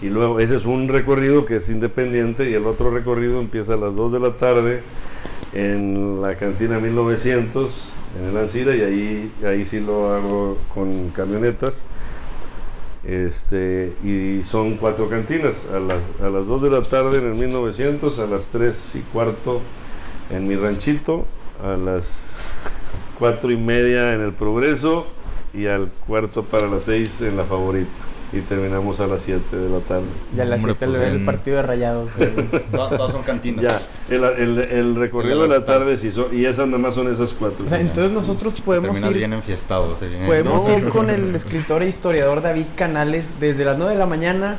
Y 0.00 0.08
luego 0.08 0.38
ese 0.38 0.54
es 0.54 0.66
un 0.66 0.86
recorrido 0.86 1.46
que 1.46 1.56
es 1.56 1.68
independiente 1.68 2.48
y 2.48 2.54
el 2.54 2.64
otro 2.66 2.90
recorrido 2.92 3.40
empieza 3.40 3.74
a 3.74 3.76
las 3.76 3.96
2 3.96 4.12
de 4.12 4.20
la 4.20 4.36
tarde 4.36 4.82
en 5.52 6.22
la 6.22 6.36
cantina 6.36 6.78
1900 6.78 7.92
en 8.18 8.24
el 8.26 8.36
Ancira 8.36 8.74
y 8.74 8.80
ahí, 8.82 9.32
ahí 9.44 9.64
sí 9.64 9.80
lo 9.80 10.12
hago 10.12 10.58
con 10.72 11.10
camionetas. 11.10 11.86
Este, 13.02 13.94
y 14.04 14.42
son 14.42 14.76
cuatro 14.76 15.08
cantinas, 15.08 15.70
a 15.70 15.80
las, 15.80 16.10
a 16.20 16.28
las 16.28 16.46
2 16.46 16.62
de 16.62 16.70
la 16.70 16.82
tarde 16.82 17.18
en 17.18 17.28
el 17.28 17.34
1900, 17.34 18.18
a 18.18 18.26
las 18.26 18.48
3 18.48 18.96
y 18.96 19.00
cuarto 19.12 19.62
en 20.30 20.46
mi 20.46 20.54
ranchito, 20.54 21.24
a 21.62 21.76
las 21.76 22.48
4 23.18 23.52
y 23.52 23.56
media 23.56 24.12
en 24.12 24.20
el 24.20 24.34
Progreso 24.34 25.06
y 25.54 25.66
al 25.66 25.88
cuarto 26.06 26.44
para 26.44 26.68
las 26.68 26.84
6 26.84 27.22
en 27.22 27.36
la 27.38 27.44
favorita. 27.44 28.09
Y 28.32 28.40
terminamos 28.42 29.00
a 29.00 29.08
las 29.08 29.22
7 29.22 29.56
de 29.56 29.68
la 29.68 29.80
tarde. 29.80 30.04
Ya 30.36 30.44
a 30.44 30.46
las 30.46 30.60
Hombre, 30.60 30.76
7 30.78 30.86
pues, 30.96 31.08
el 31.10 31.16
en- 31.16 31.26
partido 31.26 31.56
de 31.56 31.62
rayados. 31.62 32.12
Todas, 32.70 32.90
todas 32.96 33.10
son 33.12 33.22
cantinas. 33.22 33.62
Ya, 33.64 33.80
el, 34.14 34.22
el- 34.22 34.58
el 34.58 34.94
recorrido 34.94 35.42
de 35.42 35.48
la 35.48 35.64
tarde 35.64 35.96
sí 35.96 36.12
son, 36.12 36.26
y 36.32 36.44
esas 36.44 36.66
nada 36.66 36.78
más 36.78 36.94
son 36.94 37.10
esas 37.12 37.32
cuatro. 37.32 37.66
O 37.66 37.68
sea, 37.68 37.80
entonces 37.80 38.12
nosotros 38.12 38.60
podemos 38.60 38.86
Terminas 38.92 39.10
ir, 39.10 39.16
bien 39.18 39.32
enfiestado. 39.32 39.96
podemos 40.26 40.68
No, 40.68 40.78
ir 40.78 40.88
con 40.90 41.10
el 41.10 41.34
escritor 41.34 41.82
e 41.82 41.88
historiador 41.88 42.40
David 42.42 42.66
Canales 42.76 43.30
desde 43.40 43.64
las 43.64 43.76
9 43.78 43.94
de 43.94 43.98
la 43.98 44.06
mañana 44.06 44.58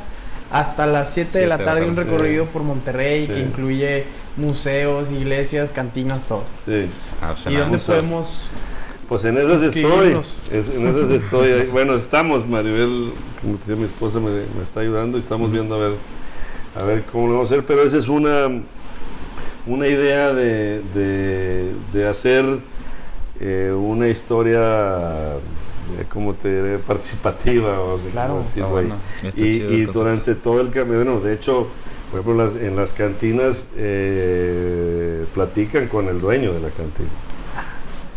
hasta 0.50 0.86
las 0.86 1.08
7 1.14 1.38
de 1.38 1.46
la 1.46 1.56
Siete 1.56 1.64
de 1.70 1.74
la 1.74 1.80
tarde, 1.80 1.88
un 1.88 1.96
recorrido 1.96 2.44
por 2.44 2.62
Monterrey 2.62 3.26
Sí. 3.26 3.32
que 3.32 3.40
incluye 3.40 4.04
museos, 4.36 5.10
iglesias, 5.12 5.70
cantinas, 5.70 6.26
todo. 6.26 6.42
Sí. 6.66 6.86
Ah, 7.22 7.34
¿Y 7.48 7.54
dónde 7.54 7.78
podemos 7.78 8.48
Pues 9.08 9.24
en 9.24 9.36
esas 9.36 9.62
estoy. 9.62 10.12
Es- 10.50 10.70
en 10.70 10.86
esas 10.86 11.10
estoy. 11.10 11.66
Bueno, 11.70 11.94
estamos, 11.94 12.48
Maribel, 12.48 13.10
como 13.40 13.56
decía 13.58 13.76
mi 13.76 13.84
esposa, 13.84 14.20
me, 14.20 14.30
me 14.30 14.62
está 14.62 14.80
ayudando 14.80 15.18
y 15.18 15.20
estamos 15.20 15.50
viendo 15.50 15.74
a 15.74 15.78
ver, 15.78 15.92
a 16.80 16.84
ver 16.84 17.04
cómo 17.10 17.26
lo 17.26 17.32
vamos 17.34 17.50
a 17.50 17.54
hacer. 17.54 17.66
Pero 17.66 17.82
esa 17.82 17.98
es 17.98 18.08
una, 18.08 18.48
una 19.66 19.86
idea 19.86 20.32
de, 20.32 20.80
de, 20.94 21.72
de 21.92 22.08
hacer 22.08 22.44
eh, 23.40 23.74
una 23.76 24.08
historia, 24.08 25.34
eh, 25.98 26.04
como 26.10 26.32
te 26.34 26.62
diré, 26.62 26.78
participativa. 26.78 27.80
O 27.80 27.98
Claro. 28.12 28.70
bueno. 28.70 28.96
Y, 29.36 29.82
durante 29.92 30.34
todo 30.36 30.60
el 30.62 30.70
camino, 30.70 30.96
bueno, 30.96 31.20
de 31.20 31.34
hecho, 31.34 31.66
por 32.10 32.20
ejemplo, 32.20 32.42
las- 32.44 32.56
en 32.56 32.76
las 32.76 32.92
cantinas 32.94 33.68
eh, 33.76 35.26
platican 35.34 35.88
con 35.88 36.06
el 36.08 36.18
dueño 36.20 36.52
de 36.54 36.60
la 36.60 36.70
cantina. 36.70 37.08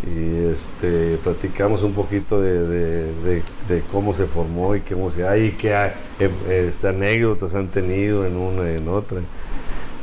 Y 0.07 0.51
este, 0.51 1.17
platicamos 1.23 1.81
un 1.81 1.93
poquito 1.93 2.39
de, 2.39 2.67
de- 2.67 3.13
de- 3.23 3.43
de 3.67 3.81
cómo 3.91 4.13
se 4.13 4.27
formó 4.27 4.75
y 4.75 4.81
cómo 4.81 5.09
se 5.09 5.27
hay, 5.27 5.45
y 5.45 5.51
qué 5.53 5.73
eh, 6.19 6.29
este, 6.67 6.89
anécdotas 6.89 7.55
han 7.55 7.69
tenido 7.69 8.25
en 8.25 8.35
una 8.37 8.69
y 8.71 8.75
en 8.75 8.87
otra. 8.87 9.19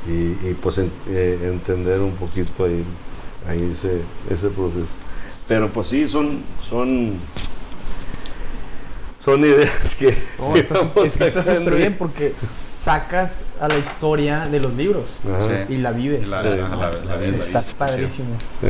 Y, 0.08 0.10
y, 0.48 0.56
pues 0.60 0.78
en- 0.78 0.90
eh, 1.08 1.38
entender 1.44 2.00
un 2.00 2.12
poquito 2.16 2.64
ahí, 2.64 2.84
ahí 3.46 3.70
ese, 3.72 4.00
ese 4.28 4.48
proceso. 4.48 4.92
Pero 5.46 5.68
pues 5.68 5.86
sí, 5.86 6.08
son, 6.08 6.42
son, 6.68 7.12
son 9.20 9.40
ideas 9.40 9.94
que... 9.94 10.06
No, 10.40 10.56
es 11.04 11.16
que 11.16 11.24
está 11.28 11.42
súper 11.44 11.76
bien 11.76 11.94
porque 11.96 12.34
sacas 12.72 13.44
a 13.60 13.68
la 13.68 13.78
historia 13.78 14.46
de 14.46 14.58
los 14.58 14.72
libros 14.74 15.18
y 15.68 15.76
la 15.76 15.92
vives. 15.92 16.28
La- 16.28 16.42
Sí. 16.42 16.48
la- 16.48 16.56
la- 16.56 16.90
la- 16.90 17.16
la- 17.16 17.36
Está 17.36 17.60
la- 17.60 17.66
padrísimo. 17.78 18.30
Sí, 18.60 18.66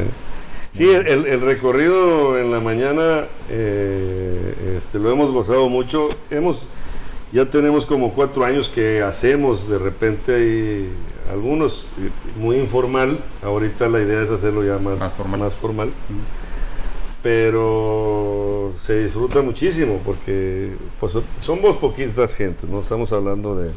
Sí, 0.72 0.88
el, 0.88 1.26
el 1.26 1.40
recorrido 1.42 2.38
en 2.38 2.50
la 2.50 2.58
mañana 2.60 3.26
eh, 3.50 4.74
este, 4.74 4.98
lo 4.98 5.10
hemos 5.12 5.30
gozado 5.30 5.68
mucho. 5.68 6.08
Hemos, 6.30 6.68
ya 7.30 7.48
tenemos 7.50 7.84
como 7.84 8.14
cuatro 8.14 8.44
años 8.44 8.70
que 8.70 9.02
hacemos 9.02 9.68
de 9.68 9.78
repente 9.78 10.34
hay 10.34 10.88
algunos 11.30 11.88
muy 12.36 12.56
informal. 12.56 13.18
Ahorita 13.42 13.86
la 13.90 14.00
idea 14.00 14.22
es 14.22 14.30
hacerlo 14.30 14.64
ya 14.64 14.78
más, 14.78 14.98
Más 14.98 15.12
formal. 15.14 15.40
más 15.40 15.52
formal. 15.52 15.90
Pero 17.22 18.72
se 18.78 19.04
disfruta 19.04 19.42
muchísimo 19.42 20.00
porque 20.04 20.74
pues, 20.98 21.12
somos 21.40 21.76
poquitas 21.76 22.34
gentes, 22.34 22.68
no 22.68 22.80
estamos 22.80 23.12
hablando 23.12 23.54
de, 23.54 23.70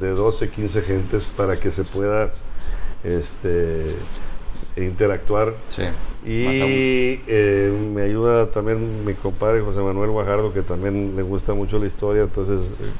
de 0.00 0.08
12, 0.10 0.50
15 0.50 0.82
gentes 0.82 1.26
para 1.26 1.58
que 1.58 1.70
se 1.70 1.84
pueda 1.84 2.32
este, 3.02 3.94
interactuar 4.76 5.54
Sí. 5.68 5.84
Y 6.24 7.20
eh, 7.26 7.72
me 7.94 8.02
ayuda 8.02 8.50
también 8.50 9.04
mi 9.06 9.14
compadre 9.14 9.62
José 9.62 9.80
Manuel 9.80 10.10
Guajardo, 10.10 10.52
que 10.52 10.62
también 10.62 11.16
le 11.16 11.22
gusta 11.22 11.54
mucho 11.54 11.78
la 11.78 11.86
historia, 11.86 12.22
entonces 12.24 12.72
eh, 12.72 12.92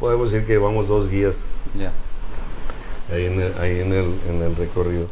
podemos 0.00 0.32
decir 0.32 0.46
que 0.46 0.56
vamos 0.58 0.88
dos 0.88 1.08
guías 1.10 1.50
ahí 3.12 3.24
en 3.26 3.40
el, 3.40 3.52
ahí 3.60 3.80
en 3.80 3.92
el, 3.92 4.14
en 4.30 4.42
el 4.42 4.56
recorrido. 4.56 5.08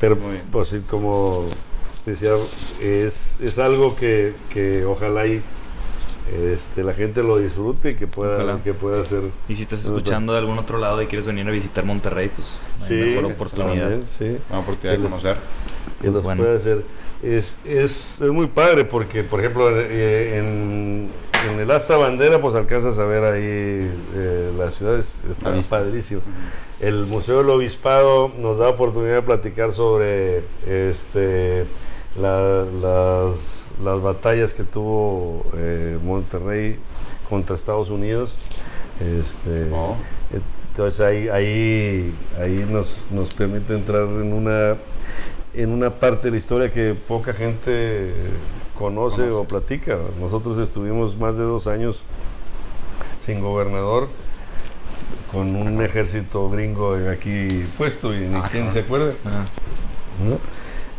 Pero 0.00 0.18
pues 0.50 0.76
como 0.88 1.46
decía, 2.04 2.32
es, 2.80 3.40
es 3.40 3.58
algo 3.60 3.94
que, 3.94 4.34
que 4.50 4.84
ojalá 4.84 5.26
y 5.26 5.40
este, 6.52 6.82
la 6.82 6.94
gente 6.94 7.22
lo 7.22 7.38
disfrute 7.38 7.90
y 7.90 7.94
que 7.94 8.06
pueda, 8.06 8.36
Ojalá. 8.36 8.60
que 8.62 8.74
pueda 8.74 9.02
hacer. 9.02 9.22
Y 9.48 9.54
si 9.54 9.62
estás 9.62 9.84
escuchando 9.84 10.32
de 10.32 10.38
algún 10.40 10.58
otro 10.58 10.78
lado 10.78 11.00
y 11.02 11.06
quieres 11.06 11.26
venir 11.26 11.46
a 11.46 11.50
visitar 11.50 11.84
Monterrey, 11.84 12.30
pues 12.34 12.66
hay 12.80 12.86
Sí, 12.88 12.94
mejor 12.94 13.24
oportunidad. 13.32 13.90
también, 13.90 14.06
sí. 14.06 14.38
Una 14.50 14.58
oportunidad 14.60 14.98
de 14.98 15.04
conocer. 15.04 15.36
Que 16.02 16.10
los 16.10 16.22
bueno. 16.22 16.42
puede 16.42 16.56
hacer. 16.56 16.82
Es, 17.22 17.58
es, 17.64 18.20
es 18.20 18.30
muy 18.32 18.48
padre 18.48 18.84
porque, 18.84 19.22
por 19.22 19.38
ejemplo, 19.40 19.70
eh, 19.78 20.38
en, 20.38 21.08
en 21.50 21.60
el 21.60 21.70
Asta 21.70 21.96
Bandera, 21.96 22.40
pues 22.40 22.54
alcanzas 22.56 22.98
a 22.98 23.04
ver 23.04 23.22
ahí 23.24 23.42
eh, 24.16 24.52
la 24.58 24.70
ciudad, 24.72 24.98
es- 24.98 25.22
está 25.30 25.54
padrísimo. 25.70 26.20
El 26.80 27.06
Museo 27.06 27.38
del 27.38 27.50
Obispado 27.50 28.32
nos 28.38 28.58
da 28.58 28.68
oportunidad 28.68 29.14
de 29.14 29.22
platicar 29.22 29.72
sobre 29.72 30.42
este, 30.66 31.64
la- 32.20 32.64
las, 32.82 33.70
las 33.84 34.00
batallas 34.02 34.52
que 34.54 34.64
tuvo 34.64 35.44
eh, 35.56 35.98
Monterrey 36.02 36.76
contra 37.30 37.54
Estados 37.54 37.88
Unidos. 37.88 38.34
Este, 39.00 39.68
Oh. 39.72 39.96
entonces 40.72 41.00
ahí, 41.00 41.28
ahí, 41.28 42.12
ahí 42.40 42.66
nos, 42.68 43.04
nos 43.12 43.32
permite 43.32 43.74
entrar 43.74 44.02
en 44.02 44.32
una, 44.32 44.76
en 45.54 45.70
una 45.70 45.90
parte 45.90 46.28
de 46.28 46.30
la 46.32 46.36
historia 46.38 46.70
que 46.70 46.94
poca 46.94 47.32
gente 47.32 48.12
conoce, 48.74 49.22
Conoce. 49.22 49.36
o 49.36 49.44
platica. 49.44 49.98
Nosotros 50.20 50.58
estuvimos 50.58 51.16
más 51.16 51.36
de 51.36 51.44
dos 51.44 51.66
años 51.66 52.04
sin 53.24 53.40
gobernador, 53.40 54.08
con 55.30 55.54
un 55.54 55.82
ejército 55.82 56.50
gringo 56.50 56.96
aquí 57.10 57.64
puesto 57.78 58.14
y 58.14 58.20
ni 58.20 58.36
Ajá. 58.36 58.48
quién 58.50 58.70
se 58.70 58.80
acuerda. 58.80 59.12
¿no? 60.26 60.38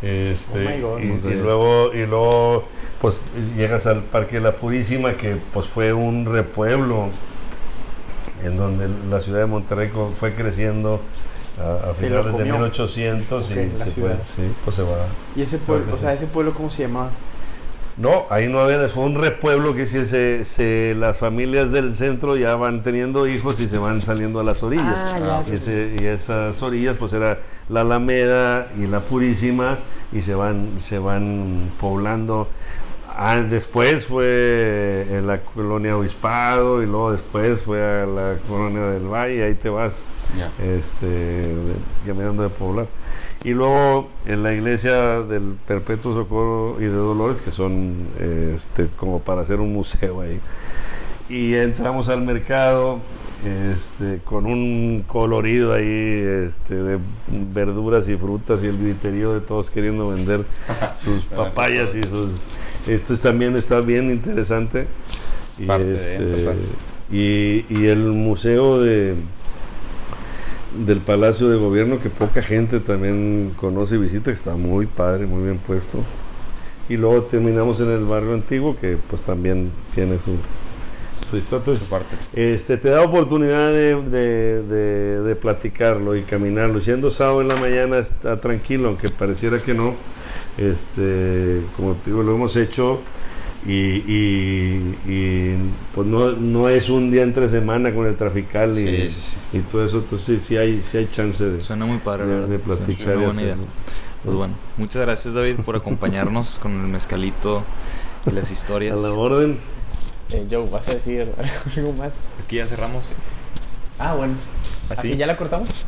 Este, 0.02 0.82
Oh 0.84 0.90
God. 0.96 1.00
y, 1.02 1.06
No 1.08 1.30
y 1.32 1.34
luego, 1.36 1.94
y 1.94 2.06
luego 2.06 2.66
pues 3.02 3.24
llegas 3.58 3.86
al 3.88 4.04
Parque 4.04 4.36
de 4.36 4.42
la 4.42 4.56
Purísima, 4.56 5.14
que 5.18 5.38
pues 5.54 5.68
fue 5.68 5.94
un 5.94 6.26
repueblo 6.26 7.10
en 8.44 8.58
donde 8.58 8.90
la 9.10 9.20
ciudad 9.22 9.40
de 9.40 9.46
Monterrey 9.46 9.90
fue 10.20 10.34
creciendo 10.34 11.00
a, 11.60 11.92
a 11.92 11.94
finales 11.94 12.26
de 12.26 12.32
comió. 12.32 12.54
1800 12.56 13.46
Ok, 13.46 13.52
y 13.52 13.78
se 13.78 13.90
ciudad. 13.90 14.16
fue, 14.16 14.26
sí, 14.46 14.52
pues 14.64 14.76
se 14.76 14.82
va. 14.84 14.98
¿Y 15.36 15.42
ese 15.42 15.58
pueblo, 15.60 15.94
o 15.94 15.96
sea, 15.96 16.14
ese 16.14 16.26
pueblo 16.28 16.54
cómo 16.54 16.70
se 16.72 16.84
llamaba? 16.84 17.10
No, 17.96 18.26
ahí 18.32 18.48
no 18.48 18.60
había, 18.60 18.90
fue 18.90 19.04
un 19.04 19.14
repueblo 19.14 19.76
que 19.76 19.86
sí, 19.86 20.04
se, 20.08 20.44
se- 20.46 20.96
las 20.98 21.18
familias 21.18 21.72
del 21.72 21.94
centro 21.94 22.36
ya 22.36 22.56
van 22.56 22.82
teniendo 22.82 23.28
hijos 23.28 23.60
y 23.60 23.68
se 23.68 23.78
van 23.78 24.02
saliendo 24.02 24.40
a 24.40 24.44
las 24.44 24.64
orillas. 24.64 24.86
Ah, 24.98 25.44
ya. 25.46 25.54
Y, 25.54 25.58
ese- 25.58 25.96
y 26.02 26.06
esas 26.06 26.60
orillas 26.64 26.98
pues 26.98 27.14
era 27.14 27.38
la 27.70 27.82
Alameda 27.82 28.68
y 28.80 28.88
la 28.88 29.02
Purísima 29.02 29.78
y 30.12 30.22
se 30.22 30.34
van, 30.34 30.70
se 30.80 30.98
van 30.98 31.70
poblando. 31.80 32.48
Ah, 33.16 33.38
después 33.42 34.08
fue 34.08 35.06
en 35.12 35.28
la 35.28 35.42
colonia 35.42 35.96
Obispado 35.96 36.82
y 36.82 36.86
luego 36.88 37.12
después 37.12 37.62
fue 37.64 37.80
a 37.80 38.06
la 38.08 38.38
colonia 38.48 38.82
del 38.88 39.04
Valle, 39.04 39.44
ahí 39.44 39.54
te 39.56 39.70
vas 39.70 40.06
Ya. 40.38 40.52
este, 40.64 41.48
caminando 42.08 42.42
de 42.44 42.50
poblar. 42.50 42.88
Y 43.44 43.54
luego 43.54 44.10
en 44.26 44.42
la 44.42 44.54
iglesia 44.54 45.22
del 45.22 45.58
Perpetuo 45.68 46.14
Socorro 46.16 46.78
y 46.80 46.86
de 46.86 46.90
Dolores, 46.92 47.42
que 47.42 47.52
son 47.52 47.94
este, 48.56 48.88
como 48.96 49.20
para 49.20 49.42
hacer 49.42 49.60
un 49.60 49.74
museo 49.74 50.22
ahí. 50.22 50.40
Y 51.30 51.54
entramos 51.56 52.10
al 52.10 52.22
mercado 52.22 53.00
este, 53.46 54.22
con 54.24 54.46
un 54.46 55.04
colorido 55.06 55.74
ahí 55.74 55.86
este, 56.48 56.76
de 56.76 57.00
verduras 57.54 58.08
y 58.10 58.16
frutas 58.16 58.64
y 58.64 58.68
el 58.68 58.78
griterío 58.78 59.34
de 59.34 59.42
todos 59.42 59.70
queriendo 59.70 60.08
vender 60.10 60.46
sus 61.04 61.26
papayas 61.26 61.94
y 61.96 62.04
sus... 62.04 62.32
Esto 62.88 63.14
es- 63.14 63.22
también 63.22 63.56
está 63.56 63.82
bien 63.82 64.10
interesante. 64.12 64.88
Y, 65.60 65.66
Parte 65.66 65.86
de, 65.86 65.96
este, 65.96 66.46
y, 67.12 67.66
y 67.70 67.88
el 67.88 68.06
museo 68.08 68.80
de 68.80 69.16
del 70.86 71.00
Palacio 71.02 71.50
de 71.50 71.58
Gobierno 71.58 72.00
que 72.00 72.10
poca 72.10 72.42
gente 72.42 72.80
también 72.80 73.54
conoce 73.56 73.96
y 73.96 74.00
visita, 74.00 74.26
que 74.26 74.32
está 74.32 74.56
muy 74.56 74.88
padre, 74.88 75.28
muy 75.28 75.44
bien 75.44 75.60
puesto. 75.60 76.00
Y 76.90 76.98
luego 76.98 77.22
terminamos 77.24 77.80
en 77.80 77.92
el 77.92 78.04
barrio 78.06 78.34
antiguo, 78.34 78.76
que 78.76 78.98
pues 79.10 79.22
también 79.22 79.70
tiene 79.94 80.18
su, 80.18 80.32
su. 81.30 81.38
Entonces, 81.38 81.90
parte. 81.90 82.16
este, 82.34 82.78
te 82.78 82.90
da 82.90 83.04
oportunidad 83.04 83.70
de, 83.72 84.02
de- 84.02 84.64
de- 84.64 85.22
de 85.22 85.36
platicarlo 85.36 86.16
y 86.16 86.24
caminarlo. 86.24 86.82
Siendo 86.82 87.12
sábado 87.12 87.42
en 87.42 87.50
la 87.50 87.56
mañana 87.56 88.00
está 88.00 88.42
tranquilo, 88.42 88.88
aunque 88.90 89.10
pareciera 89.10 89.60
que 89.62 89.76
no. 89.76 89.94
Este, 90.58 91.62
como 91.76 91.94
te 91.96 92.12
digo, 92.12 92.24
lo 92.24 92.36
hemos 92.36 92.56
hecho 92.56 93.02
y, 93.66 93.72
y- 93.74 94.96
y, 95.08 95.56
pues 95.96 96.08
no, 96.08 96.32
no 96.34 96.70
es 96.70 96.90
un 96.90 97.10
día 97.12 97.24
entre 97.24 97.48
semana 97.48 97.94
con 97.94 98.06
el 98.06 98.16
trafical 98.16 98.72
y, 98.78 98.86
Sí, 98.86 99.10
sí, 99.10 99.22
sí. 99.52 99.58
y 99.58 99.62
todo 99.62 99.86
eso. 99.86 99.98
Entonces 100.00 100.26
sí, 100.26 100.40
sí 100.48 100.58
hay, 100.58 100.82
sí 100.84 100.98
hay 100.98 101.08
chance 101.10 101.44
de, 101.44 101.62
Suena 101.62 101.86
muy 101.86 101.98
padre, 101.98 102.28
de, 102.28 102.48
de 102.48 102.60
platicar. 102.60 103.18
buena 103.18 103.42
idea. 103.42 103.58
Pues 104.24 104.36
bueno, 104.36 104.54
muchas 104.78 105.02
gracias 105.02 105.34
David 105.34 105.56
por 105.66 105.76
acompañarnos 105.76 106.60
con 106.62 106.72
el 106.74 106.88
mezcalito 106.88 107.64
y 108.26 108.32
las 108.32 108.52
historias. 108.52 108.98
A 108.98 109.02
la 109.02 109.14
orden. 109.14 109.58
Eh, 110.30 110.46
Joe, 110.50 110.70
¿vas 110.70 110.88
a 110.90 110.94
decir 110.94 111.32
algo 111.78 111.94
más? 111.94 112.28
Es 112.40 112.48
que 112.48 112.58
ya 112.58 112.68
cerramos. 112.68 113.12
Ah, 114.00 114.14
bueno. 114.16 114.34
¿Así? 114.90 115.08
¿Así 115.10 115.18
ya 115.18 115.26
la 115.28 115.36
cortamos? 115.38 115.86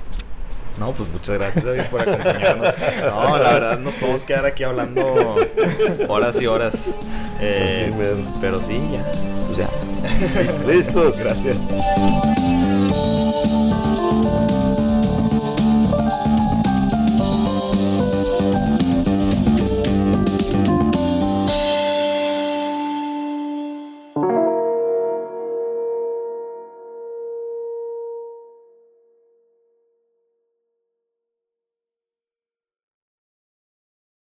No, 0.77 0.91
pues 0.91 1.09
muchas 1.09 1.37
gracias 1.37 1.63
David 1.63 1.83
por 1.89 2.01
acompañarnos. 2.01 2.73
No, 3.01 3.37
la 3.37 3.53
verdad 3.53 3.79
nos 3.79 3.95
podemos 3.95 4.23
quedar 4.23 4.45
aquí 4.45 4.63
hablando 4.63 5.35
horas 6.07 6.41
y 6.41 6.47
horas. 6.47 6.97
Eh, 7.39 7.91
pero 8.41 8.59
sí, 8.59 8.79
ya. 8.91 9.03
Pues 9.47 9.57
ya. 9.57 10.67
Listos. 10.67 11.17
Gracias. 11.17 11.57